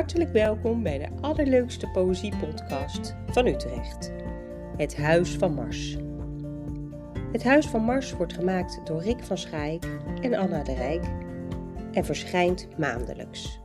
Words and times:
Hartelijk 0.00 0.32
welkom 0.32 0.82
bij 0.82 0.98
de 0.98 1.08
allerleukste 1.20 1.90
poëziepodcast 1.90 3.16
van 3.26 3.46
Utrecht. 3.46 4.12
Het 4.76 4.96
Huis 4.96 5.30
van 5.36 5.54
Mars. 5.54 5.96
Het 7.32 7.42
Huis 7.42 7.66
van 7.66 7.82
Mars 7.82 8.12
wordt 8.12 8.32
gemaakt 8.32 8.86
door 8.86 9.02
Rick 9.02 9.24
van 9.24 9.38
Schaik 9.38 9.84
en 10.20 10.34
Anna 10.34 10.62
de 10.62 10.74
Rijk 10.74 11.04
en 11.92 12.04
verschijnt 12.04 12.78
maandelijks. 12.78 13.60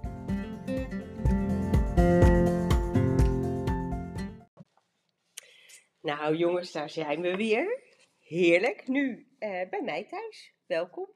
Nou 6.02 6.36
jongens, 6.36 6.72
daar 6.72 6.90
zijn 6.90 7.22
we 7.22 7.36
weer. 7.36 7.82
Heerlijk. 8.20 8.88
Nu 8.88 9.28
eh, 9.40 9.70
bij 9.70 9.82
mij 9.84 10.08
thuis. 10.10 10.54
Welkom. 10.66 11.10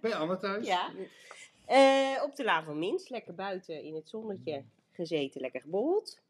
Bij 0.00 0.14
Anne 0.14 0.38
thuis? 0.38 0.66
Ja. 0.66 0.92
Eh, 1.66 2.22
op 2.24 2.36
de 2.36 2.44
Laan 2.44 2.64
van 2.64 2.78
Mins, 2.78 3.08
lekker 3.08 3.34
buiten 3.34 3.82
in 3.82 3.94
het 3.94 4.08
zonnetje 4.08 4.64
gezeten, 4.92 5.40
lekker 5.40 5.60
geborreld. 5.60 6.20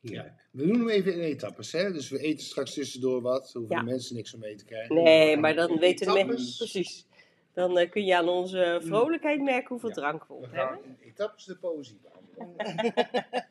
Ja. 0.00 0.34
We 0.50 0.66
doen 0.66 0.78
hem 0.78 0.88
even 0.88 1.12
in 1.12 1.20
etappes, 1.20 1.72
hè? 1.72 1.92
Dus 1.92 2.10
we 2.10 2.18
eten 2.18 2.44
straks 2.46 2.74
tussendoor 2.74 3.22
wat. 3.22 3.52
Hoeven 3.52 3.76
Ja. 3.76 3.82
de 3.82 3.90
mensen 3.90 4.16
niks 4.16 4.34
om 4.34 4.40
mee 4.40 4.54
te 4.54 4.64
krijgen. 4.64 4.94
Nee, 4.94 5.36
maar 5.36 5.54
dan 5.54 5.78
weten 5.78 6.12
mensen 6.26 6.56
precies. 6.56 7.06
Dan 7.52 7.78
eh, 7.78 7.90
kun 7.90 8.04
je 8.04 8.16
aan 8.16 8.28
onze 8.28 8.80
vrolijkheid 8.84 9.40
merken 9.42 9.68
hoeveel 9.68 9.88
Ja. 9.88 9.94
drank 9.94 10.24
we 10.24 10.32
op 10.34 10.40
We 10.40 10.56
hebben. 10.56 10.66
gaan 10.76 10.84
in 10.84 10.96
etappes 11.00 11.44
de 11.44 11.56
poëzie 11.56 12.00
behandelen. 12.02 12.92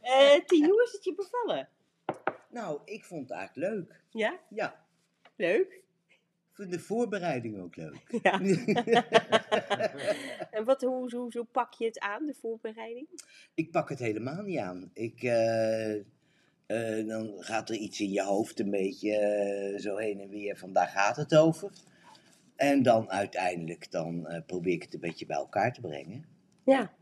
Eh 0.00 0.40
Tien, 0.46 0.64
hoe 0.64 0.82
is 0.82 0.92
het 0.92 1.04
je 1.04 1.14
bevallen? 1.14 1.68
Nou, 2.50 2.80
ik 2.84 3.04
vond 3.04 3.28
het 3.28 3.38
eigenlijk 3.38 3.72
leuk. 3.74 4.00
Ja, 4.10 4.40
Ja, 4.48 4.84
leuk. 5.36 5.82
Ik 6.54 6.60
vind 6.60 6.72
de 6.72 6.80
voorbereiding 6.80 7.60
ook 7.60 7.76
leuk. 7.76 8.20
Ja. 8.22 8.40
En 10.50 10.64
wat, 10.64 10.82
hoe, 10.82 11.16
hoe, 11.16 11.32
hoe 11.32 11.46
pak 11.52 11.72
je 11.74 11.84
het 11.84 11.98
aan, 11.98 12.26
de 12.26 12.34
voorbereiding? 12.34 13.08
ik 13.54 13.70
pak 13.70 13.88
het 13.88 13.98
helemaal 13.98 14.42
niet 14.42 14.58
aan. 14.58 14.90
Ik, 14.92 15.22
eh, 15.22 15.94
eh, 15.94 17.06
dan 17.06 17.34
gaat 17.38 17.68
er 17.68 17.76
iets 17.76 18.00
in 18.00 18.10
je 18.10 18.22
hoofd 18.22 18.60
een 18.60 18.70
beetje 18.70 19.16
eh, 19.16 19.80
zo 19.80 19.96
heen 19.96 20.20
en 20.20 20.28
weer 20.28 20.56
van 20.56 20.72
daar 20.72 20.86
gaat 20.86 21.16
het 21.16 21.36
over. 21.36 21.70
En 22.56 22.82
dan 22.82 23.10
uiteindelijk 23.10 23.90
dan, 23.90 24.42
probeer 24.46 24.74
ik 24.74 24.82
het 24.82 24.94
een 24.94 25.00
beetje 25.00 25.26
bij 25.26 25.36
elkaar 25.36 25.72
te 25.72 25.80
brengen. 25.80 26.24
Ja, 26.64 26.92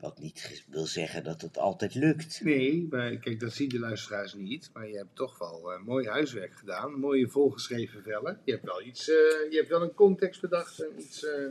Wat 0.00 0.18
niet 0.18 0.64
wil 0.68 0.86
zeggen 0.86 1.24
dat 1.24 1.40
het 1.40 1.58
altijd 1.58 1.94
lukt. 1.94 2.40
Nee, 2.44 2.86
maar 2.90 3.16
kijk, 3.16 3.40
dat 3.40 3.52
zien 3.52 3.68
de 3.68 3.78
luisteraars 3.78 4.34
niet. 4.34 4.70
Maar 4.72 4.88
je 4.88 4.96
hebt 4.96 5.16
toch 5.16 5.38
wel 5.38 5.72
eh, 5.72 5.82
mooi 5.82 6.08
huiswerk 6.08 6.54
gedaan. 6.54 7.00
Mooie 7.00 7.28
volgeschreven 7.28 8.02
vellen. 8.02 8.40
Je 8.44 8.52
hebt 8.52 8.64
wel 8.64 8.82
iets, 8.82 9.08
eh, 9.10 9.14
je 9.50 9.56
hebt 9.56 9.68
wel 9.68 9.82
een 9.82 9.94
context 9.94 10.40
bedacht 10.40 10.80
en 10.80 11.00
iets 11.00 11.24
eh, 11.26 11.46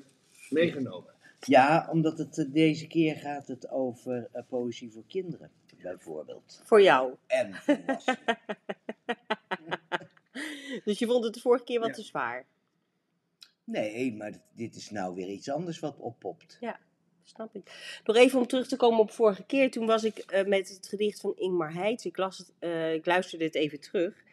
meegenomen. 0.50 1.14
Ja, 1.40 1.88
omdat 1.92 2.18
het 2.18 2.48
deze 2.50 2.88
keer 2.88 3.16
gaat 3.16 3.48
het 3.48 3.70
over 3.70 4.30
poëzie 4.50 4.92
voor 4.92 5.04
kinderen, 5.08 5.52
bijvoorbeeld. 5.82 6.62
voor 6.66 6.82
jou. 6.82 7.14
En 7.28 7.54
volwassenen. 7.54 8.38
Dus 10.86 11.00
je 11.00 11.06
vond 11.06 11.24
het 11.24 11.34
de 11.34 11.40
vorige 11.40 11.64
keer 11.64 11.80
wat 11.80 11.88
Ja. 11.90 11.94
te 11.96 12.02
zwaar. 12.02 12.46
Nee, 13.64 14.14
maar 14.16 14.32
dit- 14.56 14.76
is 14.76 14.90
nou 14.90 15.16
weer 15.16 15.28
iets 15.30 15.50
anders 15.50 15.80
wat 15.80 15.98
oppopt. 15.98 16.58
Snap 17.36 17.56
ik. 17.56 18.00
Nog 18.06 18.16
even 18.16 18.40
om 18.40 18.48
terug 18.48 18.68
te 18.68 18.76
komen 18.76 19.00
op 19.00 19.12
vorige 19.12 19.44
keer. 19.44 19.72
Toen 19.72 19.86
was 19.86 20.04
ik 20.04 20.18
eh, 20.18 20.46
met 20.46 20.70
het 20.70 20.88
gedicht 20.88 21.20
van 21.20 21.34
Ingmar 21.38 21.74
Heitz. 21.74 22.06
Ik, 22.06 22.18
las 22.18 22.38
het, 22.38 22.54
eh, 22.60 22.94
ik 22.94 23.06
luisterde 23.06 23.46
het 23.46 23.56
even 23.56 23.80
terug. 23.80 24.24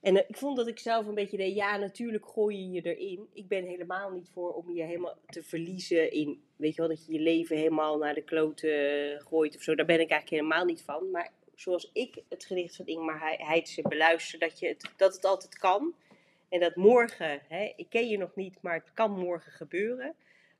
En 0.00 0.16
eh, 0.16 0.24
ik 0.28 0.36
vond 0.36 0.56
dat 0.56 0.66
ik 0.66 0.78
zelf 0.78 1.06
een 1.06 1.14
beetje 1.14 1.36
deed. 1.36 1.54
Ja, 1.54 1.76
natuurlijk 1.76 2.26
gooi 2.26 2.56
je 2.56 2.70
je 2.70 2.94
erin. 2.94 3.28
Ik 3.32 3.48
ben 3.48 3.64
helemaal 3.64 4.10
niet 4.10 4.28
voor 4.32 4.52
om 4.52 4.74
je 4.74 4.82
helemaal 4.82 5.16
te 5.26 5.42
verliezen 5.42 6.12
in. 6.12 6.42
Weet 6.56 6.74
je 6.74 6.80
wel, 6.80 6.90
dat 6.90 7.06
je 7.06 7.12
je 7.12 7.20
leven 7.20 7.56
helemaal 7.56 7.98
naar 7.98 8.14
de 8.14 8.24
kloten 8.24 9.20
gooit 9.20 9.56
of 9.56 9.62
zo. 9.62 9.74
Daar 9.74 9.86
ben 9.86 10.00
ik 10.00 10.10
eigenlijk 10.10 10.42
helemaal 10.42 10.64
niet 10.64 10.82
van. 10.82 11.10
Maar 11.10 11.30
zoals 11.54 11.90
ik 11.92 12.22
het 12.28 12.44
gedicht 12.44 12.76
van 12.76 12.86
Ingmar 12.86 13.20
Hei- 13.20 13.44
Heitz 13.44 13.80
beluister, 13.82 14.38
dat, 14.38 14.58
je 14.58 14.76
dat 14.96 15.14
het 15.14 15.24
altijd 15.24 15.58
kan. 15.58 15.94
En 16.48 16.60
dat 16.60 16.76
morgen, 16.76 17.40
hè, 17.48 17.72
ik 17.76 17.86
ken 17.88 18.08
je 18.08 18.18
nog 18.18 18.34
niet, 18.34 18.56
maar 18.60 18.74
het 18.74 18.94
kan 18.94 19.10
morgen 19.10 19.52
gebeuren. 19.52 20.14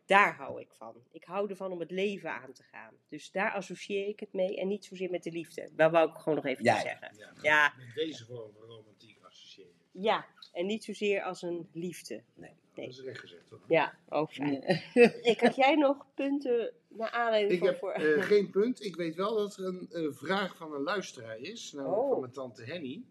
Daar 0.07 0.35
hou 0.37 0.61
ik 0.61 0.69
van. 0.73 0.95
Ik 1.13 1.25
hou 1.25 1.51
ervan 1.51 1.73
om 1.73 1.81
het 1.81 1.91
leven 1.91 2.31
aan 2.33 2.53
te 2.53 2.63
gaan. 2.63 2.95
Dus 3.09 3.31
daar 3.31 3.53
associeer 3.53 4.09
ik 4.09 4.21
het 4.21 4.33
mee 4.33 4.57
en 4.61 4.69
niet 4.69 4.85
zozeer 4.85 5.11
met 5.11 5.23
de 5.23 5.31
liefde. 5.31 5.69
Dat 5.73 5.91
wou 5.91 6.09
ik 6.11 6.17
gewoon 6.17 6.35
nog 6.35 6.45
even 6.47 6.65
Ja, 6.65 6.81
zeggen. 6.81 7.15
Ja. 7.19 7.33
Ja, 7.43 7.73
Met 7.77 7.95
deze 7.95 8.25
vorm 8.25 8.53
van 8.53 8.63
romantiek 8.69 9.19
associëren. 9.23 9.73
ja. 9.91 10.27
En 10.53 10.67
niet 10.67 10.85
zozeer 10.85 11.23
als 11.23 11.43
een 11.43 11.69
liefde. 11.73 12.23
Nee. 12.35 12.51
Dat 12.75 12.85
is 12.89 13.01
recht 13.01 13.19
gezegd, 13.21 13.47
toch? 13.49 13.61
Ja, 13.69 13.95
ook 14.09 14.33
fijn. 14.33 14.63
Rick, 15.23 15.41
had 15.41 15.57
jij 15.57 15.75
nog 15.75 16.07
punten 16.15 16.73
naar 16.89 17.11
aanleiding 17.11 17.53
Ik 17.53 17.59
van 17.59 17.69
heb 17.69 17.79
voor... 17.79 17.91
eh, 17.93 18.23
geen 18.23 18.51
punt. 18.51 18.85
Ik 18.85 18.97
weet 18.97 19.15
wel 19.15 19.35
dat 19.35 19.57
er 19.57 19.65
een 19.65 19.89
eh, 19.91 20.13
vraag 20.13 20.57
van 20.57 20.75
een 20.75 20.83
luisteraar 20.83 21.39
is. 21.39 21.73
Namelijk 21.73 22.01
Oh. 22.03 22.11
van 22.11 22.21
mijn 22.21 22.33
tante 22.33 22.63
Henny. 22.65 23.03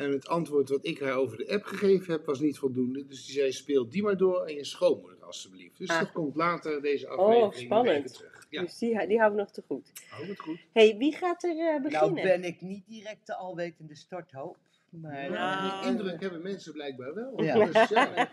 En 0.00 0.10
het 0.12 0.28
antwoord 0.28 0.68
wat 0.68 0.86
ik 0.86 1.00
haar 1.00 1.14
over 1.14 1.36
de 1.36 1.48
app 1.48 1.64
gegeven 1.64 2.12
heb 2.12 2.26
was 2.26 2.40
niet 2.40 2.58
voldoende. 2.58 3.06
Dus 3.06 3.24
die 3.26 3.34
zei, 3.34 3.52
speel 3.52 3.88
die 3.88 4.02
maar 4.02 4.16
door 4.16 4.40
aan 4.40 4.54
je 4.54 4.64
schoonmoeder 4.64 5.24
alstublieft. 5.24 5.78
Dus 5.78 5.88
Ah. 5.88 5.98
dat 5.98 6.12
komt 6.12 6.36
later 6.36 6.82
deze 6.82 7.08
aflevering 7.08 7.42
nog 7.44 7.54
spannend. 7.54 8.14
terug. 8.14 8.46
Ja, 8.50 8.62
Dus 8.62 8.78
die, 8.78 9.06
die 9.06 9.18
houden 9.18 9.38
we 9.38 9.42
nog 9.44 9.52
te 9.52 9.62
goed. 9.66 9.92
hou 10.08 10.26
het 10.26 10.40
goed. 10.40 10.58
hey, 10.72 10.96
wie 10.96 11.12
gaat 11.16 11.42
er 11.42 11.50
eh, 11.50 11.56
Nou 11.56 11.82
beginnen? 11.82 12.22
ben 12.22 12.44
ik 12.44 12.60
niet 12.60 12.86
direct 12.86 13.26
de 13.26 13.34
alwetende 13.34 13.94
starthoop. 13.96 14.56
Maar 14.90 15.30
Nou. 15.30 15.80
Die 15.82 15.90
indruk 15.90 16.20
hebben 16.20 16.42
mensen 16.42 16.72
blijkbaar 16.72 17.14
wel. 17.14 17.42
Ja. 17.42 17.64
Dus, 17.64 17.88
ja. 17.88 18.12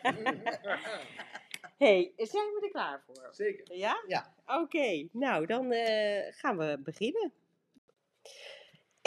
hey, 1.78 2.12
zijn 2.18 2.46
we 2.54 2.60
er 2.64 2.70
klaar 2.72 3.02
voor? 3.06 3.28
Zeker. 3.32 3.76
Ja? 3.76 4.04
Ja. 4.08 4.34
Oké, 4.46 5.08
nou 5.12 5.46
dan 5.46 5.72
eh, 5.72 6.34
gaan 6.34 6.58
we 6.58 6.80
beginnen. 6.84 7.32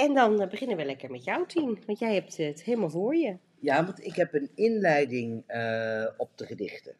En 0.01 0.15
dan 0.15 0.41
eh, 0.41 0.49
beginnen 0.49 0.77
we 0.77 0.85
lekker 0.85 1.11
met 1.11 1.25
jou, 1.25 1.47
Tien. 1.47 1.79
Want 1.87 1.99
jij 1.99 2.15
hebt 2.15 2.37
het 2.37 2.63
helemaal 2.63 2.91
voor 2.91 3.17
je. 3.17 3.37
Ja, 3.59 3.85
want 3.85 4.05
ik 4.05 4.15
heb 4.15 4.35
een 4.35 4.51
inleiding 4.55 5.45
eh, 5.47 6.07
op 6.17 6.39
de 6.39 6.47
gedichten. 6.47 6.97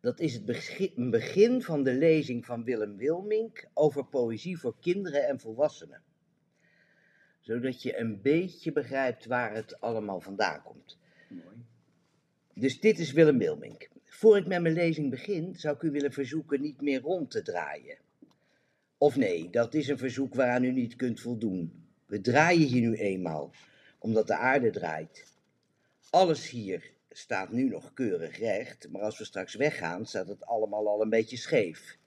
Dat 0.00 0.20
is 0.20 0.34
het 0.34 0.44
begin, 0.44 0.92
een 0.96 1.10
begin 1.10 1.62
van 1.62 1.82
de 1.82 1.92
lezing 1.92 2.46
van 2.46 2.64
Willem 2.64 2.96
Wilmink 2.96 3.68
over 3.74 4.04
poëzie 4.04 4.58
voor 4.58 4.74
kinderen 4.80 5.26
en 5.26 5.40
volwassenen. 5.40 6.02
Zodat 7.40 7.82
je 7.82 7.98
een 7.98 8.22
beetje 8.22 8.72
begrijpt 8.72 9.26
waar 9.26 9.54
het 9.54 9.80
allemaal 9.80 10.20
vandaan 10.20 10.62
komt. 10.62 10.98
Mooi. 11.28 11.64
Dus 12.54 12.80
dit 12.80 12.98
is 12.98 13.12
Willem 13.12 13.38
Wilmink. 13.38 13.88
Voor 14.04 14.36
ik 14.36 14.46
met 14.46 14.62
mijn 14.62 14.74
lezing 14.74 15.10
begin, 15.10 15.54
zou 15.54 15.74
ik 15.74 15.82
u 15.82 15.90
willen 15.90 16.12
verzoeken 16.12 16.60
niet 16.60 16.80
meer 16.80 17.00
rond 17.00 17.30
te 17.30 17.42
draaien. 17.42 17.98
Of 18.98 19.16
nee, 19.16 19.50
dat 19.50 19.74
is 19.74 19.88
een 19.88 19.98
verzoek 19.98 20.34
waaraan 20.34 20.64
u 20.64 20.72
niet 20.72 20.96
kunt 20.96 21.20
voldoen. 21.20 21.86
We 22.06 22.20
draaien 22.20 22.66
hier 22.66 22.80
nu 22.80 22.94
eenmaal, 22.94 23.50
omdat 23.98 24.26
de 24.26 24.36
aarde 24.36 24.70
draait. 24.70 25.26
Alles 26.10 26.50
hier 26.50 26.90
staat 27.10 27.52
nu 27.52 27.68
nog 27.68 27.92
keurig 27.94 28.38
recht, 28.38 28.88
maar 28.90 29.02
als 29.02 29.18
we 29.18 29.24
straks 29.24 29.54
weggaan, 29.54 30.06
staat 30.06 30.28
het 30.28 30.46
allemaal 30.46 30.88
al 30.88 31.02
een 31.02 31.10
beetje 31.10 31.36
scheef. 31.36 31.98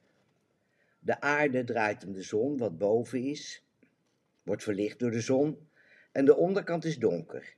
De 1.00 1.22
aarde 1.22 1.64
draait 1.64 2.06
om 2.06 2.14
de 2.14 2.24
zon, 2.24 2.58
wat 2.58 2.78
boven 2.78 3.24
is, 3.24 3.64
wordt 4.44 4.64
verlicht 4.64 5.00
door 5.00 5.12
de 5.12 5.22
zon, 5.22 5.68
en 6.12 6.26
de 6.26 6.36
onderkant 6.36 6.86
is 6.86 6.98
donker. 6.98 7.56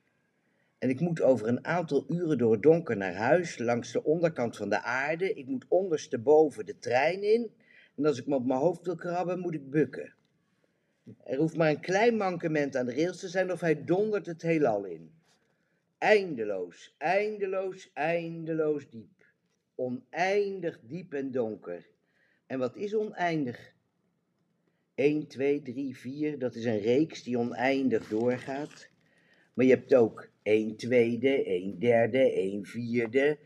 En 0.77 0.89
ik 0.89 0.99
moet 0.99 1.21
over 1.21 1.47
een 1.47 1.65
aantal 1.65 2.05
uren 2.07 2.37
door 2.37 2.51
het 2.51 2.61
donker 2.61 2.97
naar 2.97 3.13
huis, 3.13 3.57
langs 3.57 3.91
de 3.91 4.03
onderkant 4.03 4.57
van 4.57 4.69
de 4.69 4.81
aarde. 4.81 5.33
Ik 5.33 5.47
moet 5.47 5.65
ondersteboven 5.67 6.65
de 6.65 6.77
trein 6.77 7.23
in. 7.23 7.51
En 7.95 8.05
als 8.05 8.19
ik 8.19 8.27
me 8.27 8.35
op 8.35 8.45
mijn 8.45 8.59
hoofd 8.59 8.85
wil 8.85 8.95
krabben, 8.95 9.39
moet 9.39 9.53
ik 9.53 9.69
bukken. 9.69 10.13
Er 11.23 11.37
hoeft 11.37 11.57
maar 11.57 11.69
een 11.69 11.79
klein 11.79 12.17
mankement 12.17 12.75
aan 12.75 12.85
de 12.85 12.95
rails 12.95 13.19
te 13.19 13.27
zijn 13.27 13.51
of 13.51 13.59
hij 13.59 13.83
dondert 13.83 14.25
het 14.25 14.41
heelal 14.41 14.85
in. 14.85 15.11
Eindeloos, 15.97 16.95
eindeloos, 16.97 17.91
eindeloos 17.93 18.89
diep. 18.89 19.25
Oneindig 19.75 20.79
diep 20.83 21.13
en 21.13 21.31
donker. 21.31 21.87
En 22.45 22.59
wat 22.59 22.75
is 22.75 22.95
oneindig? 22.95 23.73
1, 24.95 25.27
2, 25.27 25.61
3, 25.61 25.97
4, 25.97 26.39
dat 26.39 26.55
is 26.55 26.65
een 26.65 26.79
reeks 26.79 27.23
die 27.23 27.37
oneindig 27.37 28.07
doorgaat. 28.07 28.89
Maar 29.53 29.65
je 29.65 29.73
hebt 29.73 29.95
ook 29.95 30.29
1 30.41 30.75
tweede, 30.75 31.43
1 31.43 31.79
derde, 31.79 32.31
1 32.31 32.65
vierde. 32.65 33.37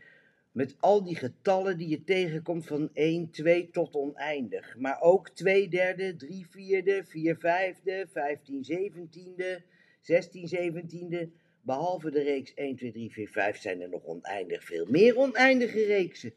Met 0.58 0.76
al 0.80 1.04
die 1.04 1.16
getallen 1.16 1.78
die 1.78 1.88
je 1.88 2.04
tegenkomt 2.04 2.66
van 2.66 2.90
1, 2.92 3.30
2 3.30 3.70
tot 3.70 3.94
oneindig. 3.94 4.76
Maar 4.78 5.00
ook 5.00 5.28
2 5.28 5.68
derde, 5.68 6.16
3 6.16 6.46
vierde, 6.50 7.04
4 7.04 7.36
vijfde, 7.36 8.06
15 8.12 8.64
zeventiende, 8.64 9.62
16 10.00 10.48
zeventiende. 10.48 11.30
Behalve 11.60 12.10
de 12.10 12.22
reeks 12.22 12.54
1, 12.54 12.76
2, 12.76 12.92
3, 12.92 13.10
4, 13.10 13.28
5 13.28 13.58
zijn 13.58 13.80
er 13.80 13.88
nog 13.88 14.04
oneindig 14.04 14.64
veel 14.64 14.86
meer 14.88 15.16
oneindige 15.16 15.84
reeksen. 15.84 16.32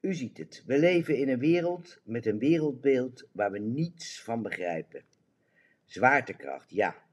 U 0.00 0.14
ziet 0.14 0.38
het, 0.38 0.62
we 0.66 0.78
leven 0.78 1.16
in 1.16 1.28
een 1.28 1.38
wereld 1.38 2.00
met 2.04 2.26
een 2.26 2.38
wereldbeeld 2.38 3.28
waar 3.32 3.50
we 3.50 3.58
niets 3.58 4.22
van 4.22 4.42
begrijpen. 4.42 5.04
Zwaartekracht, 5.84 6.70
ja. 6.70 7.05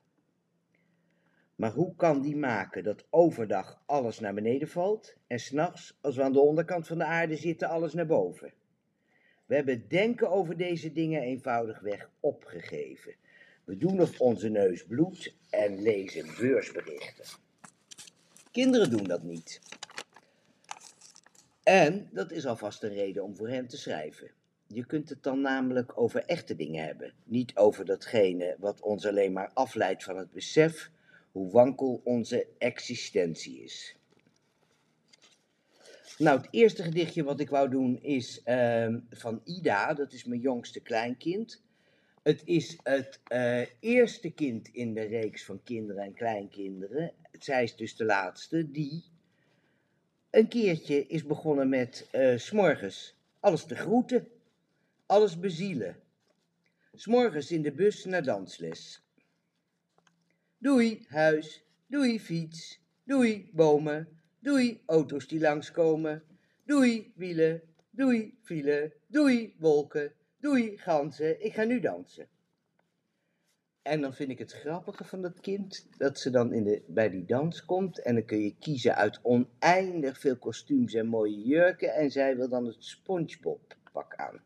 Maar 1.63 1.71
hoe 1.71 1.95
kan 1.95 2.21
die 2.21 2.35
maken 2.35 2.83
dat 2.83 3.05
overdag 3.09 3.81
alles 3.85 4.19
naar 4.19 4.33
beneden 4.33 4.67
valt 4.67 5.15
en 5.27 5.39
s'nachts, 5.39 5.97
als 6.01 6.15
we 6.15 6.23
aan 6.23 6.33
de 6.33 6.39
onderkant 6.39 6.87
van 6.87 6.97
de 6.97 7.03
aarde 7.03 7.35
zitten, 7.35 7.69
alles 7.69 7.93
naar 7.93 8.05
boven? 8.05 8.53
We 9.45 9.55
hebben 9.55 9.87
denken 9.87 10.29
over 10.29 10.57
deze 10.57 10.91
dingen 10.91 11.21
eenvoudigweg 11.21 12.09
opgegeven. 12.19 13.15
We 13.63 13.77
doen 13.77 14.01
of 14.01 14.21
onze 14.21 14.49
neus 14.49 14.85
bloedt 14.85 15.35
en 15.49 15.81
lezen 15.81 16.25
beursberichten. 16.39 17.25
Kinderen 18.51 18.89
doen 18.89 19.03
dat 19.03 19.23
niet. 19.23 19.61
En 21.63 22.09
dat 22.11 22.31
is 22.31 22.45
alvast 22.45 22.83
een 22.83 22.93
reden 22.93 23.23
om 23.23 23.35
voor 23.35 23.49
hen 23.49 23.67
te 23.67 23.77
schrijven. 23.77 24.31
Je 24.67 24.85
kunt 24.85 25.09
het 25.09 25.23
dan 25.23 25.41
namelijk 25.41 25.97
over 25.97 26.25
echte 26.25 26.55
dingen 26.55 26.85
hebben, 26.85 27.13
niet 27.23 27.55
over 27.55 27.85
datgene 27.85 28.55
wat 28.59 28.81
ons 28.81 29.05
alleen 29.05 29.33
maar 29.33 29.51
afleidt 29.53 30.03
van 30.03 30.17
het 30.17 30.31
besef 30.31 30.91
hoe 31.33 31.51
wankel 31.51 32.01
onze 32.03 32.47
existentie 32.57 33.63
is. 33.63 33.95
Nou, 36.17 36.37
het 36.37 36.47
eerste 36.51 36.83
gedichtje 36.83 37.23
wat 37.23 37.39
ik 37.39 37.49
wou 37.49 37.69
doen 37.69 38.01
is 38.01 38.43
ehm, 38.43 38.99
van 39.09 39.41
Ida, 39.43 39.93
dat 39.93 40.13
is 40.13 40.23
mijn 40.23 40.39
jongste 40.39 40.79
kleinkind. 40.79 41.61
Het 42.23 42.41
is 42.45 42.77
het 42.83 43.19
eh, 43.27 43.61
eerste 43.79 44.31
kind 44.31 44.67
in 44.67 44.93
de 44.93 45.01
reeks 45.01 45.43
van 45.45 45.63
kinderen 45.63 46.03
en 46.03 46.13
kleinkinderen. 46.13 47.13
Zij 47.39 47.63
is 47.63 47.75
dus 47.75 47.95
de 47.95 48.05
laatste 48.05 48.71
die 48.71 49.03
een 50.29 50.47
keertje 50.47 51.07
is 51.07 51.25
begonnen 51.25 51.69
met 51.69 52.07
eh, 52.11 52.37
's 52.37 52.45
s'morgens 52.45 53.15
alles 53.39 53.65
te 53.65 53.75
groeten, 53.75 54.27
alles 55.05 55.39
bezielen. 55.39 55.95
S'morgens 56.93 57.51
in 57.51 57.61
de 57.61 57.71
bus 57.71 58.05
naar 58.05 58.23
dansles. 58.23 59.03
Doei, 60.63 61.05
huis. 61.09 61.63
Doei, 61.87 62.19
fiets. 62.19 62.79
Doei, 63.03 63.49
bomen. 63.51 64.07
Doei, 64.39 64.81
auto's 64.85 65.27
die 65.27 65.39
langskomen. 65.39 66.23
Doei, 66.65 67.11
wielen. 67.15 67.61
Doei, 67.89 68.37
file. 68.41 68.93
Doei, 69.07 69.55
wolken. 69.59 70.13
Doei, 70.39 70.77
ganzen. 70.77 71.45
Ik 71.45 71.53
ga 71.53 71.63
nu 71.63 71.79
dansen. 71.79 72.27
En 73.81 74.01
dan 74.01 74.13
vind 74.13 74.29
ik 74.29 74.39
het 74.39 74.51
grappige 74.51 75.03
van 75.03 75.21
dat 75.21 75.39
kind 75.39 75.87
dat 75.97 76.19
ze 76.19 76.29
dan 76.29 76.53
in 76.53 76.63
de, 76.63 76.81
bij 76.87 77.09
die 77.09 77.25
dans 77.25 77.65
komt. 77.65 77.99
En 77.99 78.13
dan 78.13 78.25
kun 78.25 78.41
je 78.41 78.55
kiezen 78.59 78.95
uit 78.95 79.19
oneindig 79.23 80.19
veel 80.19 80.37
kostuums 80.37 80.93
en 80.93 81.07
mooie 81.07 81.41
jurken. 81.41 81.93
En 81.93 82.11
zij 82.11 82.35
wil 82.35 82.49
dan 82.49 82.65
het 82.65 82.83
SpongeBob 82.83 83.75
pak 83.91 84.15
aan. 84.15 84.41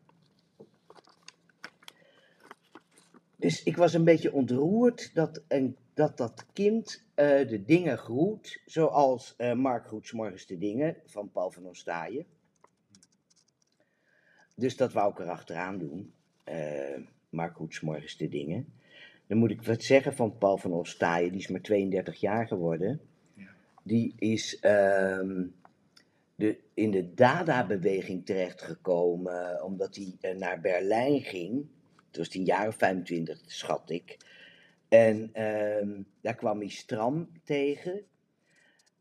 Dus 3.36 3.62
ik 3.62 3.76
was 3.76 3.94
een 3.94 4.04
beetje 4.04 4.32
ontroerd 4.32 5.14
dat 5.14 5.42
een, 5.48 5.76
dat, 5.98 6.16
dat 6.16 6.46
kind 6.52 7.04
eh, 7.14 7.48
de 7.48 7.64
dingen 7.64 7.98
groet. 7.98 8.62
Zoals 8.66 9.34
eh, 9.36 9.52
Mark 9.52 9.86
groet 9.86 10.12
morgens 10.12 10.46
de 10.46 10.58
dingen 10.58 10.96
van 11.06 11.30
Paul 11.30 11.50
van 11.50 11.66
Ostaaien. 11.66 12.26
Dus 14.54 14.76
dat 14.76 14.92
wou 14.92 15.12
ik 15.12 15.18
erachteraan 15.18 15.78
doen. 15.78 16.12
Eh 16.44 17.00
Mark 17.28 17.54
groet 17.54 17.82
morgens 17.82 18.16
de 18.16 18.28
dingen. 18.28 18.72
Dan 19.26 19.38
moet 19.38 19.50
ik 19.50 19.62
wat 19.62 19.82
zeggen 19.82 20.14
van 20.14 20.38
Paul 20.38 20.56
van 20.56 20.72
Ostaaien. 20.72 21.30
Die 21.30 21.40
is 21.40 21.48
maar 21.48 21.60
32 21.60 22.20
jaar 22.20 22.46
geworden. 22.46 23.00
Die 23.82 24.14
is 24.18 24.58
ehm, 24.58 25.46
de, 26.34 26.58
in 26.74 26.90
de 26.90 27.14
Dada-beweging 27.14 28.26
terechtgekomen. 28.26 29.62
Omdat 29.62 29.96
hij 29.96 30.34
naar 30.34 30.60
Berlijn 30.60 31.22
ging. 31.22 31.52
Toen 32.10 32.22
was 32.22 32.28
hij 32.28 32.40
een 32.40 32.46
jaar 32.46 32.68
of 32.68 32.76
25, 32.76 33.40
schat 33.46 33.90
ik. 33.90 34.16
En 34.88 35.30
ehm, 35.32 36.02
daar 36.20 36.34
kwam 36.34 36.58
hij 36.58 36.68
Stram 36.68 37.28
tegen. 37.44 38.06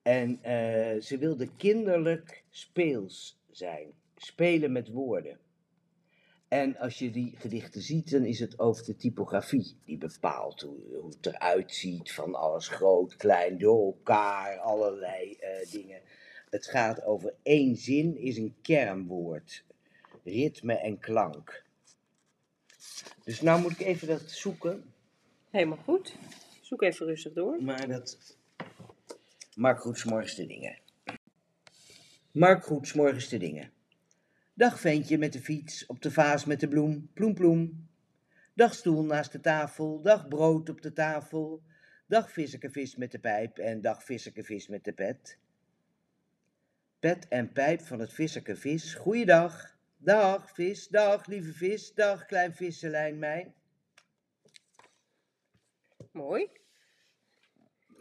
En 0.02 0.44
eh, 0.44 1.02
ze 1.02 1.18
wilde 1.18 1.56
kinderlijk 1.56 2.44
speels 2.50 3.42
zijn. 3.52 3.94
Spelen 4.16 4.72
met 4.72 4.90
woorden. 4.90 5.40
En 6.48 6.78
als 6.78 7.00
je 7.00 7.12
die 7.12 7.36
gedichten 7.38 7.82
ziet, 7.82 8.12
dan 8.12 8.26
is 8.26 8.40
het 8.40 8.60
over 8.60 8.86
de 8.86 8.96
typografie 8.96 9.78
die 9.86 9.98
bepaalt 9.98 10.62
hoe, 10.62 11.06
het 11.10 11.26
eruit 11.26 11.74
ziet. 11.74 12.14
Van 12.14 12.36
alles 12.36 12.68
groot, 12.68 13.16
klein, 13.16 13.58
door 13.58 13.86
elkaar, 13.86 14.58
allerlei 14.58 15.34
eh, 15.34 15.72
dingen. 15.72 16.02
Het 16.50 16.68
gaat 16.68 17.04
over 17.04 17.34
één 17.44 17.76
zin, 17.76 18.18
is 18.18 18.38
een 18.38 18.56
kernwoord. 18.62 19.64
Ritme 20.24 20.74
en 20.74 21.00
klank. 21.00 21.66
Dus 23.24 23.42
nou 23.42 23.62
moet 23.62 23.72
ik 23.72 23.80
even 23.80 24.08
dat 24.08 24.32
zoeken. 24.32 24.94
Helemaal 25.52 25.78
goed. 25.78 26.16
Zoek 26.62 26.82
even 26.82 27.06
rustig 27.06 27.34
door. 27.34 27.64
Maar 27.64 27.88
dat. 27.88 28.38
Mark 29.56 29.80
Groets 29.80 30.04
morgens 30.04 30.36
de 30.36 30.46
dingen. 30.46 30.80
Mark 32.32 32.64
Groets 32.64 32.94
morgens 32.94 33.30
de 33.30 33.38
dingen. 33.38 33.72
Dag 34.54 34.80
ventje 34.80 35.18
met 35.18 35.34
de 35.34 35.42
fiets, 35.42 35.86
op 35.86 36.02
de 36.02 36.12
vaas 36.12 36.46
met 36.46 36.60
de 36.60 36.68
bloem, 36.68 37.10
ploem 37.14 37.34
ploem. 37.34 37.90
Dag 38.54 38.74
stoel 38.74 39.04
naast 39.04 39.32
de 39.32 39.40
tafel, 39.40 40.02
dag 40.02 40.28
brood 40.28 40.70
op 40.70 40.82
de 40.82 40.94
tafel. 40.94 41.62
Dag 42.08 42.32
vis 42.32 42.96
met 42.96 43.12
de 43.12 43.20
pijp 43.20 43.58
en 43.58 43.82
dag 43.82 44.04
vis 44.04 44.68
met 44.68 44.84
de 44.84 44.94
pet. 44.94 45.38
Pet 47.00 47.28
en 47.28 47.52
pijp 47.52 47.82
van 47.82 48.00
het 48.00 48.14
visseke 48.14 48.56
vis, 48.56 48.94
goeiedag. 48.94 49.76
Dag 49.98 50.52
vis, 50.52 50.88
dag 50.88 51.26
lieve 51.26 51.54
vis, 51.54 51.94
dag 51.94 52.26
klein 52.26 52.56
vissenlijn 52.56 53.20
mij. 53.20 53.54
Mooi. 56.18 56.48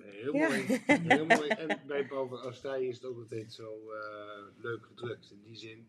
Heel 0.00 0.34
Ja. 0.36 0.48
mooi. 0.48 0.82
Heel 0.86 1.26
mooi. 1.26 1.48
En 1.48 1.80
bij 1.86 2.06
Paul 2.06 2.28
van 2.28 2.40
Astaaien 2.40 2.88
is 2.88 2.94
het 2.94 3.04
ook 3.04 3.18
altijd 3.18 3.52
zo 3.52 3.92
eh, 3.92 4.62
leuk 4.62 4.86
gedrukt. 4.86 5.30
In 5.30 5.42
die 5.44 5.56
zin. 5.56 5.86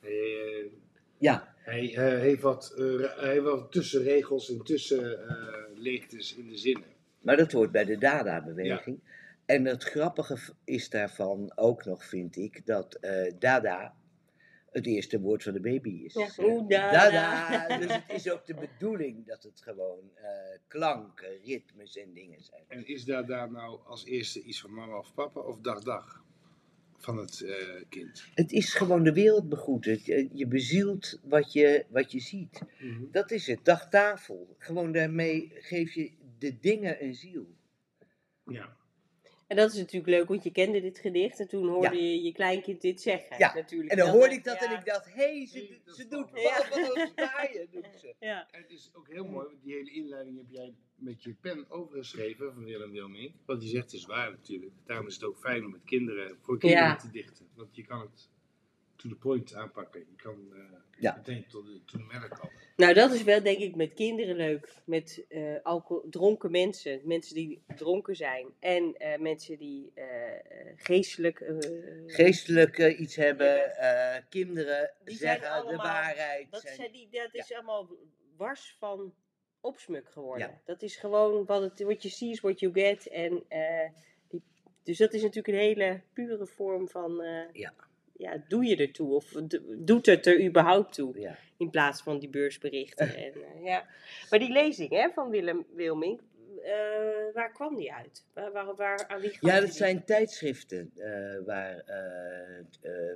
Hij, 0.00 0.10
eh, 0.10 0.70
Ja, 1.18 1.54
hij 1.56 1.94
eh, 1.94 2.18
heeft 2.20 2.42
wat, 2.42 2.74
eh, 2.76 3.16
hij 3.16 3.30
heeft 3.32 3.42
wat 3.44 3.72
tussenregels 3.72 4.50
en 4.50 4.62
tussenleegtes 4.64 6.34
in 6.34 6.48
de 6.48 6.56
zinnen. 6.56 6.88
Maar 7.20 7.36
dat 7.36 7.52
hoort 7.52 7.70
bij 7.72 7.84
de 7.84 7.98
Dada-beweging. 7.98 9.00
En 9.46 9.64
het 9.64 9.84
grappige 9.84 10.36
is 10.64 10.90
daarvan 10.90 11.52
ook 11.56 11.84
nog, 11.84 12.04
vind 12.04 12.36
ik, 12.36 12.66
dat 12.66 12.94
eh, 12.94 13.32
Dada 13.38 13.94
het 14.74 14.86
eerste 14.86 15.20
woord 15.20 15.42
van 15.42 15.52
de 15.52 15.60
baby 15.60 15.90
is. 16.04 16.14
Ja, 16.14 16.28
Eh, 16.36 16.44
oeh, 16.44 16.68
Dada. 16.68 17.10
Dada. 17.50 17.78
Dus 17.78 17.92
het 17.94 18.04
is 18.08 18.30
ook 18.30 18.46
de 18.46 18.54
bedoeling 18.54 19.26
dat 19.26 19.42
het 19.42 19.60
gewoon 19.60 20.10
eh, 20.14 20.28
klanken, 20.66 21.28
ritmes 21.44 21.96
en 21.96 22.12
dingen 22.12 22.42
zijn. 22.42 22.62
En 22.68 22.86
is 22.86 23.04
daar, 23.04 23.26
daar 23.26 23.50
nou 23.50 23.80
als 23.84 24.04
eerste 24.04 24.42
iets 24.42 24.60
van 24.60 24.74
mama 24.74 24.98
of 24.98 25.14
papa 25.14 25.40
of 25.40 25.60
dag 25.60 25.82
dag 25.82 26.22
van 26.96 27.18
het 27.18 27.40
eh, 27.40 27.82
kind? 27.88 28.24
Het 28.34 28.52
is 28.52 28.74
gewoon 28.74 29.02
de 29.02 29.12
wereld 29.12 29.48
begroeten. 29.48 30.00
Je, 30.04 30.28
je 30.32 30.46
bezielt 30.46 31.20
wat 31.22 31.52
je, 31.52 31.84
wat 31.88 32.12
je 32.12 32.20
ziet. 32.20 32.60
Dat 33.10 33.30
is 33.30 33.46
het, 33.46 33.64
dagtafel. 33.64 34.54
Gewoon 34.58 34.92
daarmee 34.92 35.52
geef 35.54 35.94
je 35.94 36.12
de 36.38 36.58
dingen 36.60 37.04
een 37.04 37.14
ziel. 37.14 37.46
Ja. 38.46 38.76
En 39.46 39.56
dat 39.56 39.72
is 39.72 39.78
natuurlijk 39.78 40.06
leuk, 40.06 40.28
want 40.28 40.42
je 40.44 40.50
kende 40.52 40.80
dit 40.80 40.98
gedicht 40.98 41.40
en 41.40 41.48
toen 41.48 41.68
hoorde 41.68 41.96
je 41.96 42.22
je 42.22 42.32
kleinkind 42.32 42.80
dit 42.80 43.00
zeggen. 43.00 43.38
Ja, 43.38 43.54
natuurlijk. 43.54 43.90
En 43.90 43.96
dan 43.96 44.06
Dat- 44.06 44.14
hoorde 44.16 44.34
ik 44.34 44.44
dat 44.44 44.60
ja. 44.60 44.72
en 44.72 44.78
ik 44.78 44.84
dacht, 44.84 45.04
hé, 45.14 45.36
hey, 45.36 45.46
ze, 45.46 45.58
Hey, 45.58 45.94
ze 45.94 46.08
doet 46.08 46.28
Ja. 46.34 46.62
van 46.62 47.02
Ostaaien, 47.02 47.68
doet 47.72 47.88
ze. 48.00 48.14
Ja. 48.20 48.48
En 48.50 48.60
het 48.62 48.70
is 48.70 48.90
ook 48.92 49.08
heel 49.08 49.24
mooi, 49.24 49.46
want 49.46 49.62
die 49.62 49.74
hele 49.74 49.90
inleiding 49.90 50.36
heb 50.36 50.46
jij 50.50 50.74
met 50.94 51.22
je 51.22 51.34
pen 51.40 51.70
overgeschreven 51.70 52.52
van 52.54 52.64
Willem 52.64 52.90
Wilming. 52.90 53.32
Wat 53.44 53.60
hij 53.60 53.70
zegt 53.70 53.92
is 53.92 54.06
waar 54.06 54.30
natuurlijk. 54.30 54.72
Daarom 54.86 55.06
is 55.06 55.14
het 55.14 55.24
ook 55.24 55.38
fijn 55.38 55.64
om 55.64 55.70
met 55.70 55.84
kinderen, 55.84 56.38
voor 56.40 56.58
kinderen 56.58 56.84
Ja. 56.86 56.96
te 56.96 57.10
dichten. 57.10 57.48
Want 57.54 57.76
je 57.76 57.84
kan 57.84 58.00
het 58.00 58.28
to 58.96 59.08
the 59.08 59.14
point 59.16 59.54
aanpakken. 59.54 60.00
Je 60.00 60.16
kan 60.22 60.52
eh, 60.52 60.60
Ja. 60.98 61.14
meteen 61.16 61.46
tot 61.48 61.66
de, 61.66 61.82
to 61.84 61.98
the 61.98 62.04
matter 62.12 62.28
komen. 62.28 62.62
Nou, 62.76 62.94
dat 62.94 63.12
is 63.12 63.22
wel 63.22 63.42
denk 63.42 63.58
ik 63.58 63.74
met 63.76 63.94
kinderen 63.94 64.36
leuk. 64.36 64.72
Met 64.84 65.24
eh, 65.28 65.54
alcohol, 65.62 66.08
dronken 66.10 66.50
mensen. 66.50 67.00
Mensen 67.04 67.34
die 67.34 67.62
dronken 67.76 68.16
zijn. 68.16 68.46
En 68.60 68.94
eh, 68.96 69.18
mensen 69.18 69.58
die 69.58 69.90
eh, 69.94 70.04
geestelijk... 70.76 71.40
eh, 71.40 71.56
Geestelijk 72.06 72.78
iets 72.78 73.16
hebben, 73.16 73.76
eh, 73.76 74.22
kinderen 74.28 74.90
Die 75.04 75.16
zeggen 75.16 75.66
de 75.66 75.76
waarheid. 75.76 76.50
Dat, 76.50 76.60
zijn- 76.60 76.92
die, 76.92 77.08
dat 77.10 77.28
is 77.34 77.52
allemaal 77.54 77.90
wars 78.36 78.76
van 78.78 79.14
opsmuk 79.60 80.10
geworden. 80.10 80.48
Ja. 80.48 80.60
Dat 80.64 80.82
is 80.82 80.96
gewoon 80.96 81.44
wat, 81.44 81.62
het, 81.62 81.80
what 81.80 82.02
you 82.02 82.14
see 82.14 82.30
is 82.30 82.40
what 82.40 82.60
you 82.60 82.72
get. 82.72 83.06
En, 83.08 83.44
eh, 83.48 83.88
die, 84.28 84.42
dus 84.82 84.98
dat 84.98 85.12
is 85.12 85.22
natuurlijk 85.22 85.48
een 85.48 85.62
hele 85.62 86.00
pure 86.12 86.46
vorm 86.46 86.88
van... 86.88 87.22
eh, 87.22 87.52
Ja. 87.52 87.74
Ja, 88.24 88.42
doe 88.48 88.64
je 88.64 88.76
ertoe? 88.76 89.14
Of 89.14 89.24
do- 89.24 89.60
doet 89.76 90.06
het 90.06 90.26
er 90.26 90.44
überhaupt 90.44 90.94
toe? 90.94 91.20
Ja. 91.20 91.38
In 91.56 91.70
plaats 91.70 92.02
van 92.02 92.18
die 92.18 92.28
beursberichten. 92.28 93.16
en, 93.24 93.32
eh, 93.34 93.64
ja. 93.64 93.84
Maar 94.30 94.38
die 94.38 94.52
lezing 94.52 94.90
hè, 94.90 95.10
van 95.10 95.30
Willem 95.30 95.66
Wilming, 95.74 96.20
eh, 96.62 96.72
waar 97.34 97.52
kwam 97.52 97.76
die 97.76 97.92
uit? 97.92 98.24
Waar, 98.32 98.52
waar, 98.52 98.74
waar, 98.74 99.04
aan 99.08 99.20
wie 99.20 99.36
Ja, 99.40 99.60
dat 99.60 99.74
zijn 99.74 100.04
tijdschriften 100.04 100.90
eh, 100.96 101.46
waar, 101.46 101.84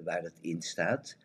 waar 0.04 0.22
dat 0.22 0.38
in 0.40 0.62
staat. 0.62 1.16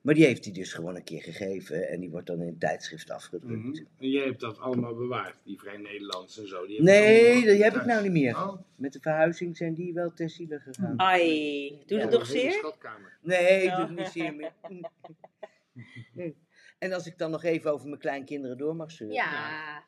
Maar 0.00 0.14
die 0.14 0.24
heeft 0.24 0.44
hij 0.44 0.52
dus 0.54 0.72
gewoon 0.72 0.96
een 0.96 1.04
keer 1.04 1.22
gegeven 1.22 1.88
en 1.88 2.00
die 2.00 2.10
wordt 2.10 2.26
dan 2.26 2.40
in 2.40 2.48
een 2.48 2.58
tijdschrift 2.58 3.10
afgedrukt. 3.10 3.62
Mhm. 3.64 3.84
En 3.98 4.10
jij 4.10 4.24
hebt 4.24 4.40
dat 4.40 4.58
allemaal 4.58 4.94
bewaard, 4.94 5.36
die 5.44 5.58
Vrij 5.58 5.76
Nederlands 5.76 6.38
en 6.38 6.48
zo. 6.48 6.66
Die 6.66 6.82
Nee, 6.82 7.24
allemaal 7.30 7.42
die 7.54 7.62
heb 7.64 7.74
ik 7.74 7.84
nou 7.84 8.02
niet 8.02 8.12
meer. 8.12 8.36
Oh, 8.36 8.58
Met 8.76 8.92
de 8.92 9.00
verhuizing 9.00 9.56
zijn 9.56 9.74
die 9.74 9.92
wel 9.94 10.12
ter 10.12 10.30
ziele 10.30 10.58
gegaan. 10.58 11.00
Ai, 11.00 11.68
doet 11.86 11.88
Ja, 11.88 11.96
het 12.04 12.12
een 12.12 12.18
nog 12.18 12.26
zeer? 12.28 12.52
schatkamer. 12.52 13.18
Nee, 13.22 13.62
Ja. 13.64 13.86
doet 13.86 13.96
niet 13.96 14.06
zeer 14.08 14.34
meer. 14.34 14.52
En 16.78 16.92
als 16.92 17.06
ik 17.06 17.18
dan 17.18 17.30
nog 17.30 17.44
even 17.44 17.72
over 17.72 17.86
mijn 17.88 18.00
kleinkinderen 18.00 18.58
door 18.58 18.76
mag 18.76 18.90
zeuren. 18.90 19.16
Ja. 19.16 19.84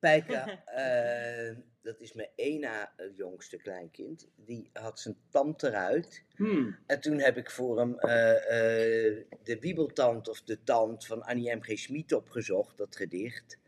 Pijka, 0.00 0.62
eh, 0.64 1.56
dat 1.82 2.00
is 2.00 2.12
mijn 2.12 2.30
ena 2.34 2.92
eh, 2.96 3.06
jongste 3.16 3.56
kleinkind, 3.56 4.28
die 4.36 4.70
had 4.72 5.00
zijn 5.00 5.16
tand 5.30 5.62
eruit. 5.62 6.24
Hmm. 6.36 6.76
En 6.86 7.00
toen 7.00 7.18
heb 7.18 7.36
ik 7.36 7.50
voor 7.50 7.78
hem 7.78 7.98
eh, 7.98 8.08
de 9.42 9.56
wiebeltand 9.60 10.28
of 10.28 10.42
de 10.42 10.62
tand 10.62 11.06
van 11.06 11.22
Annie 11.22 11.56
M. 11.56 11.62
G. 11.62 11.78
Schmid 11.78 12.12
opgezocht, 12.12 12.76
dat 12.76 12.96
gedicht. 12.96 13.58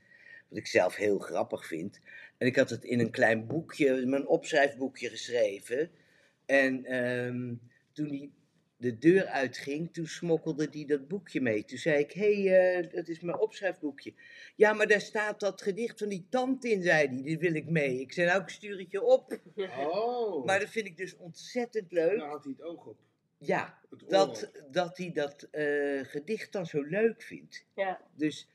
Wat 0.48 0.58
ik 0.58 0.66
zelf 0.66 0.96
heel 0.96 1.18
grappig 1.18 1.66
vind. 1.66 2.00
En 2.38 2.46
ik 2.46 2.56
had 2.56 2.70
het 2.70 2.84
in 2.84 3.00
een 3.00 3.10
klein 3.10 3.46
boekje, 3.46 4.06
mijn 4.06 4.26
opschrijfboekje 4.26 5.08
geschreven. 5.08 5.90
En 6.46 6.84
ehm, 6.84 7.54
toen 7.92 8.08
hij 8.08 8.30
de 8.82 8.98
deur 8.98 9.26
uitging, 9.26 9.92
toen 9.92 10.06
smokkelde 10.06 10.68
hij 10.70 10.84
dat 10.84 11.08
boekje 11.08 11.40
mee. 11.40 11.64
Toen 11.64 11.78
zei 11.78 11.98
ik, 11.98 12.12
hé, 12.12 12.42
hey, 12.42 12.80
eh, 12.80 12.92
dat 12.92 13.08
is 13.08 13.20
mijn 13.20 13.38
opschrijfboekje. 13.38 14.12
Ja, 14.56 14.72
maar 14.72 14.86
daar 14.86 15.00
staat 15.00 15.40
dat 15.40 15.62
gedicht 15.62 15.98
van 15.98 16.08
die 16.08 16.26
tand 16.30 16.64
in, 16.64 16.82
zei 16.82 17.08
hij. 17.08 17.22
Die 17.22 17.38
wil 17.38 17.54
ik 17.54 17.68
mee. 17.68 18.00
Ik 18.00 18.12
zei, 18.12 18.26
nou, 18.26 18.42
ik 18.42 18.48
stuur 18.48 18.78
het 18.78 18.90
je 18.90 19.02
op. 19.02 19.38
Oh. 19.56 20.44
Maar 20.44 20.60
dat 20.60 20.68
vind 20.68 20.86
ik 20.86 20.96
dus 20.96 21.16
ontzettend 21.16 21.92
leuk. 21.92 22.18
Daar 22.18 22.28
had 22.28 22.44
hij 22.44 22.54
het 22.58 22.66
oog 22.66 22.86
op. 22.86 22.96
Ja, 23.38 23.78
dat, 24.06 24.50
dat 24.70 24.96
hij 24.96 25.12
dat 25.12 25.48
eh, 25.50 26.00
gedicht 26.02 26.52
dan 26.52 26.66
zo 26.66 26.82
leuk 26.82 27.22
vindt. 27.22 27.66
Ja. 27.74 28.00
Dus 28.16 28.48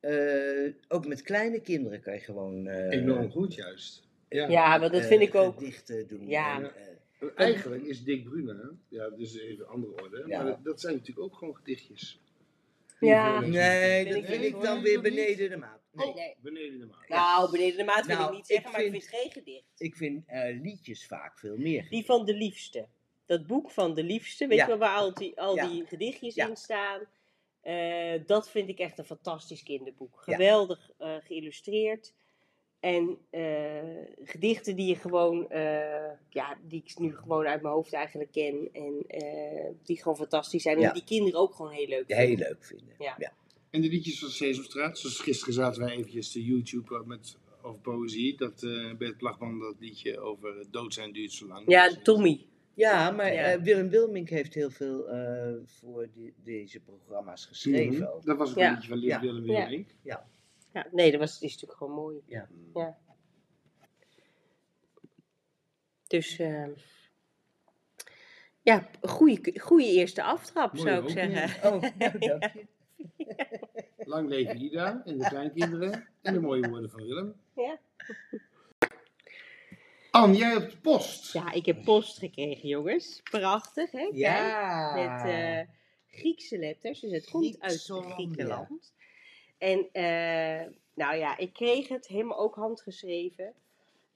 eh, 0.00 0.72
ook 0.88 1.06
met 1.06 1.22
kleine 1.22 1.60
kinderen 1.60 2.00
kan 2.00 2.12
je 2.14 2.20
gewoon 2.20 2.66
eh, 2.66 2.98
Enorm 2.98 3.30
goed 3.30 3.54
juist. 3.54 4.02
Ja. 4.28 4.48
Ja, 4.48 4.78
maar 4.78 4.90
dat 4.90 5.04
vind 5.04 5.22
ik 5.22 5.34
ook. 5.34 5.54
gedichten 5.54 6.06
doen. 6.08 6.28
Ja. 6.28 6.60
En 6.60 6.72
Eigenlijk 7.34 7.82
is 7.84 8.04
Dick 8.04 8.24
Bruna, 8.24 8.70
ja, 8.88 9.08
dus 9.10 9.38
even 9.38 9.68
andere 9.68 10.02
orde, 10.02 10.24
Ja. 10.26 10.42
maar 10.42 10.46
dat, 10.52 10.64
dat 10.64 10.80
zijn 10.80 10.94
natuurlijk 10.94 11.26
ook 11.26 11.36
gewoon 11.36 11.56
gedichtjes. 11.56 12.18
Ja. 13.00 13.40
nee, 13.40 14.02
Vind 14.02 14.14
dat 14.14 14.16
ik 14.16 14.26
vind 14.40 14.44
ik 14.54 14.60
dan 14.62 14.82
weer 14.82 15.00
beneden 15.02 15.50
de 15.50 15.56
maat. 15.56 15.80
Nee. 15.92 16.06
Oh, 16.06 16.14
Nee. 16.14 16.34
beneden 16.40 16.78
de 16.78 16.86
maat. 16.86 17.08
Nou, 17.08 17.50
beneden 17.50 17.76
de 17.76 17.84
maat 17.84 18.06
wil 18.06 18.16
Nou, 18.16 18.28
ik 18.30 18.36
niet 18.36 18.46
zeggen, 18.46 18.66
ik 18.66 18.72
maar 18.72 18.84
ik 18.84 18.90
vind- 18.90 19.04
geen 19.06 19.30
gedicht. 19.30 19.64
Ik 19.76 19.96
vind 19.96 20.22
eh, 20.26 20.60
liedjes 20.62 21.06
vaak 21.06 21.38
veel 21.38 21.56
meer. 21.56 21.86
Die 21.90 22.04
van 22.04 22.24
de 22.24 22.34
liefste. 22.34 22.86
Dat 23.26 23.46
boek 23.46 23.70
van 23.70 23.94
de 23.94 24.02
liefste, 24.04 24.46
weet 24.46 24.58
Ja. 24.58 24.64
je 24.64 24.68
wel, 24.70 24.78
waar 24.78 24.96
al 24.96 25.14
die, 25.14 25.40
al 25.40 25.54
Ja. 25.56 25.68
die 25.68 25.86
gedichtjes 25.86 26.34
Ja. 26.34 26.48
in 26.48 26.56
staan. 26.56 27.00
Eh, 27.60 28.26
dat 28.26 28.50
vind 28.50 28.68
ik 28.68 28.78
echt 28.78 28.98
een 28.98 29.04
fantastisch 29.04 29.62
kinderboek. 29.62 30.22
Ja. 30.26 30.32
Geweldig 30.32 30.90
eh, 30.98 31.16
geïllustreerd. 31.24 32.12
En 32.84 33.18
eh, 33.30 34.04
gedichten 34.24 34.76
die 34.76 34.86
je 34.86 34.94
gewoon, 34.96 35.50
eh, 35.50 36.10
ja, 36.28 36.56
die 36.66 36.82
ik 36.86 36.98
nu 36.98 37.16
gewoon 37.16 37.46
uit 37.46 37.62
mijn 37.62 37.74
hoofd 37.74 37.92
eigenlijk 37.92 38.32
ken. 38.32 38.68
En 38.72 39.04
eh, 39.08 39.70
die 39.84 39.96
gewoon 39.98 40.16
fantastisch 40.16 40.62
zijn. 40.62 40.78
Ja. 40.80 40.88
En 40.88 40.94
die 40.94 41.04
kinderen 41.04 41.40
ook 41.40 41.54
gewoon 41.54 41.72
heel 41.72 41.86
leuk 41.86 42.04
Heel 42.06 42.26
vinden. 42.26 42.46
leuk 42.48 42.64
vinden. 42.64 42.94
Ja. 42.98 43.32
En 43.70 43.80
de 43.80 43.88
liedjes 43.88 44.18
van 44.18 44.28
Sesamstraat, 44.28 44.98
zoals 44.98 45.18
gisteren 45.20 45.54
zaten 45.54 45.82
wij 45.82 45.92
eventjes 45.96 46.32
te 46.32 46.44
YouTube 46.44 47.02
met, 47.06 47.36
over 47.62 47.80
poëzie. 47.80 48.36
Dat 48.36 48.62
eh 48.62 48.94
Bert 48.98 49.16
Plagman 49.16 49.58
dat 49.58 49.74
liedje 49.78 50.20
over 50.20 50.64
dood 50.70 50.94
zijn 50.94 51.12
duurt 51.12 51.32
zo 51.32 51.46
lang. 51.46 51.70
Ja, 51.70 51.94
Tommy. 52.02 52.46
Ja, 52.74 53.10
maar 53.10 53.32
Ja. 53.34 53.52
eh, 53.52 53.62
Willem 53.62 53.88
Wilmink 53.88 54.28
heeft 54.28 54.54
heel 54.54 54.70
veel 54.70 55.08
eh, 55.08 55.52
voor 55.64 56.08
die- 56.14 56.34
deze 56.44 56.80
programma's 56.80 57.46
geschreven. 57.46 57.94
Mhm. 58.02 58.04
ook. 58.12 58.24
Dat 58.24 58.36
was 58.36 58.50
ook 58.50 58.56
Ja. 58.56 58.66
een 58.68 58.72
liedje 58.74 58.88
van 58.88 59.00
Ja. 59.00 59.20
Willem 59.20 59.44
Ja. 59.50 59.68
Ja, 60.02 60.26
nee, 60.92 61.10
dat 61.10 61.20
was, 61.20 61.38
die 61.38 61.48
is 61.48 61.54
natuurlijk 61.54 61.78
gewoon 61.78 61.94
mooi. 61.94 62.20
Ja. 62.26 62.48
Ja. 62.74 62.98
Dus, 66.06 66.38
eh, 66.38 66.68
ja, 68.62 68.88
goede, 69.02 69.60
goede 69.60 69.86
eerste 69.86 70.22
aftrap 70.22 70.76
zou 70.76 71.04
ik 71.04 71.08
zeggen. 71.10 71.72
Oh, 71.72 71.80
nou, 71.80 71.92
dank 71.98 72.22
je. 72.22 72.66
Lang 73.96 74.28
leven 74.28 74.60
Ida 74.62 75.02
en 75.04 75.18
de 75.18 75.28
kleinkinderen. 75.28 76.08
En 76.22 76.34
de 76.34 76.40
mooie 76.40 76.68
woorden 76.68 76.90
van 76.90 77.02
Willem. 77.02 77.34
Ja. 77.54 77.78
Anne, 80.10 80.36
jij 80.36 80.50
hebt 80.50 80.70
de 80.70 80.76
post. 80.78 81.32
Ja, 81.32 81.52
ik 81.52 81.66
heb 81.66 81.84
post 81.84 82.18
gekregen, 82.18 82.68
jongens. 82.68 83.20
Prachtig, 83.30 83.90
hè? 83.90 83.98
Kijk, 83.98 84.14
Ja. 84.14 84.94
met 84.94 85.32
eh, 85.32 85.74
Griekse 86.18 86.58
letters, 86.58 87.00
dus 87.00 87.12
het 87.12 87.30
komt 87.30 87.60
uit 87.60 87.80
Griekenland. 87.82 88.92
En 89.58 89.88
eh, 89.92 90.66
nou 90.94 91.16
ja, 91.16 91.36
ik 91.38 91.52
kreeg 91.52 91.88
het 91.88 92.06
helemaal 92.06 92.38
ook 92.38 92.54
handgeschreven. 92.54 93.52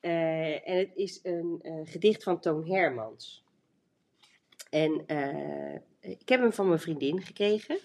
Eh, 0.00 0.68
en 0.68 0.78
het 0.78 0.90
is 0.95 1.21
een 1.23 1.59
eh, 1.62 1.73
gedicht 1.85 2.23
van 2.23 2.40
Toon 2.40 2.71
Hermans. 2.71 3.45
En 4.71 5.02
eh, 5.07 5.75
ik 6.00 6.28
heb 6.28 6.40
hem 6.40 6.52
van 6.52 6.66
mijn 6.68 6.80
vriendin 6.80 7.23
gekregen. 7.23 7.78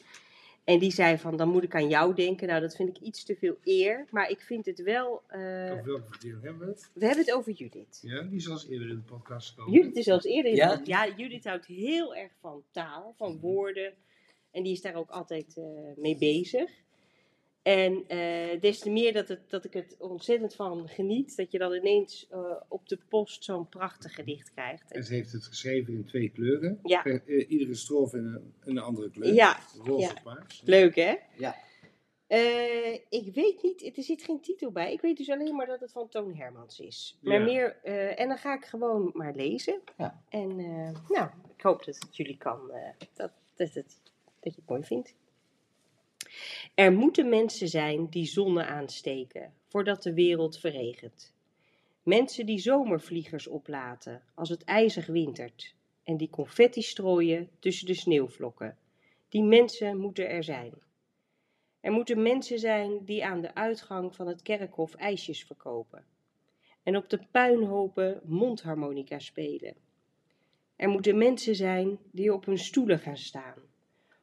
En 0.63 0.79
die 0.79 0.91
zei 0.91 1.17
van, 1.17 1.37
dan 1.37 1.49
moet 1.49 1.63
ik 1.63 1.75
aan 1.75 1.89
jou 1.89 2.13
denken. 2.15 2.47
Nou, 2.47 2.61
dat 2.61 2.75
vind 2.75 2.89
ik 2.97 3.03
iets 3.03 3.23
te 3.23 3.35
veel 3.35 3.57
eer. 3.63 4.07
Maar 4.11 4.29
ik 4.29 4.41
vind 4.41 4.65
het 4.65 4.81
wel... 4.81 5.21
eh, 5.27 5.39
Over 5.71 5.83
welke 5.85 6.03
verdeling 6.09 6.41
hebben 6.43 6.65
we 6.67 6.71
het? 6.73 6.89
we 6.93 7.05
hebben 7.05 7.25
het 7.25 7.33
over 7.35 7.51
Judith. 7.51 7.99
Ja, 8.01 8.21
die 8.21 8.37
is 8.37 8.47
al 8.47 8.53
eens 8.53 8.67
eerder 8.67 8.89
in 8.89 8.95
de 8.95 9.01
podcast 9.01 9.49
gekomen. 9.49 9.73
Judith 9.73 9.95
is 9.95 10.03
zelfs 10.05 10.25
eerder 10.25 10.51
in 10.51 10.57
Ja? 10.57 10.75
de- 10.75 10.81
ja, 10.85 11.07
Judith 11.15 11.43
houdt 11.43 11.65
heel 11.65 12.15
erg 12.15 12.31
van 12.39 12.63
taal, 12.71 13.13
van 13.17 13.39
woorden. 13.39 13.93
En 14.51 14.63
die 14.63 14.73
is 14.73 14.81
daar 14.81 14.95
ook 14.95 15.09
altijd 15.09 15.57
eh, 15.57 15.63
mee 15.95 16.17
bezig. 16.17 16.71
En 17.63 18.03
eh, 18.07 18.61
des 18.61 18.79
te 18.79 18.89
meer 18.89 19.13
dat, 19.13 19.27
het, 19.27 19.49
dat 19.49 19.65
ik 19.65 19.73
het 19.73 19.95
ontzettend 19.99 20.55
van 20.55 20.87
geniet, 20.87 21.35
dat 21.37 21.51
je 21.51 21.57
dan 21.57 21.73
ineens 21.73 22.27
eh, 22.31 22.55
op 22.67 22.87
de 22.89 22.97
post 23.09 23.43
zo'n 23.43 23.69
prachtig 23.69 24.15
gedicht 24.15 24.51
krijgt. 24.51 24.91
En 24.91 25.03
ze 25.03 25.13
heeft 25.13 25.31
het 25.31 25.45
geschreven 25.45 25.93
in 25.93 26.05
twee 26.05 26.29
kleuren. 26.29 26.79
Ja. 26.83 27.01
Per- 27.01 27.23
eh, 27.27 27.49
iedere 27.49 27.73
strofe 27.75 28.17
in 28.17 28.51
een, 28.63 28.77
andere 28.77 29.09
kleur. 29.09 29.33
Ja, 29.33 29.59
Roze 29.83 30.01
ja. 30.05 30.11
of 30.11 30.23
paars. 30.23 30.61
leuk 30.65 30.95
hè? 30.95 31.15
Ja. 31.37 31.55
Eh, 32.27 32.93
ik 33.09 33.33
weet 33.33 33.63
niet, 33.63 33.97
er 33.97 34.03
zit 34.03 34.23
geen 34.23 34.41
titel 34.41 34.71
bij. 34.71 34.93
Ik 34.93 35.01
weet 35.01 35.17
dus 35.17 35.29
alleen 35.29 35.55
maar 35.55 35.65
dat 35.65 35.79
het 35.79 35.91
van 35.91 36.09
Toon 36.09 36.35
Hermans 36.35 36.79
is. 36.79 37.17
Maar 37.21 37.39
Ja. 37.39 37.43
meer, 37.45 37.79
eh, 37.83 38.19
en 38.19 38.27
dan 38.27 38.37
ga 38.37 38.55
ik 38.55 38.65
gewoon 38.65 39.09
maar 39.13 39.35
lezen. 39.35 39.81
Ja. 39.97 40.23
En 40.29 40.49
eh, 40.59 41.09
nou, 41.09 41.29
ik 41.57 41.61
hoop 41.61 41.85
dat 41.85 41.95
het 41.99 42.15
jullie 42.17 42.37
kan, 42.37 42.71
eh, 42.71 42.89
dat, 43.13 43.31
dat 43.55 43.73
je 43.73 43.79
het 44.39 44.65
mooi 44.65 44.83
vindt. 44.83 45.15
Er 46.73 46.93
moeten 46.93 47.29
mensen 47.29 47.67
zijn 47.67 48.09
die 48.09 48.25
zonnen 48.25 48.67
aansteken 48.67 49.53
voordat 49.67 50.03
de 50.03 50.13
wereld 50.13 50.59
verregent. 50.59 51.33
Mensen 52.03 52.45
die 52.45 52.59
zomervliegers 52.59 53.47
oplaten 53.47 54.21
als 54.33 54.49
het 54.49 54.63
ijzig 54.63 55.05
wintert 55.05 55.75
en 56.03 56.17
die 56.17 56.29
confetti 56.29 56.81
strooien 56.81 57.49
tussen 57.59 57.87
de 57.87 57.93
sneeuwvlokken. 57.93 58.77
Die 59.29 59.43
mensen 59.43 59.97
moeten 59.97 60.29
er 60.29 60.43
zijn. 60.43 60.73
Er 61.79 61.91
moeten 61.91 62.21
mensen 62.21 62.59
zijn 62.59 63.05
die 63.05 63.25
aan 63.25 63.41
de 63.41 63.55
uitgang 63.55 64.15
van 64.15 64.27
het 64.27 64.41
kerkhof 64.41 64.93
ijsjes 64.93 65.43
verkopen 65.43 66.05
en 66.83 66.97
op 66.97 67.09
de 67.09 67.19
puinhopen 67.31 68.21
mondharmonica 68.25 69.19
spelen. 69.19 69.75
Er 70.75 70.89
moeten 70.89 71.17
mensen 71.17 71.55
zijn 71.55 71.97
die 72.11 72.33
op 72.33 72.45
hun 72.45 72.57
stoelen 72.57 72.99
gaan 72.99 73.17
staan 73.17 73.61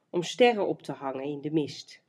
om 0.09 0.23
sterren 0.23 0.67
op 0.67 0.81
te 0.81 0.91
hangen 0.91 1.23
in 1.23 1.41
de 1.41 1.51
mist, 1.51 2.00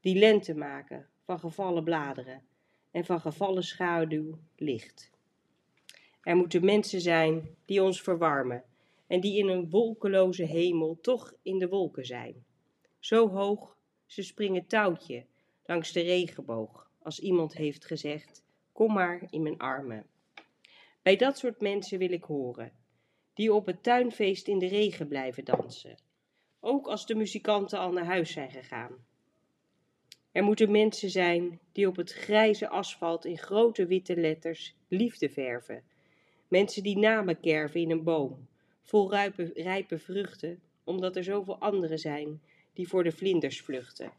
die 0.00 0.18
lente 0.18 0.54
maken 0.54 1.08
van 1.24 1.38
gevallen 1.38 1.84
bladeren 1.84 2.42
en 2.90 3.04
van 3.04 3.20
gevallen 3.20 3.64
schaduw 3.64 4.38
licht. 4.56 5.10
Er 6.22 6.36
moeten 6.36 6.64
mensen 6.64 7.00
zijn 7.00 7.56
die 7.64 7.82
ons 7.82 8.02
verwarmen 8.02 8.64
en 9.06 9.20
die 9.20 9.38
in 9.38 9.48
een 9.48 9.70
wolkeloze 9.70 10.44
hemel 10.44 10.98
toch 11.00 11.34
in 11.42 11.58
de 11.58 11.68
wolken 11.68 12.06
zijn. 12.06 12.44
Zo 12.98 13.28
hoog, 13.28 13.76
ze 14.06 14.22
springen 14.22 14.66
touwtje 14.66 15.24
langs 15.64 15.92
de 15.92 16.00
regenboog 16.00 16.90
als 17.02 17.20
iemand 17.20 17.54
heeft 17.54 17.84
gezegd: 17.84 18.44
Kom 18.72 18.92
maar 18.92 19.26
in 19.30 19.42
mijn 19.42 19.58
armen. 19.58 20.06
Bij 21.02 21.16
dat 21.16 21.38
soort 21.38 21.60
mensen 21.60 21.98
wil 21.98 22.12
ik 22.12 22.24
horen, 22.24 22.72
die 23.34 23.54
op 23.54 23.66
het 23.66 23.82
tuinfeest 23.82 24.48
in 24.48 24.58
de 24.58 24.68
regen 24.68 25.08
blijven 25.08 25.44
dansen, 25.44 25.98
ook 26.60 26.86
als 26.86 27.06
de 27.06 27.14
muzikanten 27.14 27.78
al 27.78 27.92
naar 27.92 28.04
huis 28.04 28.32
zijn 28.32 28.50
gegaan. 28.50 29.04
Er 30.36 30.44
moeten 30.44 30.70
mensen 30.70 31.10
zijn 31.10 31.60
die 31.72 31.88
op 31.88 31.96
het 31.96 32.12
grijze 32.12 32.68
asfalt 32.68 33.24
in 33.24 33.38
grote 33.38 33.86
witte 33.86 34.16
letters 34.16 34.74
liefde 34.88 35.28
verven. 35.28 35.82
Mensen 36.48 36.82
die 36.82 36.98
namen 36.98 37.40
kerven 37.40 37.80
in 37.80 37.90
een 37.90 38.02
boom, 38.02 38.46
vol 38.82 39.10
rijpe, 39.10 39.52
rijpe 39.54 39.98
vruchten, 39.98 40.60
omdat 40.84 41.16
er 41.16 41.24
zoveel 41.24 41.58
anderen 41.58 41.98
zijn 41.98 42.40
die 42.72 42.88
voor 42.88 43.04
de 43.04 43.12
vlinders 43.12 43.60
vluchten. 43.60 44.12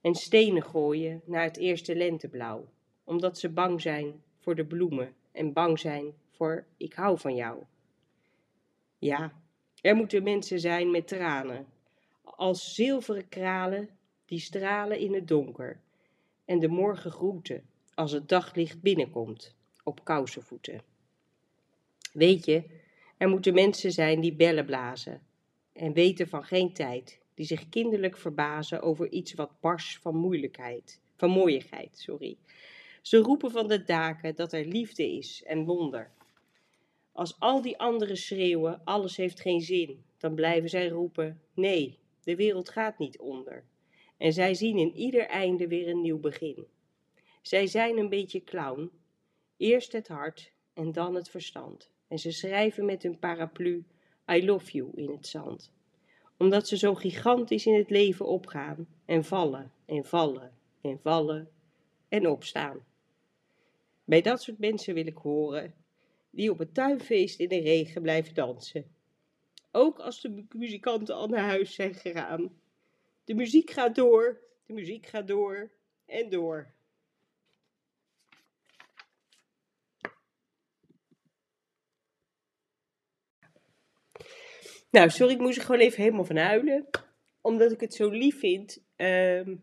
En 0.00 0.14
stenen 0.14 0.62
gooien 0.62 1.20
naar 1.24 1.44
het 1.44 1.56
eerste 1.56 1.96
lenteblauw, 1.96 2.68
omdat 3.04 3.38
ze 3.38 3.48
bang 3.48 3.80
zijn 3.80 4.22
voor 4.38 4.54
de 4.54 4.64
bloemen 4.64 5.14
en 5.32 5.52
bang 5.52 5.78
zijn 5.78 6.14
voor 6.30 6.64
ik 6.76 6.92
hou 6.92 7.18
van 7.18 7.34
jou. 7.34 7.62
Ja, 8.98 9.32
er 9.80 9.96
moeten 9.96 10.22
mensen 10.22 10.60
zijn 10.60 10.90
met 10.90 11.08
tranen, 11.08 11.66
als 12.22 12.74
zilveren 12.74 13.28
kralen 13.28 13.98
die 14.30 14.40
stralen 14.40 14.98
in 14.98 15.14
het 15.14 15.28
donker, 15.28 15.80
en 16.44 16.58
de 16.58 16.68
morgen 16.68 17.10
groeten 17.10 17.62
als 17.94 18.12
het 18.12 18.28
daglicht 18.28 18.80
binnenkomt 18.80 19.54
op 19.84 20.04
kousenvoeten. 20.04 20.82
Weet 22.12 22.44
je, 22.44 22.64
er 23.16 23.28
moeten 23.28 23.54
mensen 23.54 23.92
zijn 23.92 24.20
die 24.20 24.34
bellen 24.34 24.64
blazen 24.64 25.22
en 25.72 25.92
weten 25.92 26.28
van 26.28 26.44
geen 26.44 26.72
tijd, 26.72 27.20
die 27.34 27.46
zich 27.46 27.68
kinderlijk 27.68 28.16
verbazen 28.16 28.82
over 28.82 29.08
iets 29.08 29.34
wat 29.34 29.60
bars 29.60 29.98
van 29.98 30.16
moeilijkheid, 30.16 31.00
van 31.16 31.30
mooiigheid, 31.30 31.98
sorry. 31.98 32.36
Ze 33.02 33.16
roepen 33.16 33.50
van 33.50 33.68
de 33.68 33.82
daken 33.82 34.34
dat 34.34 34.52
er 34.52 34.64
liefde 34.64 35.12
is 35.12 35.42
en 35.46 35.64
wonder. 35.64 36.10
Als 37.12 37.40
al 37.40 37.62
die 37.62 37.78
anderen 37.78 38.16
schreeuwen, 38.16 38.80
alles 38.84 39.16
heeft 39.16 39.40
geen 39.40 39.60
zin, 39.60 40.04
dan 40.18 40.34
blijven 40.34 40.68
zij 40.68 40.88
roepen, 40.88 41.40
nee, 41.54 41.98
de 42.22 42.36
wereld 42.36 42.68
gaat 42.68 42.98
niet 42.98 43.18
onder. 43.18 43.64
En 44.20 44.32
zij 44.32 44.54
zien 44.54 44.78
in 44.78 44.94
ieder 44.94 45.26
einde 45.26 45.68
weer 45.68 45.88
een 45.88 46.00
nieuw 46.00 46.18
begin. 46.18 46.66
Zij 47.42 47.66
zijn 47.66 47.98
een 47.98 48.08
beetje 48.08 48.44
clown, 48.44 48.90
eerst 49.56 49.92
het 49.92 50.08
hart 50.08 50.52
en 50.74 50.92
dan 50.92 51.14
het 51.14 51.30
verstand. 51.30 51.90
En 52.08 52.18
ze 52.18 52.30
schrijven 52.30 52.84
met 52.84 53.02
hun 53.02 53.18
paraplu 53.18 53.84
I 54.32 54.44
love 54.44 54.70
you 54.70 54.90
in 54.94 55.10
het 55.10 55.26
zand. 55.26 55.72
Omdat 56.38 56.68
ze 56.68 56.76
zo 56.76 56.94
gigantisch 56.94 57.66
in 57.66 57.74
het 57.74 57.90
leven 57.90 58.26
opgaan 58.26 58.88
en 59.04 59.24
vallen 59.24 59.72
en 59.84 60.04
vallen 60.04 60.52
en 60.80 60.98
vallen 61.02 61.48
en 62.08 62.28
opstaan. 62.28 62.84
Bij 64.04 64.22
dat 64.22 64.42
soort 64.42 64.58
mensen 64.58 64.94
wil 64.94 65.06
ik 65.06 65.16
horen 65.16 65.74
die 66.30 66.50
op 66.50 66.58
het 66.58 66.74
tuinfeest 66.74 67.40
in 67.40 67.48
de 67.48 67.60
regen 67.60 68.02
blijven 68.02 68.34
dansen. 68.34 68.94
Ook 69.72 69.98
als 69.98 70.20
de 70.20 70.44
muzikanten 70.56 71.14
al 71.14 71.28
naar 71.28 71.44
huis 71.44 71.74
zijn 71.74 71.94
gegaan. 71.94 72.59
De 73.30 73.36
muziek 73.36 73.70
gaat 73.70 73.94
door, 73.94 74.40
de 74.66 74.72
muziek 74.72 75.06
gaat 75.06 75.28
door 75.28 75.70
en 76.06 76.30
door. 76.30 76.74
Nou, 84.90 85.10
sorry, 85.10 85.32
ik 85.32 85.40
moest 85.40 85.56
er 85.56 85.64
gewoon 85.64 85.80
even 85.80 86.02
helemaal 86.02 86.24
van 86.24 86.36
huilen. 86.36 86.88
Omdat 87.40 87.72
ik 87.72 87.80
het 87.80 87.94
zo 87.94 88.08
lief 88.08 88.38
vind. 88.38 88.84
ehm, 88.96 89.56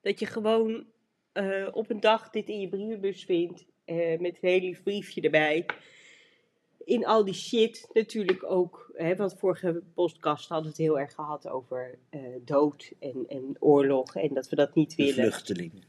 dat 0.00 0.18
je 0.18 0.26
gewoon 0.26 0.92
eh, 1.32 1.68
op 1.72 1.90
een 1.90 2.00
dag 2.00 2.30
dit 2.30 2.48
in 2.48 2.60
je 2.60 2.68
brievenbus 2.68 3.24
vindt. 3.24 3.66
eh, 3.84 4.18
met 4.18 4.38
een 4.42 4.48
heel 4.48 4.60
lief 4.60 4.82
briefje 4.82 5.20
erbij. 5.20 5.66
In 6.84 7.06
al 7.06 7.24
die 7.24 7.34
shit 7.34 7.88
natuurlijk 7.92 8.44
ook. 8.50 8.90
Hè, 8.94 9.16
want 9.16 9.34
vorige 9.38 9.82
podcast 9.94 10.48
hadden 10.48 10.64
we 10.66 10.70
het 10.76 10.86
heel 10.86 10.98
erg 10.98 11.14
gehad 11.14 11.48
over 11.48 11.98
eh, 12.10 12.20
dood 12.44 12.92
en, 13.00 13.24
en 13.28 13.56
oorlog. 13.58 14.14
En 14.16 14.34
dat 14.34 14.48
we 14.48 14.56
dat 14.56 14.74
niet 14.74 14.96
De 14.96 15.04
willen. 15.04 15.14
vluchtelingen. 15.14 15.82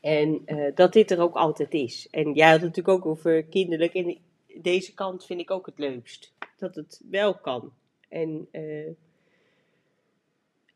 En 0.00 0.42
eh, 0.44 0.74
dat 0.74 0.92
dit 0.92 1.10
er 1.10 1.20
ook 1.20 1.34
altijd 1.34 1.74
is. 1.74 2.08
En 2.10 2.32
jij 2.32 2.50
had 2.50 2.60
het 2.60 2.68
natuurlijk 2.76 2.98
ook 2.98 3.06
over 3.06 3.44
kinderlijk. 3.44 3.94
En 3.94 4.18
deze 4.62 4.94
kant 4.94 5.24
vind 5.24 5.40
ik 5.40 5.50
ook 5.50 5.66
het 5.66 5.78
leukst. 5.78 6.32
Dat 6.56 6.74
het 6.74 7.02
wel 7.10 7.38
kan. 7.38 7.72
En, 8.08 8.48
eh, 8.50 8.86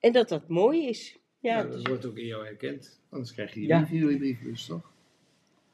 en 0.01 0.13
dat 0.13 0.29
dat 0.29 0.49
mooi 0.49 0.87
is. 0.89 1.19
Ja, 1.39 1.57
Ja, 1.59 1.63
dus- 1.65 1.75
dat 1.75 1.87
wordt 1.87 2.07
ook 2.07 2.17
in 2.17 2.27
jou 2.27 2.45
herkend. 2.45 3.01
Anders 3.11 3.33
krijg 3.33 3.55
je 3.55 3.61
die 3.61 3.69
Ja. 3.69 3.83
brief 3.85 4.21
in 4.21 4.39
je 4.53 4.65
toch? 4.67 4.93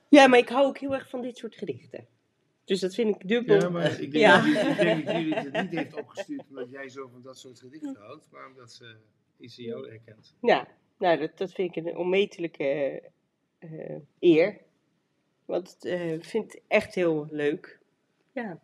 ja, 0.08 0.26
maar 0.26 0.38
ik 0.38 0.48
hou 0.48 0.66
ook 0.66 0.78
heel 0.78 0.94
erg 0.94 1.08
van 1.08 1.22
dit 1.22 1.36
soort 1.36 1.54
gedichten. 1.54 2.06
Dus 2.68 2.80
dat 2.80 2.94
vind 2.94 3.14
ik 3.14 3.28
dubbel. 3.28 3.60
Ja, 3.60 3.68
maar 3.68 3.90
ik 4.00 4.12
denk, 4.12 4.12
Ja. 4.12 4.36
Dat, 4.36 4.44
jullie- 4.46 4.70
ik 4.70 4.76
denk 4.76 5.04
dat 5.06 5.14
jullie 5.14 5.34
het 5.34 5.52
niet 5.62 5.70
heeft 5.70 5.94
opgestuurd 5.94 6.44
omdat 6.48 6.70
jij 6.70 6.88
zo 6.88 7.08
van 7.08 7.22
dat 7.22 7.38
soort 7.38 7.58
gedichten 7.58 7.96
houdt, 7.96 8.28
maar 8.30 8.46
omdat 8.46 8.72
ze 8.72 8.96
iets 9.38 9.58
in 9.58 9.64
jou 9.64 9.88
herkent. 9.88 10.34
Ja, 10.40 10.68
nou, 10.98 11.18
dat, 11.18 11.38
dat 11.38 11.52
vind 11.52 11.76
ik 11.76 11.86
een 11.86 11.96
onmetelijke 11.96 13.02
eh, 13.58 13.96
eer. 14.18 14.58
Want 15.44 15.76
ik 15.80 15.90
eh, 15.90 16.20
vind 16.20 16.52
het 16.52 16.62
echt 16.68 16.94
heel 16.94 17.26
leuk. 17.30 17.78
Ja, 18.32 18.60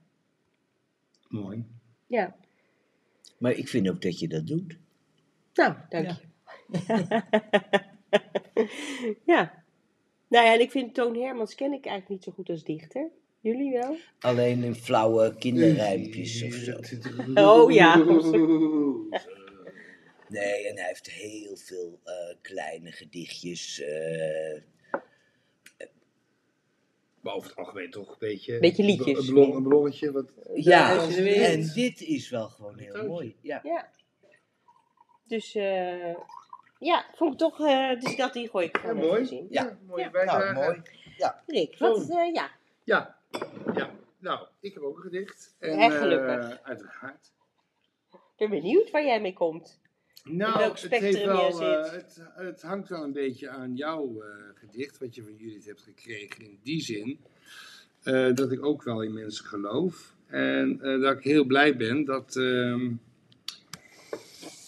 Mooi. 1.29 1.65
ja. 2.07 2.37
Maar 3.39 3.53
ik 3.53 3.69
vind 3.69 3.89
ook 3.91 4.03
dat 4.03 4.19
je 4.19 4.29
dat 4.29 4.47
doet. 4.47 4.77
Nou, 5.55 5.75
dank 5.89 6.11
je. 6.11 6.23
ja. 9.33 9.63
Nou 10.29 10.47
ja, 10.47 10.55
en 10.55 10.61
ik 10.61 10.71
vind 10.71 10.95
Toon 10.95 11.17
Hermans 11.17 11.55
ken 11.55 11.73
ik 11.73 11.87
eigenlijk 11.87 12.09
niet 12.09 12.25
zo 12.25 12.33
goed 12.33 12.49
als 12.49 12.65
dichter. 12.65 13.11
Jullie 13.45 13.73
wel? 13.73 13.97
Alleen 14.21 14.63
in 14.63 14.75
flauwe 14.75 15.35
kinderrijmpjes 15.39 16.43
of 16.43 16.53
zo. 16.53 16.79
Oh, 17.63 17.73
ja. 17.73 17.97
Nee, 20.29 20.69
en 20.69 20.77
hij 20.77 20.87
heeft 20.87 21.11
heel 21.11 21.57
veel 21.57 22.01
eh, 22.05 22.13
kleine 22.43 22.93
gedichtjes. 22.93 23.81
eh, 23.81 24.61
Maar 27.21 27.35
over 27.35 27.49
het 27.49 27.59
algemeen 27.59 27.91
toch 27.91 28.09
een 28.11 28.17
beetje... 28.19 28.59
Beetje 28.59 28.83
liedjes. 28.85 29.29
Een, 29.29 29.35
ballon, 29.35 29.57
een 29.57 29.63
ballonnetje. 29.63 30.13
Wat, 30.13 30.33
ja, 30.55 30.97
als 30.97 31.11
je 31.11 31.17
er 31.17 31.23
weet. 31.23 31.37
en 31.37 31.73
dit 31.75 32.01
is 32.01 32.29
wel 32.31 32.49
gewoon 32.49 32.79
heel 32.79 32.93
Tootje. 32.93 33.09
mooi. 33.09 33.37
Ja. 33.41 33.61
Ja. 33.63 33.91
Dus, 35.27 35.55
eh 35.55 36.15
ja, 36.79 37.05
vond 37.15 37.33
ik 37.33 37.39
toch, 37.39 37.67
eh 37.67 38.01
dus 38.01 38.17
dat 38.17 38.33
die 38.33 38.49
gooi 38.49 38.67
ik 38.67 38.77
ja, 38.77 38.81
gewoon 38.89 38.97
mooi. 39.07 39.29
in. 39.29 39.47
Ja. 39.51 39.79
mooie 39.87 40.03
Ja. 40.03 40.11
bijdrage. 40.11 40.53
Nou, 40.53 40.65
mooi. 40.67 40.83
Rick, 41.47 41.79
wat, 41.79 42.11
eh, 42.11 42.33
ja. 42.33 42.51
Ja. 42.85 43.19
Ja. 43.75 43.91
Nou, 44.19 44.47
ik 44.61 44.75
heb 44.75 44.83
ook 44.83 44.97
een 44.97 45.03
gedicht. 45.03 45.55
En, 45.59 45.79
Ja, 45.79 45.91
gelukkig. 45.91 46.51
eh, 46.51 46.57
uiteraard. 46.63 47.33
Ik 48.13 48.21
ben 48.37 48.51
benieuwd 48.51 48.91
waar 48.91 49.05
jij 49.05 49.21
mee 49.21 49.33
komt. 49.33 49.81
Nou, 50.25 50.59
welk 50.59 50.79
het, 50.79 50.91
heeft 50.91 51.25
wel, 51.25 51.53
zit. 51.53 51.91
het, 51.91 52.21
het 52.35 52.63
hangt 52.63 52.89
wel 52.89 53.03
een 53.03 53.13
beetje 53.13 53.49
aan 53.49 53.77
jouw 53.77 54.23
eh, 54.23 54.29
gedicht, 54.55 54.99
wat 54.99 55.15
je 55.15 55.23
van 55.23 55.37
Judith 55.37 55.65
hebt 55.65 55.83
gekregen. 55.83 56.45
In 56.45 56.59
die 56.63 56.81
zin 56.81 57.19
dat 58.35 58.53
ik 58.53 58.65
ook 58.65 58.83
wel 58.83 59.03
in 59.03 59.15
mensen 59.15 59.45
geloof. 59.45 60.15
En 60.27 60.79
dat 60.79 61.17
ik 61.17 61.25
heel 61.25 61.45
blij 61.45 61.77
ben 61.77 62.05
dat 62.05 62.37
ehm, 62.37 62.91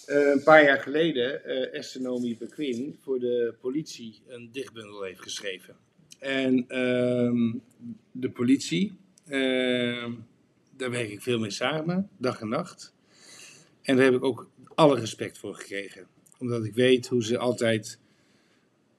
eh, 0.07 0.31
een 0.31 0.43
paar 0.43 0.65
jaar 0.65 0.79
geleden 0.79 1.45
eh 1.45 1.79
Esther 1.79 2.01
Nomi 2.01 2.37
Bequin 2.37 2.97
voor 3.03 3.19
de 3.19 3.55
politie 3.61 4.23
een 4.27 4.49
dichtbundel 4.53 5.03
heeft 5.03 5.21
geschreven. 5.21 5.77
En 6.19 6.65
ehm, 6.69 7.53
de 8.13 8.31
politie, 8.31 8.97
ehm, 9.27 10.13
daar 10.77 10.91
werk 10.91 11.11
ik 11.11 11.23
veel 11.23 11.39
mee 11.39 11.51
samen, 11.51 12.09
dag 12.19 12.41
en 12.41 12.49
nacht. 12.49 12.95
En 13.83 13.97
daar 13.97 14.05
heb 14.05 14.15
ik 14.15 14.25
ook 14.25 14.51
alle 14.75 14.99
respect 15.01 15.39
voor 15.39 15.55
gekregen. 15.55 16.07
Omdat 16.39 16.65
ik 16.65 16.75
weet 16.75 17.07
hoe 17.07 17.25
ze 17.25 17.39
altijd 17.39 17.99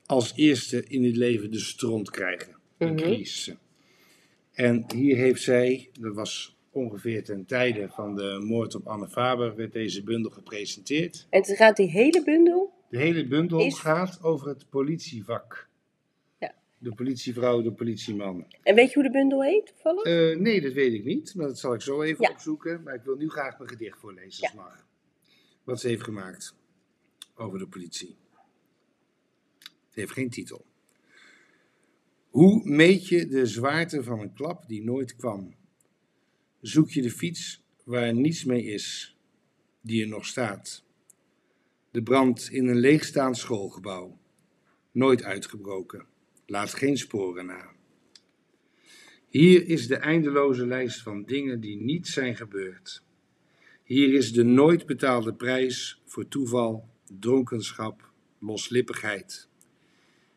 als 0.05 0.33
eerste 0.35 0.83
in 0.87 1.03
het 1.03 1.15
leven 1.15 1.51
de 1.51 1.59
stront 1.59 2.09
krijgen. 2.09 2.55
De 2.77 2.85
Mhm. 2.85 2.95
crisissen. 2.95 3.59
En 4.53 4.85
hier 4.95 5.15
heeft 5.15 5.41
zij, 5.41 5.89
dat 5.99 6.15
was 6.15 6.55
ongeveer 6.71 7.23
ten 7.23 7.45
tijde 7.45 7.87
van 7.89 8.15
de 8.15 8.39
moord 8.45 8.75
op 8.75 8.87
Anne 8.87 9.07
Faber, 9.07 9.55
werd 9.55 9.73
deze 9.73 10.03
bundel 10.03 10.31
gepresenteerd. 10.31 11.27
En 11.29 11.39
het 11.41 11.55
gaat 11.55 11.75
die 11.77 11.89
hele 11.89 12.23
bundel? 12.23 12.73
De 12.89 12.97
hele 12.97 13.27
bundel 13.27 13.59
Is- 13.59 13.79
gaat 13.79 14.19
over 14.23 14.47
het 14.47 14.69
politievak. 14.69 15.66
De 16.79 16.93
politievrouw, 16.93 17.61
de 17.61 17.71
politieman. 17.71 18.45
En 18.63 18.75
weet 18.75 18.87
je 18.87 18.93
hoe 18.93 19.03
de 19.03 19.11
bundel 19.11 19.43
heet, 19.43 19.65
toevallig? 19.67 20.03
Eh, 20.03 20.37
nee, 20.39 20.61
dat 20.61 20.73
weet 20.73 20.93
ik 20.93 21.03
niet, 21.03 21.35
maar 21.35 21.47
dat 21.47 21.59
zal 21.59 21.73
ik 21.73 21.81
zo 21.81 22.01
even 22.01 22.23
Ja. 22.23 22.29
opzoeken. 22.31 22.83
Maar 22.83 22.93
ik 22.95 23.01
wil 23.03 23.15
nu 23.15 23.29
graag 23.29 23.57
mijn 23.57 23.69
gedicht 23.69 23.97
voorlezen, 23.99 24.43
als 24.43 24.53
Ja. 24.53 24.61
mag. 24.61 24.85
Wat 25.63 25.79
ze 25.79 25.87
heeft 25.87 26.03
gemaakt 26.03 26.55
over 27.35 27.59
de 27.59 27.67
politie. 27.67 28.15
Het 29.59 29.95
heeft 29.95 30.11
geen 30.11 30.29
titel. 30.29 30.65
Hoe 32.29 32.61
meet 32.69 33.07
je 33.07 33.27
de 33.27 33.45
zwaarte 33.45 34.03
van 34.03 34.19
een 34.19 34.33
klap 34.33 34.67
die 34.67 34.83
nooit 34.83 35.15
kwam? 35.15 35.55
Zoek 36.61 36.89
je 36.89 37.01
de 37.01 37.11
fiets 37.11 37.61
waar 37.83 38.13
niets 38.13 38.43
mee 38.43 38.63
is, 38.63 39.17
die 39.81 40.01
er 40.01 40.07
nog 40.07 40.25
staat? 40.25 40.83
De 41.91 42.03
brand 42.03 42.49
in 42.51 42.67
een 42.67 42.79
leegstaand 42.79 43.37
schoolgebouw, 43.37 44.17
nooit 44.91 45.23
uitgebroken, 45.23 46.05
laat 46.47 46.73
geen 46.73 46.97
sporen 46.97 47.45
na. 47.45 47.75
Hier 49.29 49.67
is 49.67 49.87
de 49.87 49.95
eindeloze 49.95 50.67
lijst 50.67 51.01
van 51.01 51.23
dingen 51.23 51.59
die 51.59 51.81
niet 51.81 52.07
zijn 52.07 52.35
gebeurd. 52.35 53.03
Hier 53.83 54.13
is 54.13 54.31
de 54.31 54.43
nooit 54.43 54.85
betaalde 54.85 55.33
prijs 55.33 56.01
voor 56.05 56.27
toeval, 56.27 56.89
dronkenschap, 57.19 58.11
loslippigheid. 58.39 59.49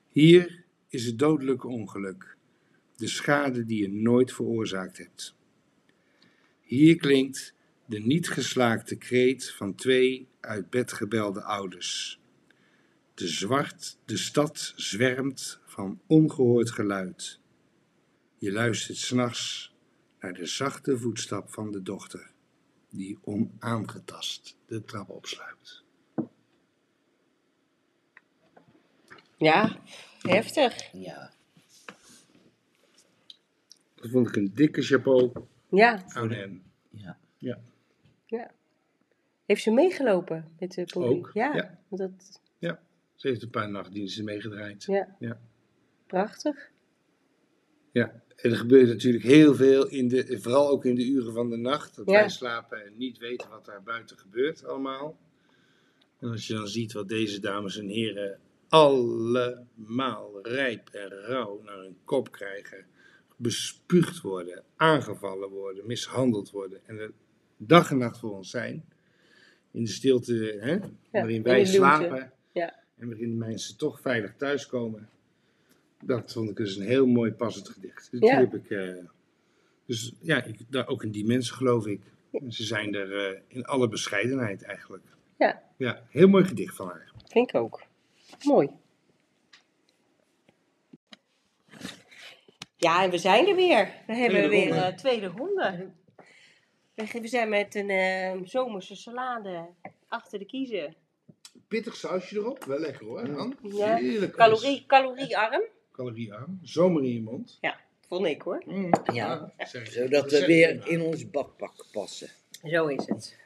Hier 0.08 0.64
is 0.88 1.06
het 1.06 1.18
dodelijke 1.18 1.66
ongeluk, 1.66 2.36
de 2.96 3.08
schade 3.08 3.64
die 3.64 3.82
je 3.82 3.92
nooit 3.92 4.32
veroorzaakt 4.32 4.98
hebt. 4.98 5.34
Hier 6.60 6.96
klinkt 6.96 7.54
de 7.86 7.98
niet 7.98 8.28
geslaakte 8.28 8.96
kreet 8.96 9.50
van 9.50 9.74
twee 9.74 10.28
uit 10.40 10.70
bed 10.70 10.92
gebelde 10.92 11.42
ouders. 11.42 12.20
De 13.14 13.28
zwart, 13.28 13.98
de 14.04 14.16
stad 14.16 14.72
zwermt 14.76 15.59
van 15.80 16.00
ongehoord 16.06 16.70
geluid. 16.70 17.40
Je 18.38 18.52
luistert 18.52 18.98
s'nachts 18.98 19.74
naar 20.20 20.32
de 20.32 20.46
zachte 20.46 20.98
voetstap 20.98 21.50
van 21.50 21.70
de 21.72 21.82
dochter, 21.82 22.30
die 22.90 23.18
onaangetast 23.22 24.56
de 24.66 24.84
trap 24.84 25.08
opsluipt. 25.08 25.84
Ja, 29.36 29.80
heftig. 30.20 30.92
Ja. 30.92 31.30
Dat 33.94 34.10
vond 34.10 34.28
ik 34.28 34.36
een 34.36 34.54
dikke 34.54 34.82
chapeau 34.82 35.32
Ja, 35.70 36.04
aan 36.08 36.30
hem. 36.30 36.62
Ja. 36.90 37.18
Ja. 37.38 37.58
ja. 38.26 38.50
Heeft 39.46 39.62
ze 39.62 39.70
meegelopen 39.70 40.54
met 40.58 40.72
de 40.72 40.84
politie? 40.92 41.16
Ook, 41.18 41.30
Ja, 41.34 41.54
ja. 41.54 41.78
Dat, 41.88 42.40
Ze 43.14 43.28
heeft 43.28 43.42
een 43.42 43.50
paar 43.50 43.70
nachtdiensten 43.70 44.24
meegedraaid. 44.24 44.84
ja. 44.84 45.16
Ja. 45.18 45.40
Prachtig. 46.10 46.70
Ja, 47.92 48.22
en 48.36 48.50
er 48.50 48.56
gebeurt 48.56 48.88
natuurlijk 48.88 49.24
heel 49.24 49.54
veel, 49.54 49.88
in 49.88 50.08
de, 50.08 50.38
vooral 50.40 50.68
ook 50.68 50.84
in 50.84 50.94
de 50.94 51.06
uren 51.06 51.32
van 51.32 51.50
de 51.50 51.56
nacht. 51.56 51.96
Dat 51.96 52.06
Ja. 52.06 52.12
wij 52.12 52.28
slapen 52.28 52.84
en 52.84 52.92
niet 52.96 53.18
weten 53.18 53.50
wat 53.50 53.64
daar 53.64 53.82
buiten 53.82 54.18
gebeurt 54.18 54.64
allemaal. 54.64 55.18
En 56.18 56.28
als 56.28 56.46
je 56.46 56.54
dan 56.54 56.68
ziet 56.68 56.92
wat 56.92 57.08
deze 57.08 57.40
dames 57.40 57.78
en 57.78 57.88
heren 57.88 58.38
allemaal 58.68 60.38
rijp 60.42 60.88
en 60.88 61.08
rauw 61.08 61.62
naar 61.64 61.78
hun 61.78 61.96
kop 62.04 62.32
krijgen. 62.32 62.86
Bespuugd 63.36 64.20
worden, 64.20 64.62
aangevallen 64.76 65.48
worden, 65.48 65.86
mishandeld 65.86 66.50
worden. 66.50 66.80
En 66.86 66.98
er 66.98 67.12
dag 67.56 67.90
en 67.90 67.98
nacht 67.98 68.18
voor 68.18 68.36
ons 68.36 68.50
zijn. 68.50 68.84
In 69.70 69.84
de 69.84 69.90
stilte 69.90 70.56
hè, 70.60 70.78
waarin 71.10 71.34
in 71.36 71.42
wij 71.42 71.64
slapen. 71.64 72.32
Ja. 72.52 72.74
En 72.96 73.08
waarin 73.08 73.30
de 73.30 73.36
mensen 73.36 73.76
toch 73.76 74.00
veilig 74.00 74.34
thuiskomen. 74.36 75.08
Dat 76.04 76.32
vond 76.32 76.50
ik 76.50 76.56
dus 76.56 76.76
een 76.76 76.86
heel 76.86 77.06
mooi 77.06 77.32
passend 77.32 77.68
gedicht. 77.68 78.10
Dus, 78.10 78.20
die 78.20 78.28
Ja. 78.28 78.36
heb 78.38 78.54
ik, 78.54 78.70
eh, 78.70 78.94
dus 79.86 80.12
ja, 80.20 80.44
ik, 80.44 80.58
daar, 80.68 80.88
ook 80.88 81.02
in 81.02 81.10
die 81.10 81.24
mensen 81.24 81.54
geloof 81.54 81.86
ik. 81.86 82.00
Ze 82.48 82.64
zijn 82.64 82.94
er 82.94 83.26
eh, 83.30 83.40
in 83.48 83.64
alle 83.64 83.88
bescheidenheid 83.88 84.62
eigenlijk. 84.62 85.04
Ja. 85.38 85.62
Ja, 85.76 86.02
heel 86.08 86.28
mooi 86.28 86.44
gedicht 86.44 86.76
van 86.76 86.88
haar. 86.88 87.12
Vind 87.26 87.48
ik 87.48 87.54
ook. 87.54 87.82
Mooi. 88.44 88.70
Ja, 92.76 93.02
en 93.02 93.10
we 93.10 93.18
zijn 93.18 93.48
er 93.48 93.54
weer. 93.54 93.92
We 94.06 94.14
hebben 94.14 94.38
Tweede 94.40 94.48
weer 94.48 94.84
een 94.84 94.96
tweede 94.96 95.26
ronde. 95.26 95.90
We 96.94 97.28
zijn 97.28 97.48
met 97.48 97.74
een 97.74 97.90
eh, 97.90 98.40
zomerse 98.44 98.96
salade 98.96 99.68
achter 100.08 100.38
de 100.38 100.44
kiezen. 100.44 100.96
Pittig 101.68 101.96
sausje 101.96 102.36
erop, 102.36 102.64
wel 102.64 102.78
lekker 102.78 103.06
hoor. 103.06 103.54
Ja. 103.62 103.94
Heerlijk. 103.94 104.36
Calorie, 104.36 104.84
caloriearm. 104.86 105.62
Caloriearm. 106.04 106.58
Zomer 106.62 107.02
in 107.04 107.12
je 107.12 107.22
mond. 107.22 107.58
Ja, 107.60 107.80
vond 108.08 108.26
ik 108.26 108.42
hoor. 108.42 108.62
Mm. 108.66 108.90
Ja. 109.12 109.52
Zodat 109.84 110.10
Dat 110.10 110.30
we 110.30 110.46
weer 110.46 110.86
in 110.88 111.00
ons 111.00 111.30
badpak 111.30 111.86
passen. 111.92 112.28
Zo 112.64 112.86
is 112.86 113.06
het. 113.06 113.36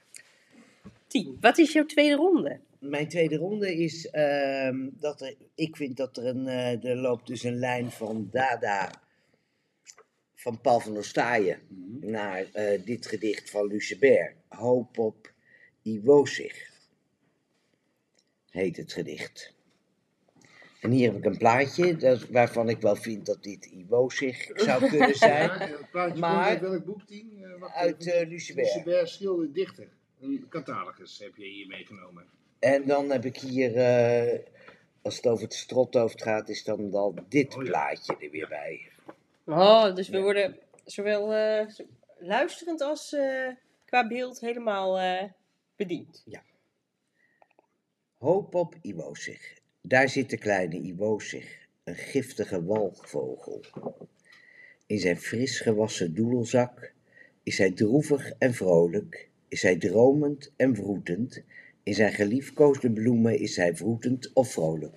Tien. 1.06 1.36
Wat 1.40 1.58
is 1.58 1.72
jouw 1.72 1.86
tweede 1.86 2.14
ronde? 2.14 2.60
Mijn 2.78 3.08
tweede 3.08 3.36
ronde 3.36 3.76
is 3.76 4.06
ehm, 4.10 4.88
dat 4.92 5.20
er, 5.20 5.34
ik 5.54 5.76
vind 5.76 5.96
dat 5.96 6.16
er 6.16 6.26
een, 6.26 6.46
eh, 6.46 6.84
er 6.84 6.96
loopt 6.96 7.26
dus 7.26 7.42
een 7.42 7.58
lijn 7.58 7.90
van 7.90 8.28
Dada 8.30 8.90
van 10.34 10.60
Paul 10.60 10.80
van 10.80 10.94
der 10.94 11.04
Staaien 11.04 11.60
Mhm. 11.68 12.10
naar 12.10 12.46
eh, 12.52 12.84
dit 12.84 13.06
gedicht 13.06 13.50
van 13.50 13.66
Lucebert. 13.66 14.34
Hoop 14.48 14.98
op 14.98 15.32
Iwozig 15.82 16.70
heet 18.50 18.76
het 18.76 18.92
gedicht. 18.92 19.53
En 20.84 20.90
hier 20.90 21.08
heb 21.12 21.18
ik 21.18 21.24
een 21.24 21.38
plaatje 21.38 21.96
dat, 21.96 22.28
waarvan 22.28 22.68
ik 22.68 22.80
wel 22.80 22.96
vind 22.96 23.26
dat 23.26 23.42
dit 23.42 23.64
Iwozig 23.64 24.50
zou 24.54 24.88
kunnen 24.88 25.14
zijn. 25.28 25.48
Ja, 25.48 25.60
en 25.60 25.70
het 25.70 25.90
plaatje 25.90 26.20
Maar- 26.20 26.32
komt 26.34 26.46
uit 26.46 26.60
welk 26.60 26.84
boek, 26.84 27.06
Tien? 27.06 27.38
Eh, 27.42 27.60
wacht 27.60 27.74
Uit 27.74 28.06
eh 28.12 28.28
Lucebert. 28.28 28.66
Lucebert 28.66 29.08
schilder 29.08 29.52
dichter. 29.52 29.88
Een 30.20 30.46
catalogus 30.48 31.18
heb 31.18 31.36
je 31.36 31.44
hier 31.44 31.66
meegenomen. 31.66 32.24
En 32.58 32.86
dan 32.86 33.10
heb 33.10 33.24
ik 33.24 33.36
hier, 33.36 33.76
eh, 33.76 34.38
als 35.02 35.16
het 35.16 35.26
over 35.26 35.44
het 35.44 35.54
strothoofd 35.54 36.22
gaat, 36.22 36.48
is 36.48 36.64
dan, 36.64 36.90
dan 36.90 37.24
dit 37.28 37.56
Oh 37.56 37.62
ja. 37.62 37.68
plaatje 37.70 38.16
er 38.20 38.30
weer 38.30 38.48
bij. 38.48 38.90
Oh, 39.46 39.94
dus 39.94 40.08
we 40.08 40.20
worden 40.20 40.58
zowel 40.84 41.32
eh, 41.32 41.66
luisterend 42.18 42.80
als 42.80 43.12
eh, 43.12 43.48
qua 43.84 44.06
beeld 44.08 44.40
helemaal 44.40 44.98
eh, 44.98 45.22
bediend. 45.76 46.24
Hoop 48.18 48.54
op 48.54 48.74
Iwozig. 48.82 49.62
Daar 49.86 50.08
zit 50.08 50.30
de 50.30 50.38
kleine 50.38 50.80
Iwozig, 50.80 51.68
een 51.84 51.94
giftige 51.94 52.64
walgvogel. 52.64 53.62
In 54.86 54.98
zijn 54.98 55.16
fris 55.16 55.60
gewassen 55.60 56.14
doedelzak 56.14 56.92
is 57.42 57.58
hij 57.58 57.70
droevig 57.70 58.32
en 58.38 58.54
vrolijk, 58.54 59.28
is 59.48 59.62
hij 59.62 59.76
dromend 59.76 60.52
en 60.56 60.76
vroetend. 60.76 61.42
In 61.82 61.94
zijn 61.94 62.12
geliefkoosde 62.12 62.92
bloemen 62.92 63.38
is 63.38 63.56
hij 63.56 63.76
vroetend 63.76 64.32
of 64.32 64.52
vrolijk. 64.52 64.96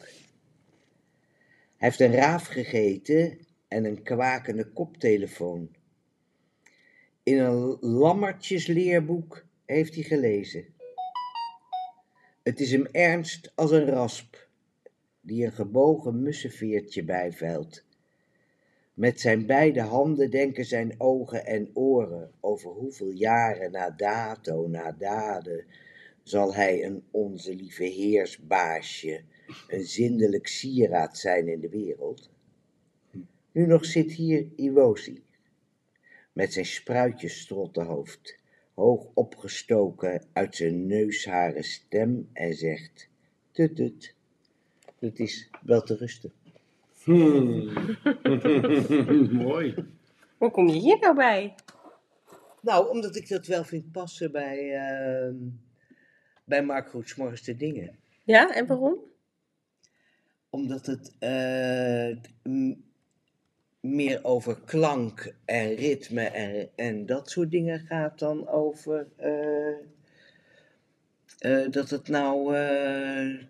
Hij 1.77 1.87
heeft 1.87 1.99
een 1.99 2.13
raaf 2.13 2.45
gegeten 2.45 3.39
en 3.67 3.85
een 3.85 4.03
kwakende 4.03 4.65
koptelefoon. 4.65 5.75
In 7.23 7.37
een 7.37 7.77
lammertjesleerboek 7.79 9.45
heeft 9.65 9.95
hij 9.95 10.03
gelezen. 10.03 10.65
Het 12.43 12.59
is 12.59 12.71
hem 12.71 12.85
ernst 12.85 13.51
als 13.55 13.71
een 13.71 13.85
rasp, 13.85 14.46
die 15.27 15.45
een 15.45 15.51
gebogen 15.51 16.21
mussenveertje 16.21 17.03
bijveilt. 17.03 17.83
Met 18.93 19.19
zijn 19.19 19.45
beide 19.45 19.81
handen 19.81 20.31
denken 20.31 20.65
zijn 20.65 20.95
ogen 20.97 21.45
en 21.45 21.69
oren 21.73 22.31
over 22.39 22.71
hoeveel 22.71 23.09
jaren 23.09 23.71
na 23.71 23.89
dato, 23.89 24.67
na 24.67 24.91
daden, 24.91 25.65
zal 26.23 26.53
hij 26.53 26.85
een 26.85 27.03
onze 27.11 27.55
lieve 27.55 27.83
heersbaasje, 27.83 29.21
een 29.67 29.83
zindelijk 29.83 30.47
sieraad 30.47 31.17
zijn 31.17 31.47
in 31.47 31.59
de 31.59 31.69
wereld. 31.69 32.29
Nu 33.51 33.65
nog 33.65 33.85
zit 33.85 34.11
hier 34.11 34.47
Iwosi, 34.55 35.23
met 36.33 36.53
zijn 36.53 36.65
spruitjesstrottenhoofd, 36.65 38.39
hoog 38.73 39.07
opgestoken 39.13 40.23
uit 40.33 40.55
zijn 40.55 40.87
neusharen 40.87 41.63
stem 41.63 42.29
en 42.33 42.53
zegt: 42.53 43.09
Tut 43.51 43.75
tut, 43.75 44.15
het 44.99 45.19
is 45.19 45.49
wel 45.61 45.81
te 45.81 45.95
rusten. 45.95 46.31
Hmm. 47.03 47.71
Mooi. 49.43 49.75
Hoe 50.37 50.51
kom 50.51 50.67
je 50.67 50.79
hier 50.79 50.97
nou 50.99 51.15
bij? 51.15 51.55
Nou, 52.61 52.89
omdat 52.89 53.15
ik 53.15 53.29
dat 53.29 53.45
wel 53.45 53.63
vind 53.63 53.91
passen 53.91 54.31
bij, 54.31 54.73
ehm 54.73 55.35
bij 56.47 56.63
Mark 56.63 56.89
Goedsmorgens 56.89 57.41
de 57.41 57.55
Dingen. 57.55 57.97
Ja, 58.23 58.55
en 58.55 58.67
waarom? 58.67 58.99
Omdat 60.49 60.85
het 60.85 61.15
eh, 61.19 62.17
meer 63.79 64.19
over 64.23 64.61
klank 64.65 65.33
en 65.45 65.75
ritme 65.75 66.23
en, 66.23 66.69
en 66.75 67.05
dat 67.05 67.29
soort 67.29 67.51
dingen 67.51 67.79
gaat 67.79 68.19
dan 68.19 68.47
over 68.47 69.07
eh, 69.15 69.77
eh, 71.39 71.71
dat 71.71 71.89
het 71.89 72.07
nou 72.07 72.55
eh, 72.55 73.43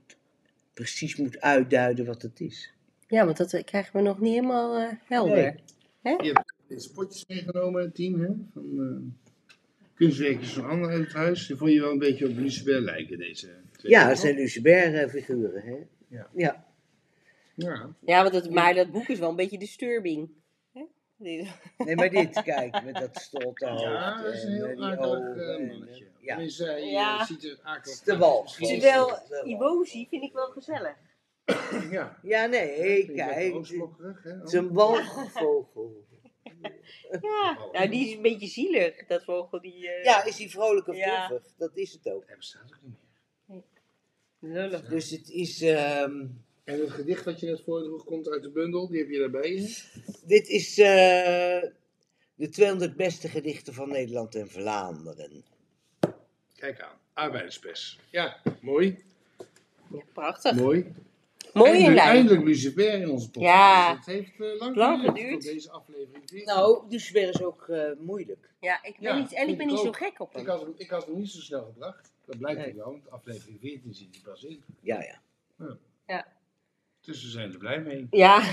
precies 0.78 1.16
moet 1.16 1.42
uitduiden 1.42 2.06
wat 2.06 2.22
het 2.22 2.40
is. 2.40 2.74
Ja, 3.08 3.26
want 3.26 3.38
dat 3.38 3.54
eh, 3.54 3.64
krijgen 3.64 3.96
we 3.96 4.02
nog 4.02 4.20
niet 4.20 4.34
helemaal 4.34 4.78
eh, 4.78 4.94
helder. 5.04 5.60
Je 6.02 6.32
hebt 6.34 6.54
deze 6.68 6.92
potjes 6.92 7.26
meegenomen, 7.28 7.94
Tien, 7.94 8.20
hè? 8.20 8.30
Van 8.54 8.80
eh, 8.80 9.56
kunstwerkjes 9.94 10.54
van 10.54 10.66
Anne 10.70 10.88
uit 10.88 11.04
het 11.04 11.14
huis. 11.14 11.48
Die 11.48 11.56
vond 11.56 11.72
je 11.72 11.82
wel 11.82 11.92
een 11.92 12.00
beetje 12.00 12.28
op 12.28 12.38
Lucebert 12.38 12.84
lijken, 12.84 13.18
deze 13.18 13.50
twee. 13.72 13.92
Ja, 13.92 14.08
het 14.08 14.20
zijn 14.20 14.36
Lucebert-figuren, 14.36 15.62
hè? 15.62 15.76
Ja. 16.08 16.30
ja. 16.36 16.66
Ja. 17.56 17.96
Ja, 18.06 18.22
want 18.22 18.36
het, 18.36 18.50
maar 18.50 18.74
dat 18.74 18.92
boek 18.92 19.08
is 19.08 19.20
wel 19.20 19.30
een 19.30 19.36
beetje 19.36 19.60
disturbing. 19.60 20.30
Die- 21.18 21.52
Nee, 21.86 21.96
maar 21.96 22.10
dit, 22.10 22.42
kijk, 22.44 22.84
met 22.84 22.96
dat 22.96 23.16
stolte 23.22 23.68
hoofd. 23.68 23.82
Ja, 23.82 24.22
dat 24.24 24.34
is 24.34 24.44
een 24.44 24.50
en, 24.50 24.62
eh, 24.62 24.76
heel 24.76 24.84
akelig 24.86 25.06
ogen 25.06 25.48
eh, 25.48 25.56
en, 25.56 25.68
mannetje. 25.68 26.06
eh, 26.06 26.12
Ja. 26.20 26.34
Tenminste, 26.34 26.64
hij 26.66 26.82
eh, 26.82 26.92
Ja. 26.92 27.26
ziet 27.26 27.44
er 27.44 27.60
akelig 27.64 28.00
De 28.00 28.12
uit. 28.12 28.20
Terwijl 28.20 28.48
vind 30.10 30.24
ik 30.24 30.34
wel 30.34 30.50
gezellig. 30.52 30.96
Ja. 31.92 32.18
Ja, 32.22 32.46
nee, 32.46 33.06
kijk, 33.16 33.34
hè? 33.34 34.40
is 34.44 34.54
walgvogel. 34.72 36.06
Ja, 37.22 37.58
nou 37.72 37.90
die 37.90 38.08
is 38.08 38.16
een 38.16 38.22
beetje 38.22 38.48
zielig, 38.48 39.06
dat 39.06 39.24
vogel 39.24 39.62
die... 39.62 39.90
eh, 39.90 40.04
Ja, 40.04 40.24
is 40.24 40.36
die 40.36 40.50
vrolijk 40.50 40.88
of 40.88 40.96
Ja. 40.96 41.28
droevig? 41.28 41.52
Dat 41.58 41.78
is 41.78 41.94
het 41.94 42.10
ook. 42.14 42.24
Hij 42.28 42.36
bestaat 42.38 42.64
ook 42.64 42.80
niet 42.82 42.96
meer. 43.48 43.62
lullig. 44.54 44.82
Dus 44.88 45.10
het 45.10 45.30
is, 45.30 45.62
ehm, 45.62 46.26
En 46.68 46.80
het 46.80 46.90
gedicht 46.92 47.24
dat 47.26 47.40
je 47.40 47.46
net 47.46 47.62
voordroeg 47.66 48.04
komt 48.04 48.30
uit 48.30 48.42
de 48.44 48.50
bundel, 48.50 48.88
die 48.88 49.00
heb 49.00 49.10
je 49.10 49.20
daarbij. 49.20 49.50
hè? 49.50 49.66
dit 50.26 50.48
is 50.48 50.78
eh, 50.78 51.62
de 52.36 52.50
200 52.50 52.96
beste 52.96 53.28
gedichten 53.30 53.74
van 53.74 53.90
Nederland 53.90 54.36
en 54.36 54.50
Vlaanderen. 54.50 55.44
Kijk 56.56 56.82
aan, 56.82 56.98
arbeiderspers. 57.14 58.00
Ja, 58.10 58.42
mooi. 58.62 59.04
Ja, 59.92 60.02
prachtig. 60.14 60.56
Mooi. 60.56 60.94
Mooi 61.54 61.70
in 61.72 61.76
eindelijk, 61.78 62.06
eindelijk 62.08 62.44
Lucifer 62.44 62.94
in 62.94 63.10
onze 63.10 63.30
podcast. 63.32 63.54
Ja. 63.56 63.96
Het 63.96 64.06
heeft 64.06 64.40
eh, 64.40 64.60
lang, 64.60 64.76
Lang 64.76 65.06
geduurd 65.06 65.42
deze 65.44 65.72
aflevering. 65.72 66.24
14. 66.30 66.46
Nou, 66.46 66.84
Lucebert 66.90 67.36
is 67.36 67.42
ook 67.42 67.68
eh, 67.70 67.92
moeilijk. 68.00 68.50
Ja, 68.60 68.84
ik 68.84 68.98
ben 69.00 69.16
Ja, 69.16 69.20
niet, 69.20 69.34
en 69.34 69.48
ik 69.48 69.58
ben 69.58 69.66
ik 69.68 69.72
niet 69.74 69.82
zo 69.84 69.92
gek 69.92 70.20
op 70.20 70.30
Ik 70.30 70.36
hem. 70.38 70.46
had, 70.46 70.62
hem, 70.62 70.74
ik 70.78 70.90
had 70.90 71.06
hem 71.06 71.18
niet 71.18 71.30
zo 71.30 71.40
snel 71.40 71.64
gebracht. 71.66 72.12
Dat 72.26 72.38
blijkt 72.38 72.60
Nee. 72.60 72.70
ook 72.70 72.76
wel, 72.76 72.92
want 72.92 73.10
aflevering 73.10 73.60
14 73.60 73.94
zit 73.94 74.08
hij 74.12 74.22
pas 74.24 74.44
in. 74.44 74.64
Ja, 74.82 75.04
ja. 76.08 76.28
Dus 77.08 77.24
we 77.24 77.30
zijn 77.30 77.52
er 77.52 77.58
blij 77.58 77.80
mee. 77.80 78.08
Ja, 78.10 78.42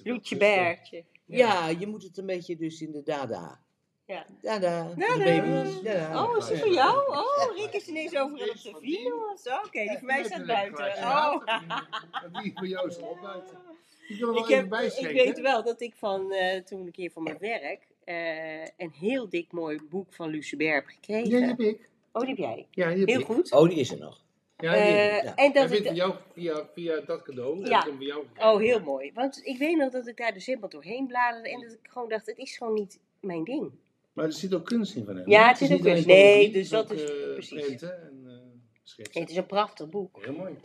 het. 0.00 0.38
Bertje. 0.38 1.04
Ja, 1.26 1.68
je 1.68 1.86
moet 1.86 2.02
het 2.02 2.18
een 2.18 2.26
beetje 2.26 2.56
dus 2.56 2.80
in 2.80 2.92
de 2.92 3.02
dada 3.02 3.60
Ja. 4.06 4.26
De 4.40 4.92
baby's. 5.18 5.82
Tada. 5.82 6.24
Oh, 6.24 6.36
is 6.36 6.46
die 6.46 6.56
voor 6.56 6.72
jou? 6.72 7.16
Oh, 7.16 7.56
Rick 7.56 7.72
is 7.72 7.86
ineens 7.86 8.16
overal 8.16 8.48
op 8.48 8.62
de 8.62 8.76
video 8.80 9.30
of 9.32 9.40
zo. 9.40 9.56
Oké, 9.56 9.80
die 9.80 9.98
voor 9.98 10.06
mij 10.06 10.24
staat 10.24 10.46
buiten. 10.46 10.86
Oh. 10.96 11.46
Die 12.42 12.52
voor 12.54 12.66
jou 12.66 12.88
is 12.88 13.00
al 13.00 13.18
buiten. 13.22 13.58
Die 14.08 14.18
kan 14.18 14.34
wel 14.34 14.42
Ik, 14.42 14.48
heb, 14.48 14.72
ik 14.82 15.10
weet 15.12 15.40
wel 15.40 15.62
dat 15.64 15.80
ik 15.80 15.94
van 15.94 16.32
eh, 16.32 16.62
toen 16.62 16.86
een 16.86 16.92
keer 16.92 17.10
voor 17.10 17.22
mijn 17.22 17.38
werk 17.38 17.86
eh, 18.04 18.62
een 18.76 18.92
heel 18.92 19.28
dik 19.28 19.52
mooi 19.52 19.80
boek 19.90 20.14
van 20.14 20.28
Lucebert 20.30 20.74
heb 20.74 20.86
gekregen. 20.86 21.30
Ja, 21.30 21.38
die 21.38 21.46
heb 21.46 21.60
ik. 21.60 21.90
Oh, 22.12 22.20
die 22.20 22.30
heb 22.30 22.38
jij. 22.38 22.66
Ja, 22.70 22.88
die 22.88 22.98
heb 22.98 23.08
Heel 23.08 23.20
ik. 23.20 23.26
goed. 23.26 23.52
Oh, 23.52 23.68
die 23.68 23.78
is 23.78 23.90
er 23.90 23.98
nog. 23.98 24.24
Ja. 24.58 24.74
Eh, 24.74 25.22
ja. 25.22 25.34
En 25.34 25.52
dat 25.52 25.70
ik, 25.70 25.86
van 25.86 25.94
jou 25.94 26.14
via, 26.32 26.68
via 26.74 27.00
dat 27.06 27.22
cadeau. 27.22 27.60
Ja. 27.60 27.86
jou 27.98 28.24
gekregen. 28.26 28.52
oh, 28.52 28.58
heel 28.58 28.80
mooi. 28.80 29.10
Want 29.14 29.40
ik 29.44 29.58
weet 29.58 29.76
nog 29.76 29.92
dat 29.92 30.06
ik 30.06 30.16
daar 30.16 30.32
dus 30.32 30.46
helemaal 30.46 30.68
doorheen 30.68 31.06
bladerde 31.06 31.50
en 31.50 31.60
dat 31.60 31.72
ik 31.72 31.78
gewoon 31.82 32.08
dacht, 32.08 32.26
het 32.26 32.38
is 32.38 32.56
gewoon 32.56 32.74
niet 32.74 32.98
mijn 33.20 33.44
ding. 33.44 33.70
Maar 34.12 34.24
er 34.24 34.32
zit 34.32 34.54
ook 34.54 34.64
kunst 34.64 34.94
in 34.94 35.04
van 35.04 35.16
hem. 35.16 35.30
Ja, 35.30 35.42
hè? 35.42 35.48
het 35.48 35.58
zit 35.58 35.70
is 35.70 35.76
ook 35.76 35.82
niet 35.82 35.92
kunst. 35.92 36.06
Nee, 36.06 36.50
dus 36.50 36.70
het 36.70 36.88
dat 36.88 36.92
ook, 36.92 36.98
is 36.98 37.10
eh, 37.10 37.32
precies. 37.32 37.64
prenten 37.64 38.02
en 38.02 38.22
eh, 38.26 38.32
schetsen. 38.82 39.14
Nee, 39.14 39.22
het 39.22 39.30
is 39.30 39.36
een 39.36 39.46
prachtig 39.46 39.88
boek. 39.88 40.18
Heel 40.24 40.32
mooi. 40.32 40.56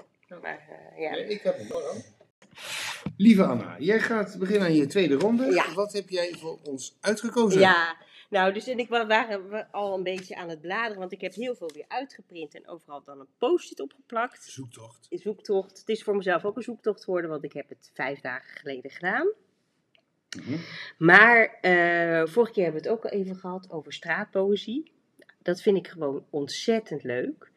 Maar, 0.41 0.67
eh, 0.69 1.01
ja. 1.01 1.12
Nee, 1.12 1.27
ik 1.27 1.41
heb 1.41 1.58
hem 1.58 1.67
hoor. 1.69 1.95
Lieve 3.17 3.43
Anna, 3.43 3.75
jij 3.80 3.99
gaat 3.99 4.38
beginnen 4.39 4.67
aan 4.67 4.73
je 4.73 4.86
tweede 4.86 5.15
ronde. 5.15 5.51
Ja. 5.51 5.73
Wat 5.73 5.93
heb 5.93 6.10
jij 6.10 6.36
voor 6.38 6.58
ons 6.63 6.97
uitgekozen? 6.99 7.60
Ja, 7.60 7.97
nou, 8.31 8.53
dus 8.53 8.67
en 8.67 8.77
ik 8.77 8.89
wa- 8.89 9.07
waren 9.07 9.67
al 9.71 9.93
een 9.97 10.03
beetje 10.03 10.35
aan 10.35 10.49
het 10.49 10.61
bladeren, 10.61 10.99
want 10.99 11.11
ik 11.11 11.21
heb 11.21 11.33
heel 11.33 11.55
veel 11.55 11.71
weer 11.73 11.85
uitgeprint 11.87 12.55
en 12.55 12.67
overal 12.67 13.03
dan 13.03 13.19
een 13.19 13.27
post-it 13.37 13.79
opgeplakt. 13.79 14.43
Zoektocht. 14.43 15.07
Zoektocht. 15.09 15.77
Het 15.79 15.89
is 15.89 16.03
voor 16.03 16.15
mezelf 16.15 16.45
ook 16.45 16.55
een 16.55 16.63
zoektocht 16.63 17.03
geworden, 17.03 17.29
want 17.29 17.43
ik 17.43 17.53
heb 17.53 17.69
het 17.69 17.91
vijf 17.93 18.21
dagen 18.21 18.57
geleden 18.57 18.91
gedaan. 18.91 19.31
Mhm. 20.37 20.57
Maar 20.97 21.57
eh, 21.61 22.25
vorige 22.25 22.51
keer 22.51 22.63
hebben 22.63 22.81
we 22.81 22.87
het 22.87 22.97
ook 22.97 23.05
al 23.05 23.19
even 23.19 23.35
gehad 23.35 23.69
over 23.69 23.93
straatpoëzie. 23.93 24.91
Dat 25.37 25.61
vind 25.61 25.77
ik 25.77 25.87
gewoon 25.87 26.25
ontzettend 26.29 27.03
leuk. 27.03 27.51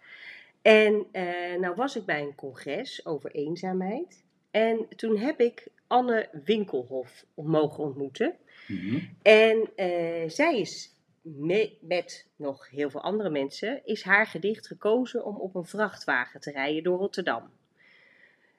En 0.63 1.07
eh, 1.13 1.59
nou 1.61 1.75
was 1.75 1.97
ik 1.97 2.05
bij 2.05 2.23
een 2.23 2.35
congres 2.35 3.07
over 3.07 3.31
eenzaamheid. 3.31 4.25
En 4.51 4.89
toen 4.97 5.17
heb 5.17 5.41
ik 5.41 5.69
Anne 5.87 6.29
Winkelhof 6.45 7.25
mogen 7.35 7.85
ontmoeten. 7.85 8.37
Mhm. 8.69 8.99
En 9.23 9.71
eh, 9.77 10.29
zij 10.31 10.61
is 10.61 10.95
me- 11.23 11.77
met 11.81 12.27
nog 12.37 12.71
heel 12.71 12.91
veel 12.91 13.03
andere 13.03 13.31
mensen, 13.31 13.81
is 13.85 14.03
haar 14.03 14.27
gedicht 14.27 14.67
gekozen 14.67 15.25
om 15.25 15.37
op 15.37 15.55
een 15.55 15.65
vrachtwagen 15.65 16.41
te 16.41 16.51
rijden 16.51 16.83
door 16.83 16.99
Rotterdam. 16.99 17.51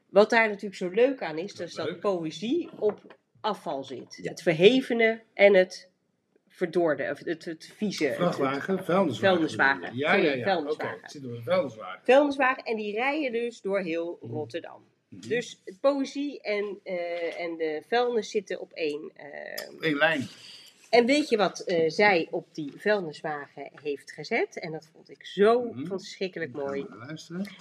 Wat 0.10 0.30
daar 0.30 0.48
natuurlijk 0.48 0.76
zo 0.76 0.90
leuk 0.90 1.22
aan 1.22 1.38
is, 1.38 1.56
dat 1.56 1.68
is 1.68 1.74
dat 1.74 1.88
Leuk. 1.90 2.00
poëzie 2.00 2.70
op 2.80 3.16
afval 3.42 3.84
zit. 3.84 4.20
Ja. 4.22 4.30
Het 4.30 4.42
verhevene 4.42 5.22
en 5.34 5.54
het 5.54 5.90
verdorde, 6.48 7.10
of 7.12 7.20
het, 7.20 7.46
het 7.46 7.72
vieze. 7.76 8.14
Vrachtwagen, 8.16 8.84
vuilniswagen. 8.86 9.16
Vuilniswagen. 9.36 9.98
Ja, 9.98 10.14
ja, 10.14 10.34
ja. 10.34 10.44
vuilniswagen. 10.44 11.10
Zit 11.10 11.26
op 11.26 11.32
een 11.32 11.44
vuilniswagen. 11.44 12.02
vuilniswagen. 12.04 12.64
En 12.64 12.76
die 12.76 12.94
rijden 12.94 13.32
dus 13.32 13.62
door 13.62 13.80
heel 13.80 14.18
Mhm. 14.22 14.32
Mhm. 15.10 15.28
Dus 15.28 15.62
poëzie 15.82 16.42
en, 16.42 16.80
eh, 16.84 17.40
en 17.40 17.58
de 17.58 17.82
vuilnis 17.88 18.30
zitten 18.30 18.60
op 18.60 18.72
één 18.72 19.12
eh, 19.16 19.68
Eén 19.80 19.96
lijn. 19.98 20.28
En 20.90 21.06
weet 21.06 21.30
je 21.30 21.38
wat 21.38 21.60
eh, 21.60 21.90
zij 21.90 22.28
op 22.32 22.48
die 22.52 22.72
vuilniswagen 22.78 23.72
heeft 23.82 24.12
gezet? 24.12 24.60
En 24.60 24.72
dat 24.72 24.90
vond 24.94 25.10
ik 25.10 25.26
zo 25.26 25.64
Mhm. 25.64 25.86
verschrikkelijk 25.86 26.52
mooi. 26.52 26.86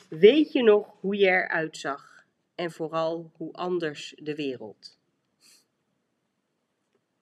Weet 0.09 0.53
je 0.53 0.63
nog 0.63 0.87
hoe 1.01 1.17
je 1.17 1.27
eruit 1.27 1.77
zag? 1.77 2.25
En 2.55 2.71
vooral 2.71 3.31
hoe 3.37 3.53
anders 3.53 4.15
de 4.19 4.35
wereld. 4.35 4.99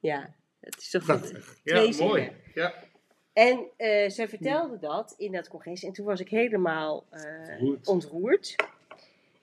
Ja, 0.00 0.34
het 0.60 0.76
is 0.76 0.90
toch 0.90 1.04
goed. 1.04 1.60
Ja, 1.64 1.88
mooi. 1.98 2.32
Ja. 2.54 2.74
En 3.32 3.66
zij 4.10 4.28
vertelde 4.28 4.78
dat 4.78 5.14
in 5.16 5.32
dat 5.32 5.48
congres. 5.48 5.82
En 5.82 5.92
toen 5.92 6.06
was 6.06 6.20
ik 6.20 6.28
helemaal 6.28 7.06
Ontroerd. 7.84 8.54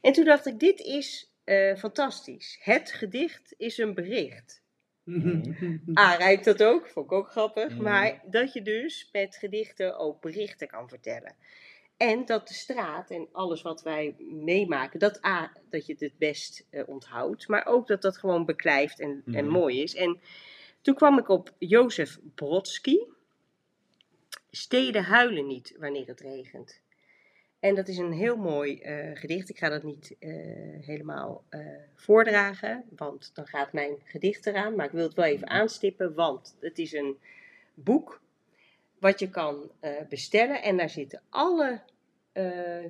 En 0.01 0.13
toen 0.13 0.25
dacht 0.25 0.45
ik, 0.45 0.59
dit 0.59 0.79
is 0.79 1.31
eh, 1.43 1.75
fantastisch. 1.75 2.57
Het 2.61 2.91
gedicht 2.91 3.53
is 3.57 3.77
een 3.77 3.93
bericht. 3.93 4.61
Ah, 5.93 6.15
rijdt 6.17 6.45
dat 6.45 6.63
ook? 6.63 6.87
Vond 6.87 7.05
ik 7.05 7.11
ook 7.11 7.29
grappig. 7.29 7.69
Mhm. 7.73 7.81
Maar 7.83 8.21
dat 8.25 8.53
je 8.53 8.61
dus 8.61 9.09
met 9.11 9.35
gedichten 9.35 9.97
ook 9.97 10.21
berichten 10.21 10.67
kan 10.67 10.89
vertellen. 10.89 11.35
En 11.97 12.25
dat 12.25 12.47
de 12.47 12.53
straat 12.53 13.09
en 13.11 13.27
alles 13.31 13.61
wat 13.61 13.81
wij 13.81 14.15
meemaken, 14.19 14.99
dat 14.99 15.25
A, 15.25 15.51
dat 15.69 15.85
je 15.85 15.91
het 15.91 16.01
het 16.01 16.17
best 16.17 16.65
eh, 16.69 16.83
onthoudt. 16.87 17.47
Maar 17.47 17.65
ook 17.65 17.87
dat 17.87 18.01
dat 18.01 18.17
gewoon 18.17 18.45
beklijft 18.45 18.99
en, 18.99 19.21
en 19.25 19.45
Mhm. 19.45 19.53
mooi 19.53 19.81
is. 19.81 19.95
En 19.95 20.21
toen 20.81 20.95
kwam 20.95 21.17
ik 21.17 21.27
op 21.29 21.53
Jozef 21.57 22.19
Brodsky. 22.35 22.97
Steden 24.51 25.03
huilen 25.03 25.47
niet 25.47 25.75
wanneer 25.77 26.07
het 26.07 26.19
regent. 26.19 26.81
En 27.59 27.75
dat 27.75 27.87
is 27.87 27.97
een 27.97 28.11
heel 28.11 28.37
mooi 28.37 28.79
eh, 28.79 29.09
gedicht. 29.13 29.49
Ik 29.49 29.57
ga 29.57 29.69
dat 29.69 29.83
niet 29.83 30.15
eh, 30.19 30.29
helemaal 30.81 31.43
eh, 31.49 31.59
voordragen, 31.95 32.83
want 32.95 33.31
dan 33.33 33.47
gaat 33.47 33.73
mijn 33.73 33.95
gedicht 34.03 34.45
eraan. 34.45 34.75
Maar 34.75 34.85
ik 34.85 34.91
wil 34.91 35.03
het 35.03 35.13
wel 35.13 35.25
even 35.25 35.49
aanstippen, 35.49 36.13
want 36.13 36.55
het 36.59 36.77
is 36.77 36.93
een 36.93 37.17
boek 37.73 38.21
wat 38.99 39.19
je 39.19 39.29
kan 39.29 39.71
bestellen. 40.09 40.61
En 40.61 40.77
daar 40.77 40.89
zitten 40.89 41.21
alle 41.29 41.81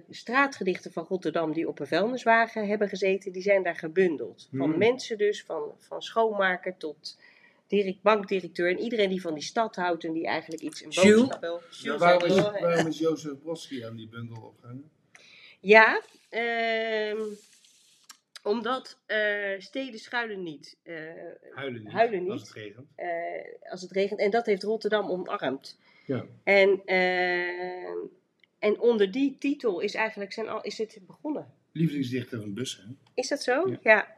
straatgedichten 0.10 0.92
van 0.92 1.06
Rotterdam 1.10 1.54
die 1.54 1.68
op 1.68 1.80
een 1.80 1.88
vuilniswagen 1.88 2.68
hebben 2.68 2.90
gezeten, 2.90 3.32
die 3.32 3.42
zijn 3.42 3.64
daar 3.64 3.76
gebundeld. 3.76 4.48
Van 4.52 4.70
Hmm. 4.70 4.78
mensen 4.78 5.18
dus, 5.18 5.44
van, 5.44 5.72
van 5.78 6.02
schoonmaker 6.02 6.78
tot 6.78 7.18
direct, 7.70 8.02
bankdirecteur. 8.02 8.70
En 8.70 8.80
iedereen 8.80 9.10
die 9.10 9.22
van 9.22 9.34
die 9.34 9.44
stad 9.44 9.76
houdt 9.76 10.04
en 10.04 10.14
die 10.14 10.26
eigenlijk 10.28 10.62
iets 10.62 10.84
een 10.84 10.90
Jules? 10.90 11.20
boodschap 11.20 11.42
wil. 11.42 11.62
Ja, 11.70 11.98
waarom, 11.98 12.24
is, 12.24 12.36
Zador, 12.36 12.62
waarom 12.62 12.88
is 12.88 12.98
Jozef 12.98 13.40
Brodsky 13.42 13.86
aan 13.86 13.96
die 13.96 14.08
bundel 14.08 14.42
opgehangen? 14.42 14.90
Ja, 15.60 16.02
ehm, 16.30 17.22
omdat 18.44 19.00
eh, 19.06 19.60
steden 19.60 20.00
schuilen 20.00 20.44
niet 20.44 20.78
eh, 20.84 20.96
Huilen 21.54 21.84
niet. 21.84 21.92
Huilen 21.92 22.22
niet. 22.24 22.32
Als 22.32 22.42
het 22.42 22.52
regent. 22.54 22.88
eh, 22.96 23.72
als 23.72 23.82
het 23.82 23.92
regent. 23.92 24.20
En 24.20 24.30
dat 24.32 24.46
heeft 24.46 24.64
Rotterdam 24.64 25.10
omarmd. 25.10 25.80
Ja. 26.06 26.26
En, 26.44 26.82
ehm, 26.86 27.98
en 28.60 28.80
onder 28.80 29.12
die 29.12 29.36
titel 29.40 29.80
is 29.80 29.94
eigenlijk 29.94 30.34
zijn 30.34 30.48
al, 30.48 30.62
is 30.62 30.78
het 30.78 31.00
begonnen. 31.08 31.54
Lievelingsdichter 31.72 32.40
van 32.40 32.54
Bussen. 32.54 32.84
hè? 32.88 33.12
Is 33.14 33.28
dat 33.28 33.44
zo? 33.44 33.70
Ja. 33.70 33.78
Ja. 33.82 34.18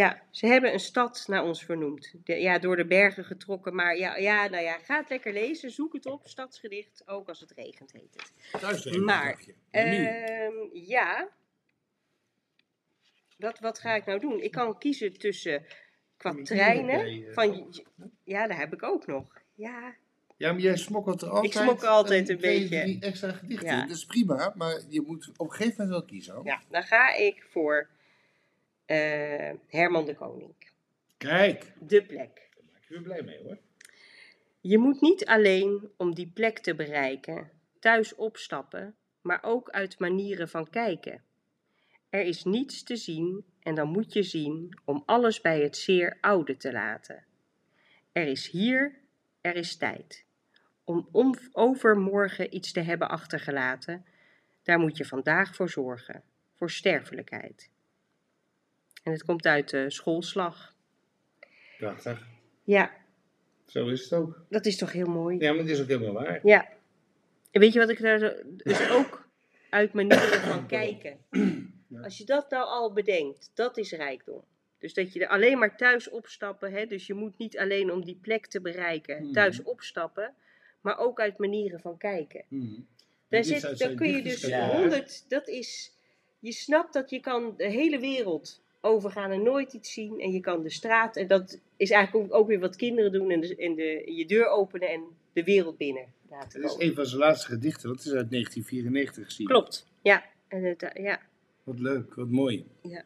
Ja. 0.00 0.22
ze 0.30 0.46
hebben 0.46 0.72
een 0.72 0.80
stad 0.80 1.24
naar 1.26 1.44
ons 1.44 1.64
vernoemd. 1.64 2.14
De- 2.24 2.40
ja, 2.40 2.58
door 2.58 2.76
de 2.76 2.86
bergen 2.86 3.24
getrokken. 3.24 3.74
Maar 3.74 3.96
ja, 3.96 4.16
ja, 4.16 4.48
nou 4.48 4.62
ja, 4.62 4.78
ga 4.78 4.96
het 4.96 5.08
lekker 5.08 5.32
lezen. 5.32 5.70
Zoek 5.70 5.92
het 5.92 6.06
op. 6.06 6.28
Stadsgedicht. 6.28 7.02
Ook 7.06 7.28
als 7.28 7.40
het 7.40 7.50
regent 7.50 7.92
heet 7.92 8.14
het. 8.16 8.60
Thuis 8.60 8.96
Maar. 8.96 9.44
Ehm, 9.70 10.52
ja. 10.72 11.28
Wat, 13.38 13.58
wat 13.58 13.78
ga 13.78 13.94
ik 13.94 14.04
nou 14.06 14.20
doen? 14.20 14.42
Ik 14.42 14.50
kan 14.50 14.78
kiezen 14.78 15.12
tussen 15.18 15.64
kwatrijnen. 16.16 17.00
Eh, 17.00 17.32
Van, 17.34 17.74
ja, 18.24 18.46
daar 18.46 18.58
heb 18.58 18.72
ik 18.72 18.82
ook 18.82 19.06
nog. 19.06 19.24
Ja, 19.54 19.94
Ja, 20.36 20.52
maar 20.52 20.60
jij 20.60 20.76
smokkelt 20.76 21.22
er 21.22 21.28
altijd, 21.28 21.52
smokkel 21.52 21.88
altijd 21.88 22.28
een 22.28 22.38
twee, 22.38 22.58
beetje. 22.60 22.80
drie 22.82 23.00
extra 23.00 23.32
gedichten. 23.32 23.66
Ja. 23.68 23.82
in. 23.82 23.88
Dat 23.88 23.96
is 23.96 24.04
prima, 24.04 24.52
maar 24.56 24.80
je 24.88 25.00
moet 25.00 25.30
op 25.36 25.46
een 25.46 25.54
gegeven 25.56 25.74
moment 25.78 25.88
wel 25.88 26.04
kiezen. 26.04 26.34
hoor. 26.34 26.44
ja 26.46 26.62
dan 26.70 26.82
ga 26.82 27.14
ik 27.14 27.46
voor 27.50 27.88
eh, 28.86 29.52
Herman 29.66 30.04
de 30.04 30.14
Koning. 30.14 30.54
Kijk, 31.16 31.72
De 31.80 32.06
plek. 32.06 32.48
daar 32.54 32.64
maak 32.72 32.84
je 32.84 32.94
weer 32.94 33.02
blij 33.02 33.22
mee 33.22 33.42
hoor. 33.42 33.58
Je 34.60 34.78
moet 34.78 35.00
niet 35.00 35.26
alleen 35.26 35.90
om 35.96 36.14
die 36.14 36.30
plek 36.34 36.58
te 36.58 36.74
bereiken, 36.74 37.50
thuis 37.80 38.14
opstappen, 38.14 38.94
maar 39.20 39.38
ook 39.42 39.70
uit 39.70 39.98
manieren 39.98 40.48
van 40.48 40.70
kijken. 40.70 41.22
Er 42.10 42.24
is 42.24 42.44
niets 42.44 42.82
te 42.82 42.96
zien 42.96 43.44
en 43.60 43.74
dan 43.74 43.88
moet 43.88 44.12
je 44.12 44.22
zien 44.22 44.78
om 44.84 45.02
alles 45.06 45.40
bij 45.40 45.60
het 45.60 45.76
zeer 45.76 46.18
oude 46.20 46.56
te 46.56 46.72
laten. 46.72 47.24
Er 48.12 48.26
is 48.26 48.50
hier, 48.50 48.98
er 49.40 49.54
is 49.54 49.76
tijd. 49.76 50.24
Om, 50.84 51.08
om 51.12 51.34
overmorgen 51.52 52.54
iets 52.54 52.72
te 52.72 52.80
hebben 52.80 53.08
achtergelaten, 53.08 54.04
daar 54.62 54.78
moet 54.78 54.96
je 54.96 55.04
vandaag 55.04 55.54
voor 55.54 55.68
zorgen, 55.68 56.22
voor 56.54 56.70
sterfelijkheid. 56.70 57.70
En 59.06 59.12
het 59.12 59.24
komt 59.24 59.46
uit 59.46 59.70
de 59.70 59.90
schoolslag. 59.90 60.74
Prachtig. 61.78 62.26
Ja, 62.64 62.90
Zo 63.66 63.88
is 63.88 64.02
het 64.02 64.12
ook. 64.12 64.44
dat 64.48 64.66
is 64.66 64.76
toch 64.76 64.92
heel 64.92 65.06
mooi? 65.06 65.38
Ja, 65.38 65.50
maar 65.52 65.60
het 65.62 65.70
is 65.70 65.80
ook 65.80 65.88
helemaal 65.88 66.12
waar. 66.24 66.40
Ja. 66.42 66.68
En 67.50 67.60
weet 67.60 67.72
je 67.72 67.78
wat 67.78 67.88
ik 67.90 68.00
daar 68.00 68.18
zo- 68.18 68.34
dus 68.56 68.90
ook 68.90 69.28
uit 69.70 69.92
manieren 69.92 70.40
van 70.52 70.66
kijken. 70.66 71.18
Ja. 71.88 72.00
Als 72.02 72.18
je 72.18 72.24
dat 72.24 72.50
nou 72.50 72.64
al 72.66 72.92
bedenkt, 72.92 73.50
dat 73.54 73.76
is 73.76 73.90
rijkdom. 73.92 74.42
Dus 74.78 74.94
dat 74.94 75.12
je 75.12 75.20
er 75.20 75.28
alleen 75.28 75.58
maar 75.58 75.76
thuis 75.76 76.08
opstappen, 76.10 76.72
hè, 76.72 76.86
dus 76.86 77.06
je 77.06 77.14
moet 77.14 77.38
niet 77.38 77.58
alleen 77.58 77.92
om 77.92 78.04
die 78.04 78.18
plek 78.22 78.46
te 78.46 78.60
bereiken 78.60 79.22
Mhm. 79.22 79.32
thuis 79.32 79.62
opstappen, 79.62 80.34
maar 80.80 80.98
ook 80.98 81.20
uit 81.20 81.38
manieren 81.38 81.80
van 81.80 81.96
kijken. 81.98 82.44
Mhm. 82.48 82.80
Daar, 83.28 83.44
zit, 83.44 83.78
daar 83.78 83.94
kun 83.94 84.08
je 84.10 84.22
dus. 84.22 84.40
Ja. 84.40 84.76
honderd, 84.76 85.24
dat 85.30 85.48
is, 85.48 85.92
je 86.38 86.52
snapt 86.52 86.92
dat 86.92 87.10
je 87.10 87.20
kan 87.20 87.54
de 87.56 87.68
hele 87.68 87.98
wereld 87.98 88.64
overgaan 88.80 89.30
en 89.30 89.42
nooit 89.42 89.72
iets 89.72 89.92
zien. 89.92 90.20
En 90.20 90.32
je 90.32 90.40
kan 90.40 90.62
de 90.62 90.70
straat, 90.70 91.16
en 91.16 91.26
dat 91.26 91.60
is 91.76 91.90
eigenlijk 91.90 92.26
ook, 92.26 92.34
ook 92.40 92.46
weer 92.46 92.60
wat 92.60 92.76
kinderen 92.76 93.12
doen. 93.12 93.30
En, 93.30 93.40
de, 93.40 93.56
en 93.56 93.74
de, 93.74 94.12
je 94.14 94.26
deur 94.26 94.48
openen 94.48 94.88
en 94.88 95.02
de 95.32 95.44
wereld 95.44 95.76
binnen 95.76 96.06
laten 96.30 96.62
Het 96.62 96.70
is 96.70 96.88
een 96.88 96.94
van 96.94 97.06
zijn 97.06 97.20
laatste 97.20 97.46
gedichten, 97.46 97.88
dat 97.88 97.98
is 97.98 98.12
uit 98.12 98.30
1994 98.30 99.24
gezien. 99.24 99.46
Klopt, 99.46 99.86
ja. 100.02 100.24
En 100.48 100.64
het, 100.64 100.82
eh, 100.82 101.04
ja. 101.04 101.20
Wat 101.64 101.78
leuk, 101.78 102.14
wat 102.14 102.28
mooi. 102.28 102.66
Ja. 102.82 103.04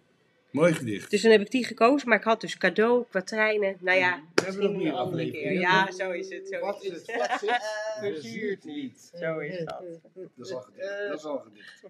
Mooi 0.50 0.72
gedicht. 0.72 1.10
Dus 1.10 1.22
dan 1.22 1.30
heb 1.30 1.40
ik 1.40 1.50
die 1.50 1.64
gekozen, 1.64 2.08
maar 2.08 2.18
ik 2.18 2.24
had 2.24 2.40
dus 2.40 2.56
cadeau, 2.56 3.04
kwatrijnen. 3.08 3.76
Nou 3.80 3.98
ja, 3.98 4.22
We 4.34 4.42
hebben 4.42 4.44
misschien 4.44 4.62
nog 4.62 4.72
een 4.72 4.82
meer 4.82 4.92
andere 4.92 5.30
keer. 5.30 5.52
Ja, 5.52 5.90
zo 5.92 6.10
is 6.10 6.28
het. 6.28 6.48
Zo 6.48 6.60
Wat 6.60 6.84
is 6.84 6.90
het 6.90 7.06
het. 7.06 7.16
vat 7.16 7.40
zit, 7.40 7.60
verzuurt 8.00 8.64
niet. 8.64 9.12
Zo 9.14 9.38
is 9.38 9.58
dat. 9.58 9.84
Dat 10.36 10.46
is 10.46 10.52
al 10.52 10.60
gedicht. 10.60 11.08
Dat 11.08 11.18
is 11.18 11.24
al 11.24 11.38
gedicht. 11.38 11.84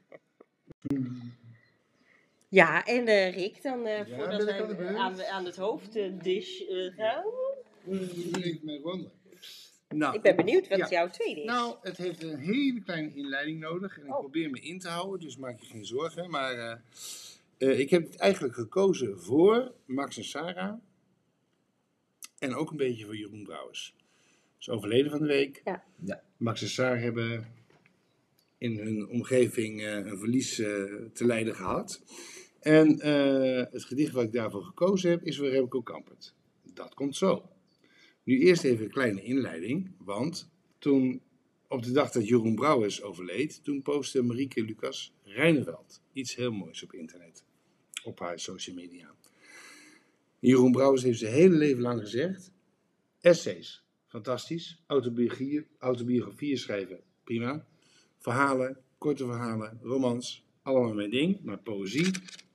Ja, 2.51 2.85
en 2.85 3.07
eh, 3.07 3.35
Rick, 3.35 3.63
dan 3.63 3.87
eh 3.87 4.09
Ja, 4.09 4.17
voordat 4.17 4.45
ben 4.45 4.55
ik 4.55 4.61
aan 4.61 4.69
de 4.69 4.75
wij 4.75 4.87
beurt? 4.87 4.97
aan, 4.99 5.15
de- 5.17 5.29
aan 5.29 5.45
het 5.45 5.57
hoofddish 5.57 6.61
eh 6.61 6.93
gaan. 6.97 7.25
Nou, 9.89 10.15
Ik 10.15 10.23
ben 10.23 10.37
benieuwd 10.37 10.69
wat 10.69 10.79
Ja. 10.79 10.89
jouw 10.89 11.09
tweede 11.11 11.41
is. 11.41 11.47
Nou, 11.47 11.77
het 11.83 11.97
heeft 11.97 12.23
een 12.23 12.39
hele 12.39 12.81
kleine 12.83 13.15
inleiding 13.15 13.61
nodig. 13.61 13.99
En 13.99 14.07
ik 14.07 14.13
Oh. 14.13 14.19
probeer 14.19 14.51
me 14.51 14.61
in 14.61 14.79
te 14.79 14.89
houden, 14.89 15.21
dus 15.21 15.37
maak 15.37 15.61
je 15.61 15.67
geen 15.67 15.85
zorgen. 15.87 16.31
Maar 16.31 16.53
eh, 16.55 16.77
eh, 17.59 17.79
ik 17.79 17.91
heb 17.91 18.03
het 18.03 18.17
eigenlijk 18.17 18.55
gekozen 18.55 19.21
voor 19.21 19.73
Max 19.85 20.17
en 20.17 20.25
Sarah. 20.25 20.75
En 22.39 22.55
ook 22.55 22.71
een 22.71 22.77
beetje 22.77 23.05
voor 23.05 23.17
Jeroen 23.17 23.43
Brouwers. 23.45 23.95
Is 24.59 24.69
overleden 24.69 25.11
van 25.11 25.21
de 25.21 25.27
week. 25.27 25.61
Ja. 25.65 25.85
Ja. 26.05 26.23
Max 26.37 26.63
en 26.63 26.69
Sarah 26.69 27.03
hebben 27.03 27.53
in 28.59 28.77
hun 28.79 29.09
omgeving 29.09 29.81
eh, 29.81 29.93
een 29.95 30.19
verlies 30.19 30.59
eh, 30.59 30.67
te 31.13 31.25
lijden 31.27 31.55
gehad. 31.55 32.03
En 32.61 33.01
eh, 33.01 33.73
het 33.73 33.85
gedicht 33.85 34.13
wat 34.13 34.25
ik 34.25 34.33
daarvoor 34.33 34.63
gekozen 34.63 35.11
heb 35.11 35.23
is 35.23 35.37
voor 35.37 35.49
Remco 35.49 35.83
Kampert. 35.83 36.35
Dat 36.75 36.95
komt 36.95 37.17
zo. 37.17 37.49
Nu 38.23 38.39
eerst 38.39 38.65
even 38.65 38.85
een 38.85 38.91
kleine 38.91 39.23
inleiding, 39.23 39.91
want 39.99 40.51
toen 40.79 41.23
op 41.69 41.83
de 41.83 41.93
dag 41.93 42.11
dat 42.11 42.29
Jeroen 42.29 42.55
Brouwers 42.55 43.03
overleed, 43.03 43.65
toen 43.65 43.83
postte 43.83 44.23
Marieke 44.23 44.63
Lucas 44.65 45.13
Rijneveld 45.23 46.03
iets 46.13 46.35
heel 46.35 46.53
moois 46.53 46.83
op 46.83 46.93
internet, 46.93 47.45
op 48.05 48.19
haar 48.19 48.41
social 48.41 48.77
media. 48.77 49.15
Jeroen 50.39 50.73
Brouwers 50.73 51.03
heeft 51.03 51.19
zijn 51.19 51.33
hele 51.33 51.57
leven 51.57 51.83
lang 51.83 52.01
gezegd, 52.01 52.53
essays, 53.21 53.85
fantastisch, 54.07 54.83
autobiografieën, 54.87 55.67
autobiografieën 55.79 56.59
schrijven, 56.59 57.01
prima, 57.25 57.67
verhalen, 58.19 58.79
korte 58.99 59.25
verhalen, 59.25 59.79
romans, 59.83 60.45
allemaal 60.63 60.95
mijn 60.95 61.11
ding, 61.11 61.43
maar 61.43 61.59
poëzie, 61.59 62.11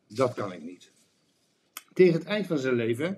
dat 0.08 0.34
kan 0.34 0.54
ik 0.54 0.62
niet. 0.63 0.91
Tegen 1.94 2.13
het 2.13 2.24
eind 2.24 2.48
van 2.48 2.58
zijn 2.58 2.76
leven 2.76 3.18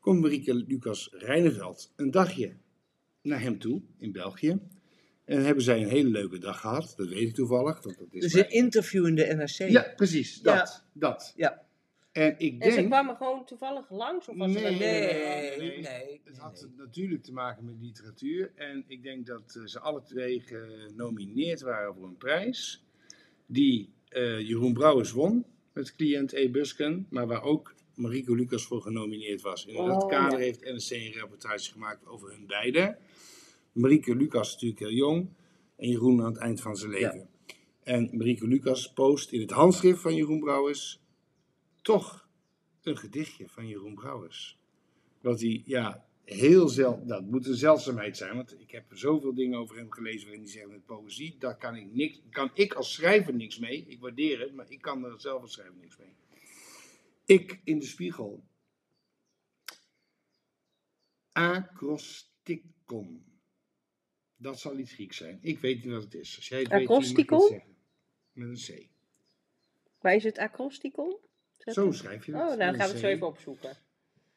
komt 0.00 0.20
Marieke 0.20 0.54
Lucas 0.54 1.08
Rijneveld 1.12 1.92
een 1.96 2.10
dagje 2.10 2.56
naar 3.22 3.40
hem 3.40 3.58
toe 3.58 3.82
in 3.98 4.12
België. 4.12 4.58
En 5.24 5.44
hebben 5.44 5.64
zij 5.64 5.82
een 5.82 5.88
hele 5.88 6.08
leuke 6.08 6.38
dag 6.38 6.60
gehad. 6.60 6.94
Dat 6.96 7.08
weet 7.08 7.28
ik 7.28 7.34
toevallig. 7.34 7.82
Want 7.82 7.98
dat 7.98 8.06
is 8.10 8.20
Dus 8.22 8.32
een 8.32 8.50
interview 8.50 9.06
in 9.06 9.14
de 9.14 9.34
NRC. 9.34 9.70
Ja, 9.70 9.92
precies. 9.96 10.40
Dat. 10.40 10.54
Ja. 10.54 10.82
dat. 10.92 11.32
Ja. 11.36 11.62
En 12.12 12.34
ik 12.38 12.62
en 12.62 12.70
ze 12.70 12.76
denk... 12.76 12.88
kwamen 12.88 13.16
gewoon 13.16 13.44
toevallig 13.46 13.90
langs? 13.90 14.28
Of 14.28 14.36
was 14.36 14.52
Nee, 14.52 14.64
er 14.64 14.78
Nee, 14.78 15.58
nee, 15.58 15.80
nee. 15.80 16.20
Het 16.24 16.38
had 16.38 16.68
natuurlijk 16.76 17.22
te 17.22 17.32
maken 17.32 17.64
met 17.64 17.74
literatuur. 17.80 18.52
En 18.54 18.84
ik 18.86 19.02
denk 19.02 19.26
dat 19.26 19.54
eh, 19.56 19.64
ze 19.64 19.80
alle 19.80 20.02
twee 20.02 20.40
genomineerd 20.40 21.60
waren 21.60 21.94
voor 21.94 22.04
een 22.04 22.16
prijs. 22.16 22.84
Die 23.46 23.92
eh, 24.08 24.40
Jeroen 24.40 24.72
Brouwers 24.72 25.10
won 25.10 25.44
met 25.72 25.96
cliënt 25.96 26.32
E. 26.32 26.50
Busken. 26.50 27.06
Maar 27.10 27.26
waar 27.26 27.42
ook 27.42 27.74
Marico 27.94 28.34
Lucas 28.34 28.64
voor 28.66 28.82
genomineerd 28.82 29.40
was. 29.40 29.66
In 29.66 29.74
dat 29.74 30.02
Oh, 30.02 30.08
kader 30.08 30.38
ja. 30.38 30.44
heeft 30.44 30.60
NRC 30.60 30.90
een 30.90 31.12
reportage 31.12 31.72
gemaakt 31.72 32.06
over 32.06 32.30
hun 32.30 32.46
beiden. 32.46 32.98
Marieke 33.72 34.16
Lucas 34.16 34.46
is 34.46 34.52
natuurlijk 34.52 34.80
heel 34.80 34.92
jong. 34.92 35.28
En 35.76 35.88
Jeroen 35.88 36.20
aan 36.20 36.32
het 36.32 36.40
eind 36.40 36.60
van 36.60 36.76
zijn 36.76 36.90
leven. 36.90 37.28
En 37.82 38.10
Marieke 38.12 38.46
Lucas 38.46 38.92
post 38.92 39.32
in 39.32 39.40
het 39.40 39.50
handschrift 39.50 40.00
van 40.00 40.14
Jeroen 40.14 40.40
Brouwers 40.40 41.00
toch 41.82 42.28
een 42.82 42.96
gedichtje 42.96 43.48
van 43.48 43.68
Jeroen 43.68 43.94
Brouwers. 43.94 44.58
Wat 45.20 45.40
hij, 45.40 45.62
ja, 45.64 46.04
heel 46.34 46.68
zelden, 46.68 47.06
dat 47.06 47.22
moet 47.22 47.46
een 47.46 47.54
zeldzaamheid 47.54 48.16
zijn, 48.16 48.36
want 48.36 48.60
ik 48.60 48.70
heb 48.70 48.84
zoveel 48.90 49.34
dingen 49.34 49.58
over 49.58 49.76
hem 49.76 49.90
gelezen 49.90 50.22
waarin 50.22 50.42
hij 50.42 50.50
zegt 50.52 50.68
met 50.68 50.86
poëzie, 50.86 51.36
daar 51.38 51.56
kan 51.56 51.76
ik, 51.76 51.92
niks, 51.92 52.20
kan 52.30 52.50
ik 52.54 52.72
als 52.72 52.92
schrijver 52.92 53.34
niks 53.34 53.58
mee. 53.58 53.84
Ik 53.86 54.00
waardeer 54.00 54.40
het, 54.40 54.54
maar 54.54 54.70
ik 54.70 54.80
kan 54.80 55.04
er 55.04 55.20
zelf 55.20 55.42
als 55.42 55.52
schrijver 55.52 55.76
niks 55.80 55.96
mee. 55.96 56.14
Ik 57.24 57.60
in 57.64 57.78
de 57.78 57.86
spiegel. 57.86 58.44
Acrosticon. 61.32 63.24
Dat 64.36 64.60
zal 64.60 64.78
iets 64.78 64.92
Grieks 64.92 65.16
zijn. 65.16 65.38
Ik 65.42 65.58
weet 65.58 65.84
niet 65.84 65.92
wat 65.92 66.02
het 66.02 66.14
is. 66.14 66.36
Als 66.36 66.48
jij 66.48 66.60
het 66.60 66.70
Acrosticon? 66.70 67.48
zeggen. 67.48 67.76
Met 68.32 68.48
een 68.48 68.54
C. 68.76 68.88
Maar 70.00 70.14
is 70.14 70.24
het 70.24 70.38
acrosticon? 70.38 71.16
Zo 71.58 71.92
schrijf 71.92 72.26
je 72.26 72.32
Oh, 72.32 72.48
het. 72.48 72.58
nou 72.58 72.70
met 72.70 72.80
gaan 72.80 72.86
we 72.86 72.92
het 72.92 73.02
zo 73.02 73.06
even 73.08 73.26
opzoeken. 73.26 73.76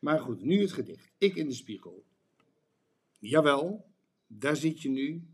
Maar 0.04 0.20
goed, 0.20 0.42
nu 0.42 0.62
het 0.62 0.72
gedicht. 0.72 1.12
Ik 1.18 1.36
in 1.36 1.48
de 1.48 1.54
spiegel. 1.54 2.04
Jawel, 3.20 3.86
daar 4.28 4.56
zit 4.56 4.82
je 4.82 4.90
nu. 4.90 5.28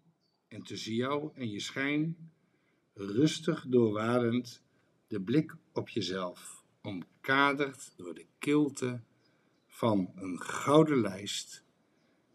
En 0.47 0.63
tussen 0.63 0.93
jou 0.93 1.31
en 1.33 1.49
je 1.49 1.59
schijn, 1.59 2.31
rustig 2.93 3.65
doorwadend, 3.67 4.63
de 5.07 5.21
blik 5.21 5.55
op 5.73 5.89
jezelf, 5.89 6.63
omkaderd 6.81 7.93
door 7.95 8.13
de 8.13 8.25
kilte 8.39 9.01
van 9.67 10.11
een 10.15 10.41
gouden 10.41 11.01
lijst 11.01 11.63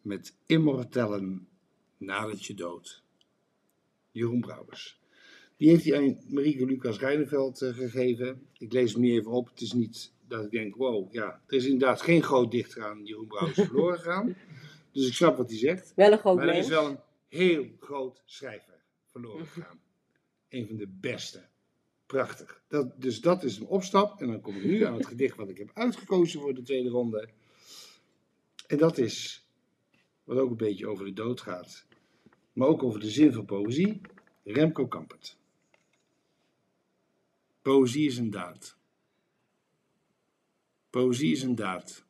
met 0.02 0.36
immortellen 0.46 1.48
nadat 1.96 2.44
je 2.44 2.54
dood. 2.54 3.02
Jeroen 4.10 4.40
Brouwers. 4.40 5.00
Die 5.56 5.68
heeft 5.68 5.84
hij 5.84 5.96
aan 5.96 6.18
Marieke 6.28 6.64
Lucas 6.64 6.98
Rijneveld 6.98 7.62
eh, 7.62 7.74
gegeven. 7.74 8.46
Ik 8.58 8.72
lees 8.72 8.92
hem 8.92 9.00
nu 9.00 9.12
even 9.12 9.30
op. 9.30 9.48
Het 9.48 9.60
is 9.60 9.72
niet 9.72 10.13
dat 10.36 10.44
ik 10.44 10.50
denk, 10.50 10.76
wow, 10.76 11.12
ja, 11.12 11.42
er 11.46 11.56
is 11.56 11.64
inderdaad 11.64 12.02
geen 12.02 12.22
groot 12.22 12.50
dichter 12.50 12.84
aan 12.84 13.04
Jeroen 13.04 13.26
Brouwers 13.26 13.58
verloren 13.68 13.98
gegaan. 13.98 14.36
Dus 14.92 15.06
ik 15.06 15.14
snap 15.14 15.36
wat 15.36 15.48
hij 15.48 15.58
zegt. 15.58 15.92
Wel 15.96 16.12
een 16.12 16.18
groot 16.18 16.36
Maar 16.36 16.48
er 16.48 16.54
is 16.54 16.68
wel 16.68 16.86
een 16.86 16.98
heel 17.28 17.66
groot 17.80 18.22
schrijver 18.24 18.84
verloren 19.10 19.46
gegaan. 19.54 19.80
Een 20.48 20.66
van 20.66 20.76
de 20.76 20.88
beste. 20.88 21.48
Prachtig. 22.06 22.62
Dat, 22.68 23.00
dus 23.00 23.20
dat 23.20 23.44
is 23.44 23.58
een 23.58 23.66
opstap. 23.66 24.20
En 24.20 24.26
dan 24.26 24.40
kom 24.40 24.56
ik 24.56 24.64
nu 24.64 24.84
aan 24.84 24.94
het 24.94 25.06
gedicht 25.06 25.36
wat 25.36 25.48
ik 25.48 25.58
heb 25.58 25.70
uitgekozen 25.74 26.40
voor 26.40 26.54
de 26.54 26.62
tweede 26.62 26.88
ronde. 26.88 27.28
En 28.66 28.78
dat 28.78 28.98
is, 28.98 29.46
wat 30.24 30.38
ook 30.38 30.50
een 30.50 30.56
beetje 30.56 30.88
over 30.88 31.04
de 31.04 31.12
dood 31.12 31.40
gaat. 31.40 31.86
Maar 32.52 32.68
ook 32.68 32.82
over 32.82 33.00
de 33.00 33.10
zin 33.10 33.32
van 33.32 33.44
poëzie. 33.44 34.00
Remco 34.44 34.86
Kampert. 34.86 35.36
Poëzie 37.62 38.06
is 38.06 38.18
een 38.18 38.30
daad. 38.30 38.76
Poëzie 40.94 41.32
is 41.32 41.42
een 41.42 41.54
daad 41.54 42.04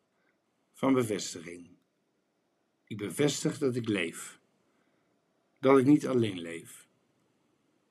van 0.73 0.93
bevestiging. 0.93 1.69
Ik 2.87 2.97
bevestig 2.97 3.59
dat 3.59 3.77
ik 3.77 3.89
leef. 3.89 4.41
Dat 5.61 5.79
ik 5.79 5.85
niet 5.87 6.07
alleen 6.07 6.41
leef. 6.41 6.89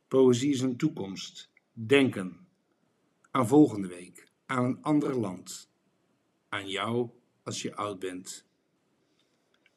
Poëzie 0.07 0.51
is 0.51 0.61
een 0.61 0.77
toekomst. 0.77 1.49
Denken. 1.71 2.47
Aan 3.31 3.47
volgende 3.47 3.87
week. 3.87 4.31
Aan 4.45 4.65
een 4.65 4.81
ander 4.81 5.15
land. 5.15 5.69
Aan 6.49 6.69
jou 6.69 7.09
als 7.43 7.61
je 7.61 7.75
oud 7.75 7.99
bent. 7.99 8.45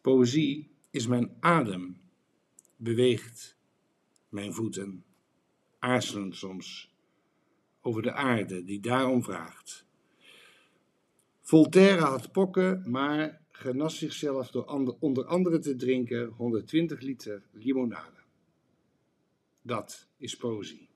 Poëzie 0.00 0.70
is 0.90 1.07
mijn 1.07 1.37
adem. 1.40 2.00
Beweegt 2.76 3.59
mijn 4.29 4.55
voeten. 4.55 5.05
Aarzelend 5.79 6.37
soms. 6.37 6.94
Over 7.81 8.02
de 8.02 8.12
aarde 8.12 8.64
die 8.64 8.81
daarom 8.81 9.22
vraagt. 9.22 9.86
Voltaire 11.49 12.01
had 12.01 12.32
pokken, 12.32 12.90
maar 12.90 13.40
genas 13.51 13.99
zichzelf 13.99 14.51
door 14.51 14.64
onder 15.01 15.24
andere 15.24 15.59
te 15.59 15.76
drinken 15.76 16.28
120 16.28 17.01
liter 17.01 17.42
limonade. 17.53 18.20
Dat 19.62 20.09
is 20.16 20.36
poëzie. 20.36 20.88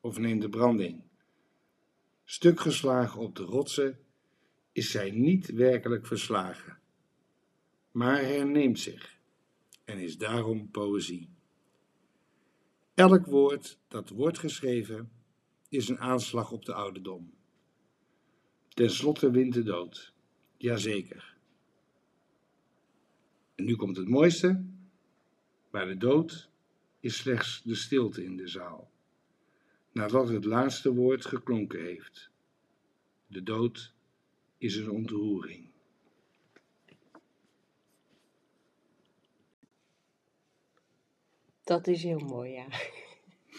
Of 0.00 0.18
neem 0.18 0.38
de 0.38 0.48
branding. 0.48 1.02
Stuk 2.24 2.60
geslagen 2.60 3.20
op 3.20 3.36
de 3.36 3.42
rotsen 3.42 3.98
is 4.72 4.90
zij 4.90 5.10
niet 5.10 5.46
werkelijk 5.46 6.06
verslagen, 6.06 6.78
maar 7.90 8.20
herneemt 8.20 8.78
zich 8.78 9.18
en 9.84 9.98
is 9.98 10.18
daarom 10.18 10.70
poëzie. 10.70 11.28
Elk 12.94 13.26
woord 13.26 13.78
dat 13.88 14.08
wordt 14.08 14.38
geschreven 14.38 15.10
is 15.68 15.88
een 15.88 16.00
aanslag 16.00 16.52
op 16.52 16.64
de 16.64 16.74
ouderdom. 16.74 17.37
Ten 18.78 18.90
slotte 18.90 19.30
wint 19.30 19.54
de 19.54 19.62
dood. 19.62 20.12
Jazeker. 20.56 21.36
En 23.54 23.64
nu 23.64 23.76
komt 23.76 23.96
het 23.96 24.08
mooiste. 24.08 24.64
Maar 25.70 25.86
de 25.86 25.96
dood 25.96 26.48
is 27.00 27.16
slechts 27.16 27.62
de 27.62 27.74
stilte 27.74 28.24
in 28.24 28.36
de 28.36 28.48
zaal. 28.48 28.90
Nadat 29.92 30.28
het 30.28 30.44
laatste 30.44 30.92
woord 30.94 31.26
geklonken 31.26 31.84
heeft. 31.84 32.30
De 33.26 33.42
dood 33.42 33.92
is 34.58 34.76
een 34.76 34.90
ontroering. 34.90 35.70
Dat 41.64 41.86
is 41.86 42.02
heel 42.02 42.18
mooi, 42.18 42.52
ja. 42.52 42.66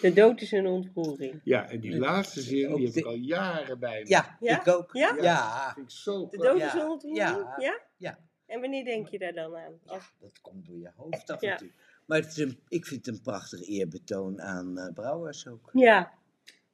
De 0.02 0.14
dood 0.14 0.42
is 0.42 0.52
een 0.52 0.66
ontroering. 0.68 1.42
Ja, 1.44 1.70
en 1.70 1.80
die 1.80 1.98
laatste 1.98 2.42
zin, 2.42 2.76
die 2.76 2.86
heb 2.86 2.94
de- 2.94 3.00
ik 3.00 3.06
al 3.06 3.16
jaren 3.16 3.80
bij 3.80 4.02
me. 4.04 4.10
Ja, 4.10 4.38
Ja? 4.40 4.60
ik 4.62 4.68
ook. 4.68 4.90
Ja? 4.94 5.16
Ja. 5.22 5.72
vind 5.74 5.86
ik 5.86 5.92
zo 5.98 6.28
De 6.30 6.38
dood 6.38 6.58
Ja, 6.60 6.68
is 6.68 6.74
een 6.82 6.88
ontroering? 6.90 7.18
ja, 7.30 7.56
Ja? 7.58 7.80
ja. 7.98 8.20
En 8.46 8.62
wanneer 8.62 8.84
denk 8.86 9.08
je 9.08 9.20
daar 9.20 9.34
dan 9.34 9.56
aan? 9.58 9.80
Ja, 9.86 10.00
dat 10.20 10.42
komt 10.42 10.66
door 10.66 10.78
je 10.78 10.92
hoofd 10.96 11.30
af 11.30 11.42
Ja. 11.42 11.50
natuurlijk. 11.50 11.80
Maar 12.06 12.18
het 12.20 12.28
is 12.28 12.38
een, 12.38 12.60
ik 12.68 12.86
vind 12.86 13.06
het 13.06 13.16
een 13.16 13.22
prachtig 13.22 13.68
eerbetoon 13.68 14.42
aan 14.42 14.78
eh, 14.78 14.94
Brouwers 14.94 15.48
ook. 15.48 15.70
Ja. 15.74 16.12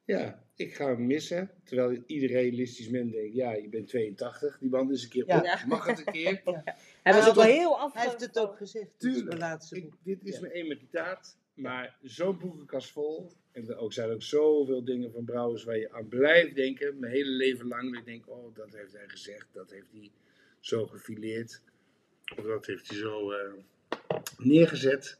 Ja, 0.05 0.43
ik 0.55 0.75
ga 0.75 0.85
hem 0.87 1.05
missen. 1.05 1.51
Terwijl 1.63 2.03
ieder 2.05 2.29
realistisch 2.29 2.89
mens 2.89 3.11
denkt, 3.11 3.33
ja, 3.35 3.53
je 3.53 3.69
bent 3.69 3.87
82, 3.87 4.57
die 4.59 4.69
man 4.69 4.91
is 4.91 5.03
een 5.03 5.09
keer 5.09 5.27
Ja. 5.27 5.37
op. 5.37 5.63
Mag 5.67 5.85
het 5.85 5.99
een 5.99 6.13
keer? 6.13 6.41
Hij 7.03 7.13
was 7.13 7.27
ook 7.29 7.43
heel 7.43 7.79
af. 7.79 7.93
Hij 7.93 8.03
heeft 8.03 8.21
het 8.21 8.39
ook 8.39 8.57
gezegd. 8.57 8.85
Dit 8.85 8.93
is 8.93 8.99
Tuurlijk. 9.13 9.27
mijn 9.27 9.39
laatste 9.39 9.75
Ik, 9.75 9.83
boek. 9.83 9.93
dit 10.03 10.19
is 10.23 10.33
Ja. 10.35 10.41
mijn 10.41 10.53
emericaat, 10.53 11.37
maar 11.55 11.97
zo'n 12.01 12.37
boekenkast 12.37 12.91
vol. 12.91 13.31
En 13.51 13.67
er 13.69 13.77
ook, 13.77 13.93
zijn 13.93 14.11
ook 14.11 14.21
zoveel 14.21 14.83
dingen 14.83 15.11
van 15.11 15.25
Brouwers 15.25 15.63
waar 15.63 15.77
je 15.77 15.91
aan 15.91 16.07
blijft 16.07 16.55
denken. 16.55 16.99
Mijn 16.99 17.13
hele 17.13 17.29
leven 17.29 17.67
lang. 17.67 17.89
Dat 17.89 17.99
ik 17.99 18.05
denk, 18.05 18.29
oh, 18.29 18.55
dat 18.55 18.73
heeft 18.73 18.93
hij 18.93 19.07
gezegd. 19.07 19.47
Dat 19.51 19.71
heeft 19.71 19.91
hij 19.91 20.11
zo 20.59 20.85
gefileerd. 20.85 21.61
Of 22.37 22.45
dat 22.45 22.65
heeft 22.65 22.87
hij 22.89 22.97
zo 22.97 23.31
eh, 23.31 23.53
neergezet. 24.37 25.19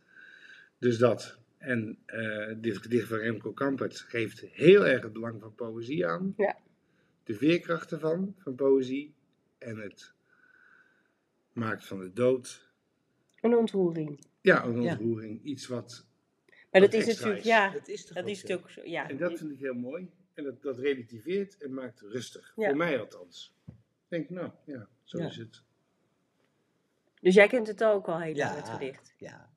Dus 0.77 0.97
dat. 0.97 1.37
En 1.57 1.97
eh, 2.05 2.53
dit 2.57 2.77
gedicht 2.77 3.07
van 3.07 3.17
Remco 3.17 3.51
Kampert 3.51 3.99
geeft 3.99 4.39
heel 4.41 4.85
erg 4.85 5.03
het 5.03 5.13
belang 5.13 5.41
van 5.41 5.55
poëzie 5.55 6.07
aan. 6.07 6.33
Ja. 6.37 6.57
De 7.23 7.35
veerkracht 7.35 7.91
ervan, 7.91 8.35
van 8.37 8.55
poëzie. 8.55 9.13
En 9.57 9.77
het 9.77 10.13
maakt 11.53 11.85
van 11.85 11.99
de 11.99 12.13
dood, 12.13 12.69
Een 13.41 13.55
ontroering. 13.55 14.19
ja, 14.41 14.63
een 14.65 14.81
Ja. 14.81 14.91
ontroering. 14.91 15.43
Iets 15.43 15.67
wat 15.67 16.05
Maar 16.81 16.89
dat 16.89 16.93
is 16.99 17.05
natuurlijk, 17.05 17.39
is. 17.39 17.45
ja, 17.45 17.69
Dat 17.69 17.87
is 17.87 18.05
dat 18.07 18.25
natuurlijk, 18.25 18.69
zo- 18.69 18.81
ja. 18.85 19.09
En 19.09 19.17
dat 19.17 19.37
vind 19.37 19.51
ik 19.51 19.59
heel 19.59 19.73
mooi. 19.73 20.09
En 20.33 20.43
dat, 20.43 20.61
dat 20.61 20.79
relativeert 20.79 21.57
en 21.57 21.73
maakt 21.73 21.99
rustig. 22.01 22.53
Ja. 22.55 22.67
Voor 22.67 22.77
mij 22.77 22.99
althans. 22.99 23.55
Ik 23.67 23.73
denk, 24.07 24.29
nou 24.29 24.51
ja, 24.65 24.87
zo 25.03 25.17
Ja. 25.17 25.25
is 25.25 25.37
het. 25.37 25.61
Dus 27.21 27.33
jij 27.35 27.47
kent 27.47 27.67
het 27.67 27.83
ook 27.83 28.07
al 28.07 28.19
heel 28.19 28.35
Ja. 28.35 28.45
lang, 28.45 28.57
het 28.57 28.69
gedicht. 28.69 29.13
Ja. 29.17 29.49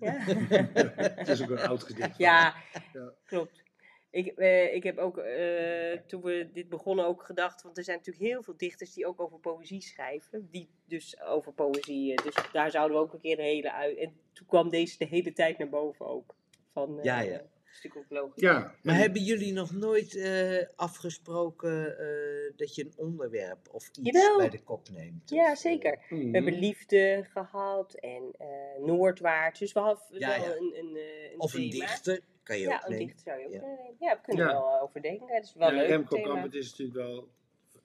Ja, 0.00 0.12
Het 1.18 1.28
is 1.28 1.42
ook 1.42 1.50
een 1.50 1.58
oud 1.58 1.82
gedicht. 1.82 2.18
ja, 2.18 2.54
Ja. 2.92 3.12
klopt. 3.24 3.62
Ik, 4.10 4.26
eh, 4.26 4.74
ik 4.74 4.82
heb 4.82 4.98
ook, 4.98 5.18
eh, 5.18 5.98
toen 6.06 6.22
we 6.22 6.48
dit 6.52 6.68
begonnen, 6.68 7.06
ook 7.06 7.22
gedacht, 7.22 7.62
want 7.62 7.76
er 7.78 7.84
zijn 7.84 7.96
natuurlijk 7.96 8.24
heel 8.26 8.42
veel 8.42 8.56
dichters 8.56 8.92
die 8.92 9.06
ook 9.06 9.20
over 9.20 9.38
poëzie 9.38 9.80
schrijven. 9.80 10.48
Die 10.50 10.68
dus 10.84 11.20
over 11.20 11.52
poëzie, 11.52 12.14
eh, 12.14 12.24
dus 12.24 12.34
daar 12.52 12.70
zouden 12.70 12.96
we 12.96 13.02
ook 13.02 13.12
een 13.12 13.20
keer 13.20 13.36
de 13.36 13.42
hele 13.42 13.72
uit. 13.72 13.96
En 13.96 14.12
toen 14.32 14.46
kwam 14.46 14.68
deze 14.70 14.98
de 14.98 15.04
hele 15.04 15.32
tijd 15.32 15.58
naar 15.58 15.68
boven 15.68 16.06
ook. 16.06 16.34
Van, 16.72 16.98
eh, 16.98 17.04
Ja, 17.04 17.20
ja. 17.20 17.38
een 17.40 17.48
stuk 17.70 17.96
ook 17.96 18.04
logisch. 18.08 18.42
Ja, 18.42 18.58
Maar 18.82 18.94
en- 18.94 19.00
hebben 19.00 19.22
jullie 19.22 19.52
nog 19.52 19.72
nooit 19.72 20.16
eh, 20.16 20.66
afgesproken 20.76 21.98
eh, 21.98 22.52
dat 22.56 22.74
je 22.74 22.84
een 22.84 22.92
onderwerp 22.96 23.68
of 23.70 23.88
iets 23.88 23.98
Jawel. 24.02 24.36
bij 24.38 24.48
de 24.48 24.62
kop 24.62 24.88
neemt? 24.88 25.30
Ja, 25.30 25.50
Of, 25.52 25.58
zeker. 25.58 25.98
Mhm. 26.08 26.30
We 26.30 26.30
hebben 26.38 26.58
liefde 26.58 27.26
gehad 27.30 27.94
en 27.94 28.34
eh, 28.38 28.46
Noordwaarts. 28.84 29.58
Dus 29.58 29.72
we 29.72 29.80
hadden 29.80 30.04
Ja, 30.18 30.28
wel 30.40 30.48
ja. 30.48 30.56
een, 30.56 30.74
een, 30.78 30.96
eh, 30.96 31.32
een 31.32 31.40
Of 31.40 31.54
een 31.54 31.70
dichter, 31.70 32.20
kan 32.42 32.58
je 32.58 32.66
Ja, 32.66 32.74
ook 32.76 32.82
een 32.84 32.90
nemen. 32.90 33.06
dichter 33.06 33.22
zou 33.24 33.38
je 33.40 33.46
ook 33.46 33.52
Ja. 33.52 33.58
kunnen 33.58 33.78
nemen. 33.78 33.96
Ja, 34.00 34.14
we 34.16 34.20
kunnen 34.22 34.44
Ja. 34.46 34.50
er 34.52 34.56
wel 34.58 34.80
over 34.80 35.02
denken. 35.02 35.28
Het 35.34 35.44
is 35.44 35.54
wel 35.54 35.68
ja, 35.70 35.76
leuk. 35.76 35.88
Remco 35.88 36.16
thema. 36.16 36.28
Kampert 36.28 36.54
is 36.54 36.70
natuurlijk 36.70 36.98
wel 36.98 37.28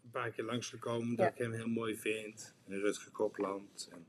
een 0.03 0.09
paar 0.11 0.31
keer 0.31 0.43
langsgekomen 0.45 1.15
dat 1.15 1.25
Ja. 1.25 1.31
ik 1.31 1.37
hem 1.37 1.51
heel 1.53 1.67
mooi 1.67 1.95
vind. 1.95 2.53
En 2.67 2.79
Rutger 2.79 3.11
Kopland. 3.11 3.89
En... 3.91 4.07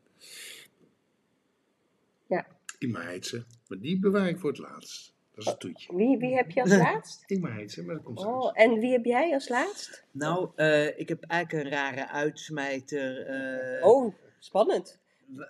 Ja. 2.27 2.47
Ingmar 2.79 3.03
Heitse. 3.05 3.45
Maar 3.69 3.79
die 3.79 3.99
bewaar 3.99 4.29
ik 4.29 4.39
voor 4.39 4.51
het 4.51 4.59
laatst. 4.59 5.17
Dat 5.35 5.47
is 5.47 5.53
een 5.53 5.59
toetje. 5.59 5.97
Wie, 5.97 6.19
wie 6.19 6.35
heb 6.35 6.51
je 6.51 6.61
als 6.61 6.77
laatst? 6.87 7.25
Heitse, 7.43 7.83
maar 7.85 7.95
dat 7.95 8.05
komt 8.05 8.19
Oh, 8.19 8.41
straks. 8.41 8.59
en 8.59 8.79
wie 8.79 8.93
heb 8.93 9.05
jij 9.05 9.33
als 9.33 9.49
laatst? 9.49 10.05
Nou, 10.11 10.51
eh, 10.57 10.99
ik 10.99 11.09
heb 11.09 11.23
eigenlijk 11.25 11.65
een 11.65 11.71
rare 11.73 12.09
uitsmijter 12.09 13.27
eh, 13.27 13.87
Oh, 13.87 14.15
spannend. 14.39 14.99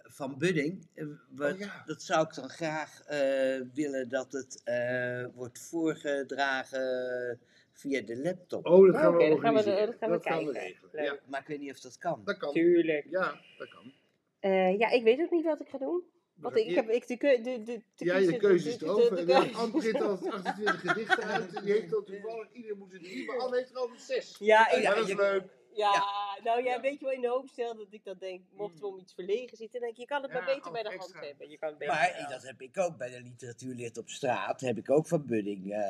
van 0.02 0.38
Budding. 0.38 0.86
Eh, 0.94 1.06
wat- 1.30 1.52
Oh, 1.52 1.58
ja. 1.58 1.82
Dat 1.86 2.02
zou 2.02 2.26
ik 2.26 2.34
dan 2.34 2.48
graag 2.48 3.02
eh, 3.02 3.60
willen 3.74 4.08
dat 4.08 4.32
het 4.32 4.60
eh, 4.64 5.24
wordt 5.34 5.58
voorgedragen 5.60 7.38
via 7.72 8.00
de 8.00 8.16
laptop. 8.16 8.66
Oh, 8.66 8.86
dat 8.92 8.96
gaan 9.00 9.16
we 9.16 9.28
dan 9.28 9.40
gaan 9.40 9.54
we 9.54 9.62
de- 9.62 9.70
organiseren. 9.70 9.86
dat 9.86 9.98
gaan 10.00 10.10
we 10.10 10.18
kijken. 10.20 10.52
regelen. 10.52 10.90
Leuk. 10.92 11.04
Ja, 11.04 11.18
Maar 11.26 11.40
ik 11.40 11.46
weet 11.46 11.60
niet 11.60 11.70
of 11.70 11.80
dat 11.80 11.98
kan. 11.98 12.20
dat 12.24 12.36
kan. 12.36 12.52
Tuurlijk. 12.52 13.06
Ja, 13.10 13.40
dat 13.58 13.68
kan. 13.68 13.92
Eh, 14.40 14.78
ja, 14.78 14.90
ik 14.90 15.02
weet 15.02 15.20
ook 15.20 15.30
niet 15.30 15.44
wat 15.44 15.60
ik 15.60 15.68
ga 15.68 15.78
doen. 15.78 16.02
Want 16.40 16.56
ik, 16.56 16.66
ik 16.66 16.74
heb 16.74 16.88
ik 16.88 17.06
de, 17.06 17.16
keu- 17.16 17.42
de, 17.42 17.62
de, 17.62 17.82
de 17.96 18.04
Ja, 18.04 18.16
je 18.16 18.36
keuze 18.36 18.64
de- 18.64 18.70
is 18.74 18.80
erover. 18.82 19.08
keuze- 19.16 19.34
Anne 19.34 19.52
al 19.54 19.60
28 19.60 20.80
gedichten 20.80 21.24
uit. 21.24 21.62
Die 21.62 21.72
heeft 21.72 21.94
al 21.94 22.02
toevallig, 22.02 22.48
iedereen 22.52 22.78
moet 22.78 22.92
er 22.92 22.98
drie, 23.00 23.26
maar 23.26 23.38
Anne 23.38 23.56
heeft 23.56 23.70
er 23.70 23.76
al 23.76 23.90
zes. 23.96 24.36
Ja, 24.38 24.70
ik, 24.70 24.82
Ja, 24.82 24.94
dat 24.94 25.02
is 25.02 25.08
je- 25.10 25.16
leuk. 25.16 25.42
ja, 25.72 25.92
Ja. 25.92 26.42
nou 26.44 26.64
ja, 26.64 26.74
Ja. 26.74 26.80
weet 26.80 26.98
je 26.98 27.04
wel, 27.04 27.14
in 27.14 27.20
de 27.20 27.28
hoop 27.28 27.48
stel 27.48 27.76
dat 27.76 27.86
ik 27.90 28.04
dan 28.04 28.16
denk, 28.18 28.42
mochten 28.52 28.80
we 28.80 28.86
om 28.86 28.98
iets 28.98 29.14
verlegen 29.14 29.56
zitten, 29.56 29.80
dan 29.80 29.80
denk 29.80 29.92
ik, 29.92 29.98
je 29.98 30.06
kan 30.06 30.22
het 30.22 30.30
Ja, 30.32 30.36
maar 30.38 30.54
beter 30.54 30.72
bij 30.72 30.82
de 30.82 30.88
hand 30.88 31.14
hebben. 31.20 31.50
Je 31.50 31.58
kan 31.58 31.68
het 31.68 31.78
beter 31.78 31.94
Maar 31.94 32.26
dat 32.30 32.42
heb 32.42 32.60
ik 32.60 32.78
ook 32.78 32.96
bij 32.96 33.10
de 33.10 33.20
literatuurleert 33.22 33.98
op 33.98 34.08
straat. 34.08 34.60
Heb 34.60 34.76
ik 34.78 34.90
ook 34.90 35.06
van 35.06 35.26
Budding 35.26 35.72
eh, 35.72 35.80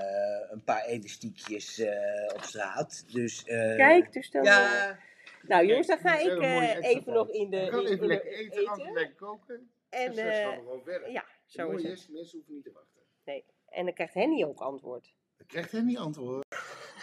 een 0.51 0.64
paar 0.64 0.84
elastiekjes 0.84 1.78
eh, 1.78 2.34
op 2.34 2.42
straat. 2.42 3.05
Dus, 3.12 3.44
eh, 3.44 3.76
Kijk, 3.76 4.12
dus 4.12 4.30
dan... 4.30 4.42
Ja, 4.44 4.99
Nou 5.42 5.66
jongens, 5.66 5.86
dan 5.86 5.99
ga 5.99 6.18
ik 6.18 6.28
dat 6.28 6.38
is 6.42 6.44
eh, 6.44 6.84
even 6.84 7.12
nog 7.12 7.28
in 7.30 7.51
de... 7.51 7.66
Gaan 7.70 7.80
in- 7.86 7.92
even 7.92 8.07
lekker 8.07 8.32
eten, 8.32 8.66
Anne 8.66 8.92
lekker 8.92 9.14
koken. 9.14 9.70
En 9.91 10.07
En, 10.07 10.12
straks 10.12 10.36
gaan 10.39 10.51
eh, 10.51 10.57
we 10.57 10.62
gewoon 10.62 10.82
verder. 10.82 11.11
ja, 11.11 11.24
Het 11.43 11.53
zo 11.53 11.70
is 11.70 11.82
het. 11.82 11.93
is, 11.93 12.09
mensen 12.09 12.36
hoeven 12.39 12.55
niet 12.55 12.64
te 12.64 12.72
wachten. 12.72 13.03
Nee. 13.24 13.45
En 13.68 13.84
dan 13.84 13.95
krijgt 13.95 14.14
Henny 14.14 14.45
ook 14.45 14.61
antwoord. 14.61 15.14
Dan 15.36 15.47
krijgt 15.47 15.72
hij 15.72 15.80
niet 15.80 15.99
antwoord. 15.99 16.47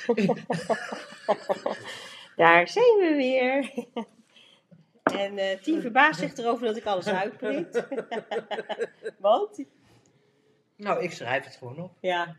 Daar 2.35 2.67
zijn 2.67 2.97
we 2.99 3.13
weer. 3.15 3.71
En 5.03 5.37
eh 5.37 5.61
Tien 5.61 5.81
verbaast 5.81 6.19
zich 6.19 6.37
erover 6.37 6.65
dat 6.67 6.77
ik 6.77 6.85
alles 6.85 7.07
uitprint. 7.07 7.87
Want? 9.17 9.63
Nou, 10.75 11.03
ik 11.03 11.11
schrijf 11.11 11.43
het 11.45 11.55
gewoon 11.55 11.79
op. 11.83 11.91
Ja. 12.01 12.35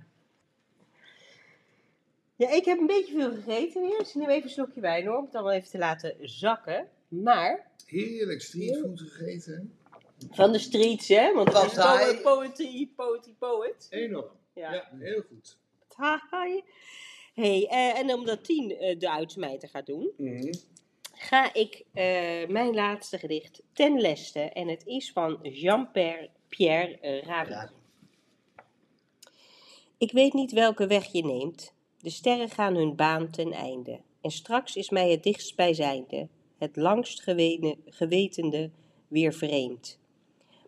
Ja, 2.37 2.51
ik 2.51 2.65
heb 2.65 2.79
een 2.79 2.87
beetje 2.87 3.13
veel 3.15 3.33
gegeten 3.35 3.83
weer. 3.83 3.99
Dus 3.99 4.09
ik 4.09 4.15
neem 4.15 4.29
even 4.29 4.43
een 4.43 4.51
slokje 4.51 4.81
wijn 4.81 5.07
hoor, 5.07 5.17
om 5.19 5.25
het 5.25 5.35
allemaal 5.35 5.53
even 5.53 5.71
te 5.71 5.79
laten 5.79 6.17
zakken. 6.21 6.89
Maar, 7.09 7.71
Heerlijk 7.87 8.43
streetfood 8.43 9.01
gegeten. 9.01 9.79
Van 10.31 10.53
de 10.53 10.59
streets 10.59 11.09
hè, 11.09 11.33
want 11.35 11.53
het 11.53 11.67
is 11.67 11.77
hij- 11.77 12.07
poet, 12.15 12.23
poetry, 12.23 12.89
poetry, 12.97 13.33
poet. 13.39 13.87
Enorm. 13.91 14.31
Ja. 14.55 14.73
Ja, 14.73 14.91
heel 14.99 15.23
goed. 15.29 15.59
Haai. 16.31 16.63
Hey, 17.35 17.67
eh, 17.71 17.99
en 17.99 18.13
omdat 18.15 18.45
Tien 18.45 18.71
eh, 18.79 18.99
de 18.99 19.11
uitsmijter 19.11 19.69
gaat 19.69 19.87
doen, 19.87 20.11
Mhm. 20.17 20.53
ga 21.13 21.55
ik 21.55 21.85
eh, 21.93 22.47
mijn 22.49 22.75
laatste 22.75 23.19
gedicht 23.19 23.63
ten 23.73 24.01
leste. 24.01 24.41
En 24.41 24.69
het 24.69 24.87
is 24.87 25.13
van 25.13 25.39
Jean-Pierre. 25.43 26.99
Ja. 27.01 27.71
Ik 29.99 30.13
weet 30.13 30.33
niet 30.33 30.53
welke 30.53 30.87
weg 30.87 31.13
je 31.13 31.25
neemt. 31.25 31.75
De 31.99 32.11
sterren 32.11 32.51
gaan 32.51 32.75
hun 32.75 32.97
baan 32.97 33.31
ten 33.31 33.53
einde. 33.53 34.01
En 34.21 34.31
straks 34.31 34.77
is 34.77 34.91
mij 34.91 35.11
het 35.11 35.23
dichtstbijzijnde, 35.23 36.29
het 36.59 36.77
langst 36.77 37.23
gewene- 37.23 37.77
gewetende, 37.87 38.71
weer 39.09 39.33
vreemd. 39.33 39.99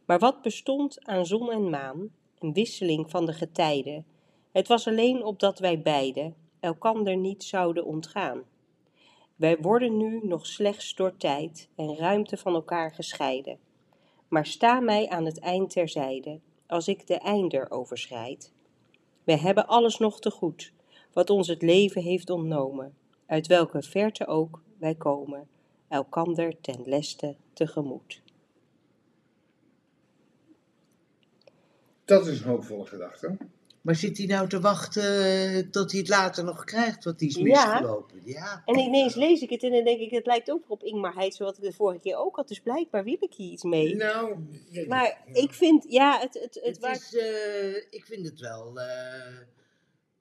Maar 0.09 0.18
wat 0.18 0.42
bestond 0.42 1.06
aan 1.06 1.26
zon 1.26 1.50
en 1.52 1.70
maan, 1.70 2.11
een 2.38 2.52
wisseling 2.52 3.11
van 3.11 3.26
de 3.26 3.32
getijden, 3.32 4.06
het 4.52 4.68
was 4.68 4.86
alleen 4.86 5.24
opdat 5.24 5.59
wij 5.59 5.82
beiden 5.82 6.34
elkander 6.61 7.16
niet 7.16 7.44
zouden 7.44 7.84
ontgaan. 7.84 8.42
Wij 9.36 9.59
worden 9.61 9.96
nu 9.96 10.20
nog 10.22 10.46
slechts 10.46 10.94
door 10.94 11.16
tijd 11.16 11.68
en 11.76 11.96
ruimte 11.96 12.36
van 12.36 12.54
elkaar 12.54 12.94
gescheiden. 12.94 13.59
Maar 14.28 14.46
sta 14.46 14.80
mij 14.80 15.09
aan 15.09 15.24
het 15.24 15.38
eind 15.38 15.70
terzijde, 15.70 16.40
als 16.66 16.88
ik 16.88 17.06
de 17.06 17.18
einder 17.18 17.70
overschrijd. 17.70 18.52
We 19.24 19.36
hebben 19.36 19.66
alles 19.66 19.98
nog 19.98 20.20
te 20.20 20.30
goed, 20.30 20.72
wat 21.12 21.30
ons 21.30 21.48
het 21.48 21.62
leven 21.62 22.02
heeft 22.02 22.30
ontnomen, 22.30 22.96
uit 23.26 23.46
welke 23.46 23.82
verte 23.82 24.26
ook 24.26 24.62
wij 24.78 24.94
komen, 24.94 25.48
elkander 25.88 26.61
ten 26.61 26.82
leste 26.84 27.36
tegemoet. 27.52 28.26
Dat 32.09 32.26
is 32.26 32.38
een 32.40 32.46
hoopvolle 32.46 32.86
gedachte. 32.86 33.36
Maar 33.82 33.94
zit 33.94 34.18
hij 34.18 34.26
nou 34.26 34.48
te 34.48 34.61
wachten 34.61 35.24
eh, 35.24 35.59
tot 35.70 35.90
hij 35.90 36.00
het 36.00 36.09
later 36.09 36.44
nog 36.44 36.64
krijgt, 36.64 37.04
wat 37.04 37.18
die 37.18 37.28
is 37.28 37.34
Ja. 37.34 37.42
misgelopen? 37.42 38.20
Ja. 38.24 38.62
En 38.64 38.78
ineens 38.78 39.14
lees 39.14 39.40
ik 39.40 39.50
het 39.50 39.62
en 39.62 39.72
dan 39.72 39.84
denk 39.84 40.00
ik, 40.00 40.11
het 40.11 40.26
lijkt 40.26 40.50
ook 40.50 40.62
op 40.68 40.82
Ingmar 40.82 41.14
Heitse, 41.14 41.44
wat 41.44 41.56
ik 41.56 41.62
de 41.62 41.72
vorige 41.72 42.00
keer 42.00 42.16
ook 42.16 42.36
had, 42.36 42.48
dus 42.48 42.61
blijkbaar 42.61 43.04
wil 43.04 43.16
ik 43.20 43.34
hier 43.34 43.52
iets 43.52 43.62
mee. 43.62 43.96
Nou, 43.96 44.36
ja, 44.70 44.84
Maar 44.86 45.22
ja. 45.32 45.40
ik 45.42 45.52
vind, 45.52 45.84
ja, 45.88 46.18
het, 46.20 46.34
het, 46.34 46.54
het, 46.54 46.64
Het 46.64 46.78
waar- 46.78 46.94
is, 46.94 47.16
eh, 47.16 47.76
ik 47.90 48.04
vind 48.06 48.26
het 48.26 48.40
wel. 48.40 48.80
eh, 48.80 49.36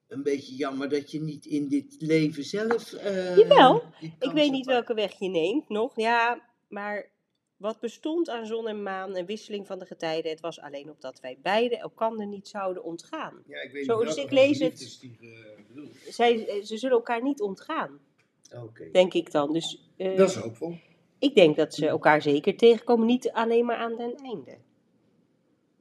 een 0.08 0.22
beetje 0.22 0.54
jammer 0.54 0.88
dat 0.88 1.10
je 1.10 1.20
niet 1.20 1.46
in 1.46 1.68
dit 1.68 1.96
leven 1.98 2.44
zelf. 2.44 2.92
eh, 2.92 3.36
Jawel, 3.36 3.82
Ik 4.18 4.30
weet 4.32 4.50
niet 4.50 4.66
welke 4.66 4.94
weg 4.94 5.18
je 5.18 5.28
neemt 5.28 5.68
nog. 5.68 5.92
Ja, 5.96 6.42
maar 6.68 7.10
wat 7.58 7.80
bestond 7.80 8.28
aan 8.28 8.46
zon 8.46 8.68
en 8.68 8.82
maan 8.82 9.14
en 9.16 9.26
wisseling 9.26 9.66
van 9.66 9.78
de 9.78 9.86
getijden, 9.86 10.30
het 10.30 10.40
was 10.40 10.60
alleen 10.60 10.90
opdat 10.90 11.20
wij 11.20 11.38
beiden 11.42 11.78
elkander 11.78 12.26
niet 12.26 12.48
zouden 12.48 12.84
ontgaan. 12.84 13.42
Ja, 13.46 13.60
ik 13.60 13.72
weet 13.72 13.84
Zo, 13.84 13.98
niet 13.98 14.06
dus 14.06 14.16
ik 14.24 14.30
lees 14.30 14.58
het. 14.58 14.98
die 15.00 15.18
bedoelt. 15.68 15.96
Zij, 16.08 16.62
ze 16.64 16.76
zullen 16.78 16.96
elkaar 16.96 17.22
niet 17.22 17.40
ontgaan, 17.40 17.98
Oké. 18.56 18.90
denk 18.90 19.14
ik 19.14 19.30
dan. 19.32 19.52
Dus 19.52 19.88
eh, 19.96 20.16
Dat 20.16 20.28
is 20.28 20.34
hoopvol. 20.36 20.74
ik 21.18 21.34
denk 21.34 21.56
dat 21.56 21.74
ze 21.74 21.86
elkaar 21.86 22.22
zeker 22.22 22.56
tegenkomen, 22.56 23.06
niet 23.06 23.30
alleen 23.30 23.64
maar 23.64 23.76
aan 23.76 23.96
den 23.96 24.14
einde. 24.16 24.56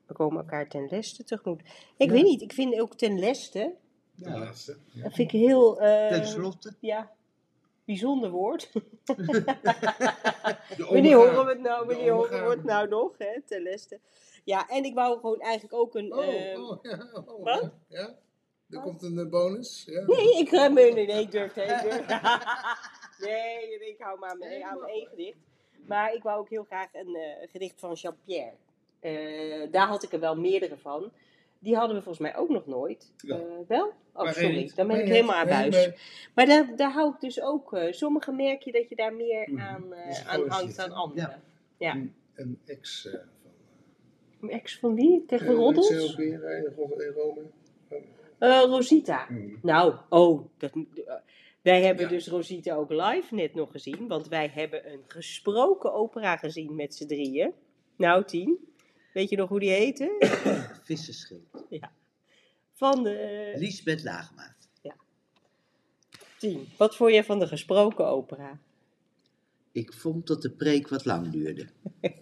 We 0.06 0.14
komen 0.14 0.38
elkaar 0.38 0.70
ten 0.70 0.88
leste 0.90 1.24
tegemoet. 1.24 1.62
Ik 1.98 2.08
Ja. 2.08 2.12
weet 2.14 2.24
niet, 2.24 2.42
ik 2.42 2.54
vind 2.54 2.80
ook 2.80 2.96
ten 2.96 3.20
leste, 3.20 3.74
Ja. 4.16 4.40
laatste. 4.40 4.78
Ja. 4.94 5.04
dat 5.04 5.14
vind 5.14 5.34
ik 5.34 5.40
heel, 5.40 5.82
eh, 5.82 6.08
Ten 6.08 6.28
slotte. 6.28 6.76
ja, 6.80 7.12
bijzonder 7.88 8.30
woord. 8.30 8.72
Wanneer 10.92 11.16
horen 11.16 11.46
we 11.46 11.52
het 11.52 11.62
nou? 11.62 11.86
Wanneer 11.86 12.12
horen 12.12 12.44
we 12.44 12.50
het 12.50 12.64
nou 12.64 12.88
nog? 12.88 13.18
Hè? 13.18 13.42
Ten 13.42 13.62
leste. 13.62 14.00
Ja, 14.44 14.68
en 14.68 14.84
ik 14.84 14.94
wou 14.94 15.20
gewoon 15.20 15.40
eigenlijk 15.40 15.74
ook 15.74 15.96
een. 15.96 16.14
Oh, 16.14 16.26
ehm, 16.26 16.62
oh, 16.62 16.84
ja, 16.84 17.10
oh, 17.14 17.44
wat? 17.44 17.72
Ja? 17.88 18.16
Er 18.70 18.80
komt 18.80 19.04
een 19.04 19.20
eh, 19.20 19.30
bonus. 19.30 19.84
Ja. 19.86 20.06
Nee, 20.06 20.38
ik 20.38 20.52
nee, 20.52 20.94
nee, 20.94 21.22
ik 21.22 21.32
durf 21.32 21.54
het. 21.54 21.84
Ik 21.84 21.92
durf. 21.92 22.08
nee, 23.26 23.90
ik 23.90 23.96
hou 24.00 24.20
maar 24.20 24.38
mijn, 24.38 24.64
aan 24.64 24.86
één 24.86 25.08
gedicht. 25.08 25.38
Maar 25.86 26.14
ik 26.14 26.24
wou 26.24 26.40
ook 26.40 26.50
heel 26.50 26.64
graag 26.64 26.94
een 26.94 27.16
eh, 27.16 27.50
gedicht 27.50 27.80
van 27.80 27.94
Jean-Pierre. 27.94 28.54
Eh, 29.00 29.72
daar 29.72 29.88
had 29.88 30.04
ik 30.04 30.14
er 30.14 30.20
wel 30.20 30.36
meerdere 30.36 30.78
van. 30.78 31.12
Die 31.60 31.76
hadden 31.76 31.96
we 31.96 32.02
volgens 32.04 32.24
mij 32.32 32.38
ook 32.38 32.50
nog 32.50 32.66
nooit. 32.66 33.14
Ja. 33.18 33.36
Eh, 33.36 33.42
wel? 33.68 33.94
Oh, 34.14 34.32
sorry. 34.32 34.72
Dan 34.76 34.88
ben 34.88 35.00
ik 35.00 35.08
helemaal 35.08 35.36
aan 35.36 35.48
buis. 35.48 35.90
Maar 36.36 36.46
daar, 36.46 36.76
daar 36.76 36.92
hou 36.92 37.14
ik 37.14 37.20
dus 37.20 37.42
ook. 37.42 37.74
eh 37.74 37.92
sommige 37.92 38.32
merk 38.32 38.62
je 38.62 38.72
dat 38.72 38.90
je 38.90 38.96
daar 38.96 39.14
meer 39.14 39.50
Mhm. 39.52 39.60
aan, 39.62 39.84
een 39.94 40.28
aan 40.28 40.50
hangt 40.50 40.76
dan 40.76 40.92
anderen. 40.92 41.42
Ja. 41.78 41.94
Ja. 41.94 42.02
Een 42.36 42.60
ex 42.66 43.02
van. 43.12 43.20
Een 44.42 44.50
ex 44.50 44.80
van 44.80 44.96
wie? 44.96 45.26
Tegen 45.26 45.54
Roddels? 45.54 46.10
ook 46.12 46.16
weer, 46.18 46.58
in 46.58 46.74
Ro- 46.76 46.96
in 46.98 47.14
Rome. 47.16 48.66
Rosita. 48.68 49.26
Hmm. 49.28 49.60
Nou, 49.62 49.96
oh, 50.10 50.46
dat, 50.58 50.72
wij 51.62 51.82
hebben 51.82 52.04
Ja. 52.04 52.10
dus 52.10 52.28
Rosita 52.28 52.76
ook 52.76 52.90
live 52.92 53.36
net 53.36 53.54
nog 53.54 53.72
gezien. 53.72 54.08
Want 54.08 54.28
wij 54.28 54.48
hebben 54.54 54.92
een 54.92 55.02
gesproken 55.08 55.94
opera 55.94 56.38
gezien 56.38 56.76
met 56.76 56.96
z'n 56.96 57.06
drieën. 57.08 57.54
Nou, 57.96 58.24
tien. 58.26 58.58
Weet 59.18 59.30
je 59.30 59.36
nog 59.36 59.50
hoe 59.50 59.60
die 59.60 59.70
heette? 59.70 60.16
Vissenschild. 60.84 61.42
Van 62.74 63.04
de 63.04 63.54
Liesbeth 63.56 64.04
Laagmaat. 64.04 64.70
tien. 66.38 66.68
Wat 66.78 66.96
vond 66.96 67.14
je 67.14 67.24
van 67.24 67.40
de 67.40 67.48
gesproken 67.48 68.08
opera? 68.08 68.60
Ik 69.72 69.94
vond 69.94 70.28
dat 70.28 70.42
de 70.42 70.52
preek 70.52 70.88
wat 70.88 71.06
lang 71.06 71.30
duurde. 71.30 71.68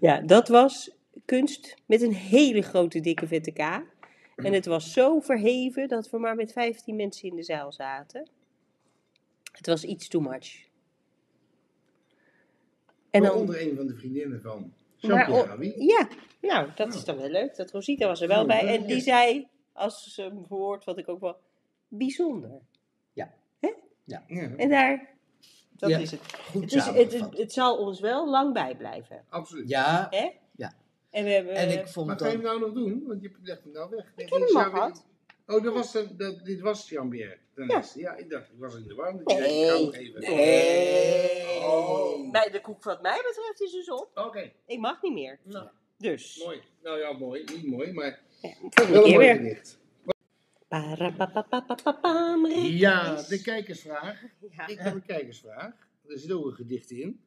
Ja, 0.00 0.20
dat 0.20 0.48
was 0.48 0.90
kunst 1.24 1.76
met 1.86 2.02
een 2.02 2.14
hele 2.14 2.62
grote 2.62 3.00
dikke 3.00 3.26
vette 3.26 3.50
K. 3.50 3.58
En 4.36 4.52
het 4.52 4.66
was 4.66 4.92
zo 4.92 5.20
verheven 5.20 5.88
dat 5.88 6.10
we 6.10 6.18
maar 6.18 6.34
met 6.34 6.52
15 6.52 6.96
mensen 6.96 7.28
in 7.28 7.36
de 7.36 7.42
zaal 7.42 7.72
zaten. 7.72 8.28
Het 9.52 9.66
was 9.66 9.84
iets 9.84 10.08
too 10.08 10.20
much. 10.20 10.66
En 13.10 13.22
dan, 13.22 13.30
Waaronder 13.30 13.62
een 13.62 13.76
van 13.76 13.86
de 13.86 13.94
vriendinnen 13.94 14.40
van 14.40 14.72
Maar, 15.00 15.30
oh, 15.30 15.62
ja, 15.76 16.08
nou, 16.40 16.68
dat 16.74 16.94
is 16.94 17.04
dan 17.04 17.16
wel 17.16 17.28
leuk. 17.28 17.56
Dat 17.56 17.70
Rosita 17.70 18.06
was 18.06 18.20
er 18.20 18.28
wel 18.28 18.40
Oh, 18.40 18.46
bij. 18.46 18.66
En 18.76 18.86
die 18.86 18.96
ja. 18.96 19.02
zei, 19.02 19.48
als 19.72 20.14
ze 20.14 20.22
hem 20.22 20.44
verwoord, 20.46 20.84
wat 20.84 20.98
ik 20.98 21.08
ook 21.08 21.20
wel 21.20 21.36
bijzonder. 21.88 22.60
Ja. 24.06 24.22
En 24.56 24.68
daar, 24.68 25.08
dat 25.76 25.90
Ja, 25.90 25.98
is 25.98 26.10
het. 26.10 26.20
Goed 26.50 26.62
Het, 26.62 26.72
is, 26.72 26.84
het, 26.86 27.12
het, 27.12 27.38
het 27.38 27.52
zal 27.52 27.76
ons 27.76 28.00
wel 28.00 28.30
lang 28.30 28.52
bijblijven. 28.52 29.24
Absoluut. 29.28 29.68
Ja, 29.68 30.06
Hè? 30.10 30.30
Ja. 30.56 30.72
En 31.10 31.24
we 31.24 31.30
hebben... 31.30 31.54
en 31.54 31.78
ik 31.78 31.88
vond 31.88 32.06
Maar 32.06 32.18
ga 32.18 32.26
je 32.26 32.32
hem 32.32 32.42
dat... 32.42 32.50
nou 32.50 32.64
nog 32.64 32.74
doen? 32.74 33.04
Want 33.06 33.22
je 33.22 33.32
legt 33.42 33.62
hem 33.62 33.72
nou 33.72 33.90
weg. 33.90 34.12
Ik 34.16 34.28
heb 34.32 34.40
hem 34.40 34.56
al 34.56 34.70
gehad. 34.70 35.06
Oh, 35.50 35.62
dat 35.62 35.74
was, 35.74 35.92
de, 35.92 36.16
dat, 36.16 36.44
dit 36.44 36.60
was 36.60 36.88
Jean-Pierre. 36.88 37.36
Ja. 37.54 37.82
Ja, 37.94 38.14
ik 38.16 38.30
dacht, 38.30 38.48
ik 38.48 38.58
was 38.58 38.74
in 38.76 38.84
de 38.88 38.94
war. 38.94 39.14
Ik 39.14 39.26
Nee. 39.26 39.90
ga 39.90 39.98
even. 39.98 40.20
Nee. 40.20 41.46
Oh. 41.60 42.30
Bij 42.30 42.50
de 42.50 42.60
koek 42.60 42.84
wat 42.84 43.02
mij 43.02 43.20
betreft 43.26 43.60
is 43.60 43.72
dus 43.72 43.90
op. 43.90 44.10
Oké, 44.14 44.52
Ik 44.66 44.78
mag 44.78 45.02
niet 45.02 45.12
meer. 45.12 45.38
nou, 45.42 45.68
Dus. 45.98 46.42
mooi. 46.44 46.60
Nou 46.82 46.98
ja, 46.98 47.12
mooi. 47.12 47.44
Niet 47.44 47.66
mooi, 47.66 47.92
maar 47.92 48.20
Ja, 48.42 48.88
wel 48.90 49.04
een 49.06 49.12
mooi 49.12 49.26
gedicht. 49.36 49.78
Ja, 52.78 53.22
de 53.28 53.40
kijkersvraag. 53.42 54.22
Ja. 54.56 54.66
Ik 54.66 54.78
heb 54.78 54.94
een 54.94 55.04
kijkersvraag. 55.06 55.72
Er 56.08 56.18
zit 56.18 56.32
ook 56.32 56.44
een 56.46 56.52
gedicht 56.52 56.90
in. 56.90 57.20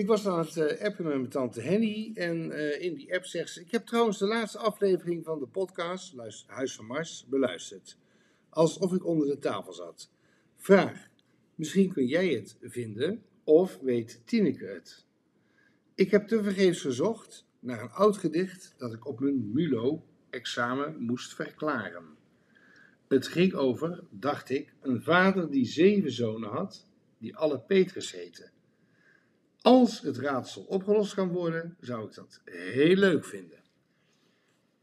Ik 0.00 0.06
was 0.06 0.26
aan 0.26 0.38
het 0.38 0.56
eh, 0.56 0.86
appen 0.86 1.04
met 1.04 1.14
mijn 1.14 1.28
tante 1.28 1.60
Henny. 1.60 2.10
En 2.14 2.50
eh, 2.50 2.82
in 2.82 2.94
die 2.94 3.14
app 3.14 3.24
zegt 3.24 3.50
ze... 3.52 3.60
Ik 3.60 3.70
heb 3.70 3.86
trouwens 3.86 4.18
de 4.18 4.26
laatste 4.26 4.58
aflevering 4.58 5.24
van 5.24 5.38
de 5.38 5.46
podcast... 5.46 6.14
Huis 6.46 6.74
van 6.74 6.86
Mars, 6.86 7.26
beluisterd. 7.28 7.98
Alsof 8.48 8.92
ik 8.92 9.06
onder 9.06 9.26
de 9.26 9.38
tafel 9.38 9.72
zat. 9.72 10.10
Vraag. 10.56 11.08
Misschien 11.54 11.92
kun 11.92 12.06
jij 12.06 12.28
het 12.28 12.56
vinden... 12.60 13.22
of 13.44 13.78
weet 13.82 14.22
Tineke 14.24 14.64
het? 14.64 15.04
Ik 15.94 16.10
heb 16.10 16.26
tevergeefs 16.28 16.80
gezocht 16.80 17.46
naar 17.58 17.82
een 17.82 17.92
oud 17.92 18.16
gedicht... 18.16 18.74
dat 18.78 18.92
ik 18.92 19.06
op 19.06 19.20
mijn 19.20 19.52
MULO-examen 19.52 21.02
moest 21.02 21.34
verklaren. 21.34 22.04
Het 23.08 23.26
ging 23.26 23.54
over, 23.54 24.04
dacht 24.10 24.50
ik, 24.50 24.74
een 24.80 25.02
vader 25.02 25.50
die 25.50 25.66
zeven 25.66 26.12
zonen 26.12 26.50
had, 26.50 26.86
die 27.18 27.36
alle 27.36 27.60
Petrus 27.60 28.12
heten. 28.12 28.50
Als 29.62 30.00
het 30.00 30.16
raadsel 30.16 30.62
opgelost 30.62 31.14
kan 31.14 31.28
worden, 31.28 31.76
zou 31.80 32.06
ik 32.06 32.14
dat 32.14 32.40
heel 32.44 32.96
leuk 32.96 33.24
vinden. 33.24 33.58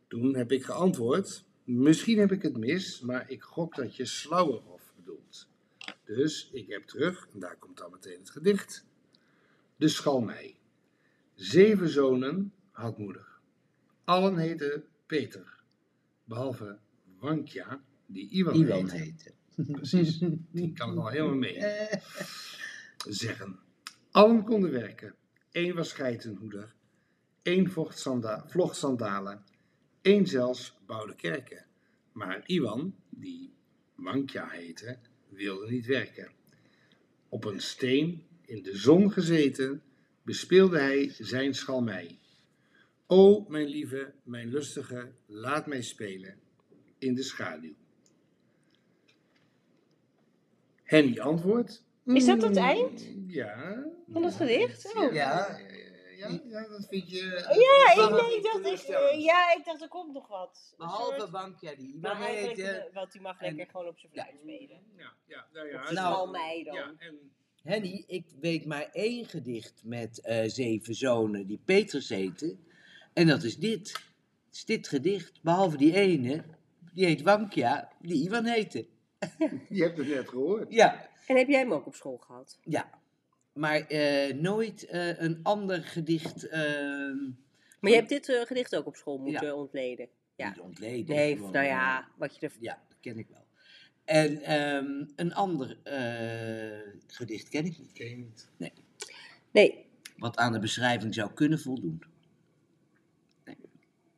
Toen 0.08 0.36
heb 0.36 0.52
ik 0.52 0.64
geantwoord, 0.64 1.46
misschien 1.64 2.20
heb 2.20 2.32
ik 2.32 2.42
het 2.42 2.58
mis, 2.58 3.00
maar 3.00 3.30
ik 3.30 3.42
gok 3.42 3.76
dat 3.76 3.96
je 3.96 4.06
Slauerhof 4.06 4.94
bedoelt. 4.96 5.48
Dus 6.06 6.50
ik 6.52 6.70
heb 6.70 6.84
terug, 6.84 7.28
en 7.34 7.40
daar 7.40 7.58
komt 7.58 7.78
dan 7.78 7.92
meteen 7.92 8.20
het 8.20 8.30
gedicht, 8.30 8.86
de 9.76 9.88
schalmei. 9.88 10.58
Zeven 11.36 11.90
zonen 11.90 12.54
had 12.72 12.98
moeder. 12.98 13.28
Allen 14.04 14.38
heten 14.38 14.84
Peter, 15.06 15.64
behalve 16.24 16.78
Wankja, 17.20 17.84
die 18.06 18.30
Iwan, 18.30 18.56
Iwan 18.56 18.90
heette. 18.90 19.34
heette. 19.56 19.72
Precies, 19.72 20.18
die 20.52 20.74
kan 20.74 20.90
het 20.90 20.98
al 20.98 21.08
helemaal 21.08 21.36
mee 21.36 21.64
zeggen. 23.08 23.60
Allen 24.18 24.44
konden 24.44 24.72
werken. 24.72 25.16
Eén 25.52 25.74
was 25.74 25.94
geitenhoeder, 25.94 26.74
één 27.42 27.70
vlocht 28.48 28.78
sandalen, 28.78 29.44
één 30.02 30.28
zelfs 30.28 30.78
bouwde 30.86 31.16
kerken. 31.16 31.66
Maar 32.12 32.44
Iwan, 32.46 32.96
die 33.10 33.54
Wankja 33.96 34.48
heette, 34.50 34.98
wilde 35.30 35.70
niet 35.70 35.86
werken. 35.86 36.32
Op 37.30 37.46
een 37.46 37.62
steen 37.62 38.24
in 38.46 38.64
de 38.64 38.78
zon 38.78 39.12
gezeten, 39.12 39.82
bespeelde 40.22 40.80
hij 40.80 41.14
zijn 41.20 41.54
schalmei. 41.54 42.20
O, 43.08 43.46
mijn 43.48 43.68
lieve, 43.68 44.14
mijn 44.24 44.50
lustige, 44.50 45.12
laat 45.26 45.68
mij 45.68 45.82
spelen 45.82 46.40
in 46.98 47.16
de 47.16 47.24
schaduw. 47.24 47.76
Henny 50.84 51.20
antwoordt. 51.20 51.86
Is 52.16 52.26
dat 52.26 52.42
het 52.42 52.52
"Mm, 52.52 52.58
eind? 52.58 53.08
Ja. 53.28 53.84
Van 54.12 54.24
het 54.24 54.34
gedicht? 54.36 54.96
Oh. 54.96 55.14
Ja, 55.14 55.60
Ja. 56.18 56.30
ja, 56.30 56.40
ja, 56.48 56.68
dat 56.68 56.88
vind 56.90 57.10
je... 57.10 57.24
Ja, 57.26 57.92
ik, 58.04 58.12
dat 58.12 58.22
nee, 58.22 58.36
ik 58.38 58.44
dacht, 58.44 58.66
ik, 58.84 58.96
eh, 58.96 59.24
ja, 59.24 59.56
ik 59.58 59.66
dacht, 59.66 59.82
er 59.82 59.88
komt 59.88 60.14
nog 60.14 60.28
wat. 60.28 60.74
Behalve 60.78 61.20
soort- 61.20 61.32
Bankja 61.32 61.76
die 61.76 61.98
Maar 62.02 62.22
eigenlijk, 62.22 62.58
heette. 62.58 62.72
eh, 62.72 62.94
want 62.94 63.12
die 63.12 63.22
mag 63.22 63.40
en- 63.42 63.56
lekker 63.56 63.72
gewoon 63.72 63.88
op 63.88 64.00
zijn 64.00 64.12
fluit 64.12 64.38
spelen. 64.40 64.80
Ja, 64.98 65.14
ja, 65.28 65.46
nou 65.54 65.68
ja. 65.68 65.74
Nou, 65.82 65.96
Schalmei 65.96 66.64
dan. 66.64 66.74
Ja, 66.76 66.94
en 66.98 67.32
Henny, 67.64 68.04
ik 68.08 68.26
weet 68.40 68.66
maar 68.66 68.90
één 68.92 69.26
gedicht 69.26 69.82
met 69.86 70.22
eh, 70.22 70.44
zeven 70.50 70.96
zonen 70.96 71.48
die 71.48 71.60
Petrus 71.66 72.10
heten. 72.10 72.66
En 73.14 73.28
dat 73.28 73.44
is 73.44 73.58
dit. 73.58 73.92
Het 74.46 74.56
is 74.56 74.66
dit 74.66 74.88
gedicht. 74.88 75.42
Behalve 75.44 75.78
die 75.78 75.94
ene, 75.96 76.44
die 76.94 77.06
heet 77.06 77.22
Wankja, 77.22 77.92
die 78.02 78.24
Iwan 78.28 78.46
heette. 78.46 78.88
je 79.70 79.84
hebt 79.84 79.98
het 79.98 80.08
net 80.08 80.30
gehoord. 80.30 80.74
Ja, 80.74 81.10
En 81.28 81.36
heb 81.38 81.48
jij 81.48 81.60
hem 81.60 81.74
ook 81.74 81.86
op 81.86 81.96
school 81.96 82.18
gehad? 82.18 82.60
ja. 82.64 82.90
Maar 83.54 83.80
eh, 83.88 84.34
nooit 84.34 84.86
eh, 84.86 85.22
een 85.22 85.40
ander 85.44 85.84
gedicht 85.84 86.48
ehm, 86.48 87.18
Maar 87.80 87.92
je 87.92 87.96
hebt 87.96 88.10
dit 88.10 88.30
eh, 88.30 88.42
gedicht 88.42 88.76
ook 88.76 88.86
op 88.86 88.96
school 88.96 89.18
moeten 89.18 89.48
Ja. 89.48 89.54
ontleden? 89.54 90.08
Ja. 90.36 90.50
niet 90.50 90.60
ontleden. 90.60 91.16
Nee, 91.16 91.36
gewoon, 91.36 91.52
nou 91.52 91.66
ja, 91.66 92.08
wat 92.18 92.36
je 92.36 92.46
er... 92.48 92.54
Ja, 92.60 92.84
dat 92.88 92.98
ken 93.00 93.18
ik 93.18 93.28
wel. 93.28 93.46
En 94.06 94.42
ehm, 94.42 95.06
een 95.16 95.34
ander 95.34 95.78
eh, 95.84 96.94
gedicht 97.08 97.50
ken 97.50 97.66
ik 97.66 97.80
niet. 97.80 97.94
Ken 97.94 98.10
je 98.10 98.16
niet. 98.16 98.50
Nee, 99.52 99.86
Wat 100.18 100.38
aan 100.38 100.52
de 100.52 100.60
beschrijving 100.60 101.14
zou 101.14 101.34
kunnen 101.34 101.60
voldoen. 101.60 102.02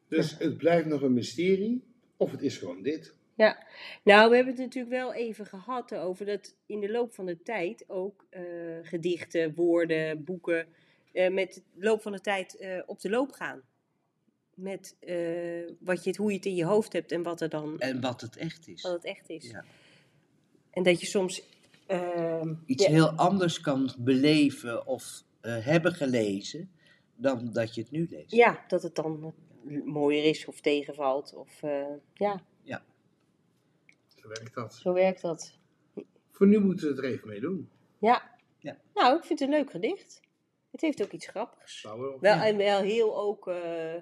Dus 0.07 0.37
het 0.37 0.57
blijft 0.57 0.87
nog 0.87 1.01
een 1.01 1.13
mysterie 1.13 1.83
Of 2.17 2.31
het 2.31 2.41
is 2.41 2.57
gewoon 2.57 2.81
dit. 2.81 3.15
Nou, 4.03 4.29
we 4.29 4.35
hebben 4.35 4.53
het 4.53 4.57
natuurlijk 4.63 4.93
wel 4.95 5.13
even 5.13 5.45
gehad 5.45 5.95
over 5.95 6.25
dat 6.25 6.55
in 6.65 6.79
de 6.79 6.91
loop 6.91 7.13
van 7.13 7.25
de 7.25 7.41
tijd 7.41 7.83
ook 7.87 8.25
eh, 8.29 8.41
gedichten, 8.81 9.55
woorden, 9.55 10.23
boeken 10.23 10.67
eh, 11.13 11.31
met 11.33 11.53
de 11.73 11.85
loop 11.85 12.01
van 12.01 12.11
de 12.11 12.21
tijd 12.21 12.57
eh, 12.57 12.81
op 12.85 12.99
de 13.01 13.09
loop 13.09 13.31
gaan. 13.31 13.61
Met 14.53 14.95
wat 15.79 16.03
je, 16.03 16.09
het- 16.09 16.17
hoe 16.17 16.29
je 16.29 16.35
het 16.35 16.45
in 16.45 16.55
je 16.55 16.65
hoofd 16.65 16.93
hebt 16.93 17.11
en 17.11 17.23
wat 17.23 17.41
er 17.41 17.49
dan 17.49 17.79
En 17.79 18.01
wat 18.01 18.21
het 18.21 18.37
echt 18.37 18.67
is. 18.67 18.81
wat 18.81 18.91
het 18.91 19.05
echt 19.05 19.29
is. 19.29 19.49
Ja. 19.49 19.63
En 20.71 20.83
dat 20.83 20.99
je 20.99 21.05
soms 21.05 21.41
ehm, 21.87 22.53
Iets 22.65 22.85
ja, 22.85 22.91
heel 22.91 23.09
anders 23.11 23.59
kan 23.61 23.93
beleven 23.99 24.87
of 24.87 25.23
hebben 25.41 25.93
gelezen 25.93 26.71
dan 27.15 27.49
dat 27.53 27.75
je 27.75 27.81
het 27.81 27.91
nu 27.91 28.07
leest. 28.09 28.31
ja, 28.31 28.63
dat 28.67 28.83
het 28.83 28.95
dan 28.95 29.33
mooier 29.85 30.23
is 30.23 30.45
of 30.45 30.61
tegenvalt. 30.61 31.33
Of, 31.35 31.59
ja, 32.13 32.43
Zo 34.21 34.27
werkt 34.27 34.53
dat. 34.53 34.73
zo 34.73 34.93
werkt 34.93 35.21
dat. 35.21 35.57
Voor 36.31 36.47
nu 36.47 36.59
moeten 36.59 36.87
we 36.87 36.95
het 36.95 37.03
er 37.03 37.11
even 37.11 37.27
mee 37.27 37.39
doen. 37.39 37.69
Ja. 37.97 38.37
Ja. 38.59 38.77
Nou, 38.93 39.17
ik 39.17 39.23
vind 39.23 39.39
het 39.39 39.49
een 39.49 39.55
leuk 39.55 39.71
gedicht. 39.71 40.21
Het 40.71 40.81
heeft 40.81 41.03
ook 41.03 41.11
iets 41.11 41.27
grappigs. 41.27 41.79
Zou 41.81 41.99
wel. 41.99 42.17
Wel, 42.19 42.37
en 42.37 42.57
wel 42.57 42.81
heel 42.81 43.17
ook, 43.17 43.47
eh, 43.47 43.95
eh, 43.95 44.01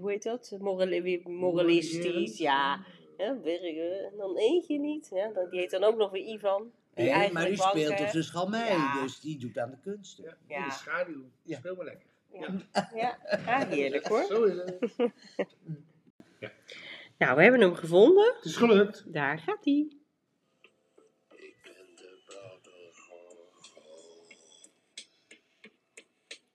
hoe 0.00 0.10
heet 0.10 0.22
dat? 0.22 0.56
Morali- 0.58 1.22
moralistisch, 1.24 2.38
ja. 2.38 2.84
ja 3.16 3.38
eh, 3.44 4.16
dan 4.18 4.36
eentje 4.36 4.78
niet. 4.78 5.08
Ja, 5.14 5.30
die 5.50 5.60
heet 5.60 5.70
dan 5.70 5.84
ook 5.84 5.96
nog 5.96 6.10
weer 6.10 6.24
Ivan. 6.26 6.72
Die 6.94 7.04
maar 7.06 7.14
eigenlijk 7.14 7.46
die 7.46 7.56
speelt 7.56 8.00
op 8.00 8.08
zijn 8.08 8.24
schalmei, 8.24 8.70
Ja. 8.70 9.02
dus 9.02 9.20
die 9.20 9.38
doet 9.38 9.58
aan 9.58 9.70
de 9.70 9.78
kunsten. 9.82 10.24
Ja, 10.24 10.36
Ja. 10.48 10.56
In 10.62 10.64
de 10.68 10.74
schaduw. 10.74 11.24
Ja. 11.42 11.56
Speel 11.58 11.74
maar 11.76 11.84
lekker. 11.84 12.06
Ja, 12.32 12.48
ja. 12.94 13.18
ja 13.46 13.66
heerlijk 13.66 14.06
hoor. 14.06 14.24
Zo 14.24 14.42
is 14.42 14.56
het. 14.56 14.78
Nou, 17.18 17.36
we 17.36 17.42
hebben 17.42 17.60
hem 17.60 17.74
gevonden. 17.74 18.34
Het 18.36 18.44
is 18.44 18.56
gelukt. 18.56 19.04
Daar 19.12 19.38
gaat 19.38 19.64
hij. 19.64 19.90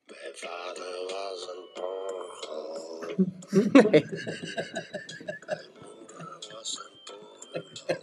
Mijn 0.06 0.34
vader 0.34 1.06
was 1.08 1.50
een 1.50 1.70
porgel. 1.74 3.00
Mijn 3.72 4.10
moeder 5.74 6.48
was 6.52 6.80
een 6.80 6.98
porgel. 7.06 8.00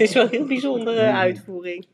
Het 0.00 0.08
is 0.08 0.14
wel 0.14 0.24
een 0.24 0.30
heel 0.30 0.46
bijzondere 0.46 1.00
uitvoering. 1.00 1.86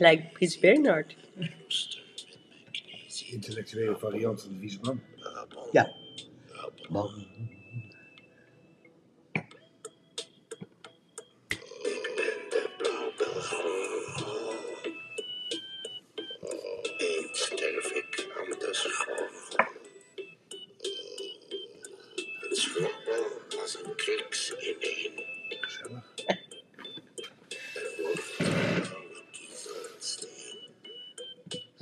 Lijkt 0.00 0.32
Prins 0.32 0.58
Bernhard. 0.58 1.16
Intellectuele 3.30 3.96
variant 3.98 4.42
van 4.42 4.52
de 4.52 4.58
vieze. 4.58 4.99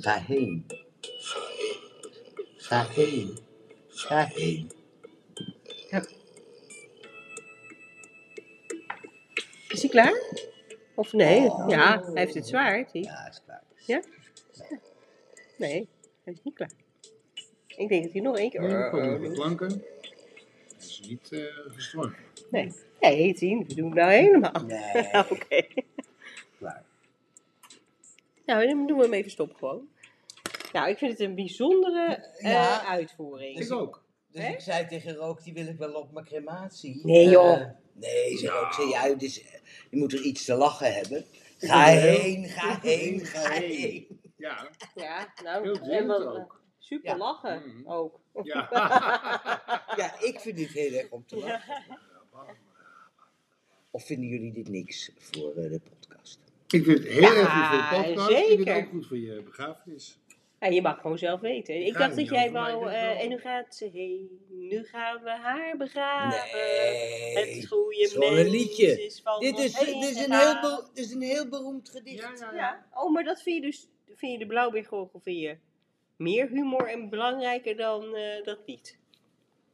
Ga 0.01 0.17
heen, 0.19 0.65
Ga 2.57 2.85
heen, 2.87 3.37
ga 3.87 4.25
heen, 4.25 4.71
ga 5.89 5.99
heen. 5.99 6.17
Is 9.69 9.81
hij 9.81 9.89
klaar? 9.89 10.13
Of 10.95 11.13
nee? 11.13 11.41
Ja, 11.67 12.01
hij 12.03 12.11
heeft 12.13 12.33
het 12.33 12.47
zwaar. 12.47 12.73
heeft 12.73 12.93
hij? 12.93 13.01
Ja, 13.01 13.27
is 13.29 13.41
klaar. 13.45 13.63
Ja? 13.85 14.01
Nee, 15.57 15.87
hij 16.23 16.33
is 16.33 16.39
niet 16.43 16.55
klaar. 16.55 16.71
Ik 17.67 17.89
denk 17.89 18.03
dat 18.03 18.11
hij 18.11 18.21
nog 18.21 18.37
één 18.37 18.49
keer... 18.49 18.61
Er 18.61 18.89
komen 18.89 19.11
nog 19.11 19.21
wat 19.21 19.33
klanken. 19.37 19.69
Dat 20.67 20.81
is 20.81 21.01
niet 21.07 21.31
eh 21.31 21.43
gestorven. 21.67 22.17
Nee, 22.49 22.71
nee, 22.99 23.33
tien. 23.33 23.65
We 23.67 23.73
doen 23.73 23.85
het 23.85 23.95
nou 23.95 24.11
helemaal. 24.11 24.63
Nee, 24.67 25.07
Oké. 25.31 25.65
Nou, 28.49 28.65
dan 28.67 28.87
doen 28.87 28.97
we 28.97 29.03
hem 29.03 29.13
even 29.13 29.31
stop 29.31 29.55
gewoon. 29.55 29.87
Nou, 30.71 30.89
ik 30.89 30.97
vind 30.97 31.11
het 31.11 31.19
een 31.19 31.35
bijzondere 31.35 32.15
eh, 32.15 32.51
Ja. 32.51 32.85
uitvoering. 32.85 33.59
Ik 33.59 33.71
ook. 33.71 34.03
Dus 34.31 34.41
Hè? 34.43 34.49
ik 34.53 34.59
zei 34.59 34.87
tegen 34.87 35.15
Rook, 35.15 35.43
die 35.43 35.53
wil 35.53 35.67
ik 35.67 35.77
wel 35.77 35.93
op 35.93 36.11
mijn 36.11 36.25
crematie. 36.25 36.99
Nee, 37.05 37.29
joh. 37.29 37.61
Eh, 37.61 37.67
nee, 37.93 38.37
zei 38.37 38.51
Rook, 38.51 38.73
zei, 38.73 38.89
ja, 38.89 39.13
dus, 39.13 39.41
eh, 39.41 39.53
je 39.89 39.97
moet 39.97 40.13
er 40.13 40.21
iets 40.21 40.45
te 40.45 40.55
lachen 40.55 40.93
hebben. 40.93 41.25
Ga 41.57 41.83
heen, 41.85 42.45
ga 42.47 42.79
heen, 42.81 43.19
ga 43.19 43.49
heen. 43.51 44.21
Ja. 44.37 44.69
Ja, 44.95 45.33
nou, 45.43 45.63
Heel 45.67 45.91
en 45.99 46.07
wel, 46.07 46.37
ook. 46.37 46.61
super 46.79 47.09
Ja. 47.09 47.17
lachen 47.17 47.67
Mhm. 47.67 47.91
ook. 47.91 48.19
Ja. 48.43 48.69
Ja, 49.97 50.19
ik 50.19 50.39
vind 50.39 50.57
dit 50.57 50.69
heel 50.71 50.93
erg 50.93 51.09
om 51.09 51.25
te 51.25 51.35
lachen. 51.37 51.83
Of 53.91 54.05
vinden 54.05 54.27
jullie 54.29 54.53
dit 54.53 54.67
niks 54.69 55.11
voor 55.17 55.49
eh, 55.55 55.71
de 55.71 55.79
podcast? 55.89 56.39
Ik 56.71 56.83
vind 56.83 56.97
het 56.97 57.07
heel 57.07 57.21
Ja, 57.21 57.35
erg 57.35 57.49
goed 57.49 57.67
voor 57.67 57.77
de 57.77 58.03
podcast. 58.03 58.29
Ik 58.29 58.47
vind 58.47 58.67
het 58.67 58.77
ook 58.77 58.89
goed 58.89 59.07
voor 59.07 59.17
je 59.17 59.41
begrafenis. 59.43 60.17
Ja, 60.59 60.67
je 60.67 60.81
mag 60.81 61.01
gewoon 61.01 61.17
zelf 61.17 61.39
weten. 61.41 61.85
Ik 61.85 61.93
dacht 61.93 62.15
dat 62.15 62.29
jij 62.29 62.51
wou, 62.51 62.71
eh, 62.89 63.01
wel- 63.01 63.15
en 63.15 63.29
nu 63.29 63.37
gaat 63.39 63.75
ze 63.75 63.89
heen, 63.93 64.39
nu 64.49 64.83
gaan 64.83 65.23
we 65.23 65.29
haar 65.29 65.77
begraven. 65.77 66.57
Nee, 66.59 67.37
Het 67.55 67.67
goede 67.67 68.07
gewoon 68.09 68.29
een 68.29 68.35
mens 68.35 68.49
liedje. 68.49 69.03
is 69.05 69.21
van 69.23 69.39
Dit 69.39 69.57
is, 69.57 69.73
dit, 69.79 69.87
is 69.87 70.25
een 70.25 70.33
heel 70.33 70.59
be- 70.61 70.89
dit 70.93 71.05
is 71.05 71.11
een 71.11 71.21
heel 71.21 71.47
beroemd 71.49 71.89
gedicht. 71.89 72.21
Ja, 72.21 72.31
ja, 72.39 72.51
ja. 72.51 72.57
Ja, 72.57 72.85
oh, 72.93 73.13
maar 73.13 73.23
dat 73.23 73.41
vind 73.41 73.55
je 73.55 73.61
dus, 73.61 73.87
vind 74.15 74.31
je 74.31 74.37
de 74.37 74.45
blauwbeergorgel 74.47 75.19
vind 75.23 75.39
je 75.39 75.57
meer 76.15 76.47
humor 76.49 76.87
en 76.87 77.09
belangrijker 77.09 77.77
dan 77.77 78.15
eh, 78.15 78.43
dat 78.43 78.59
lied. 78.65 78.98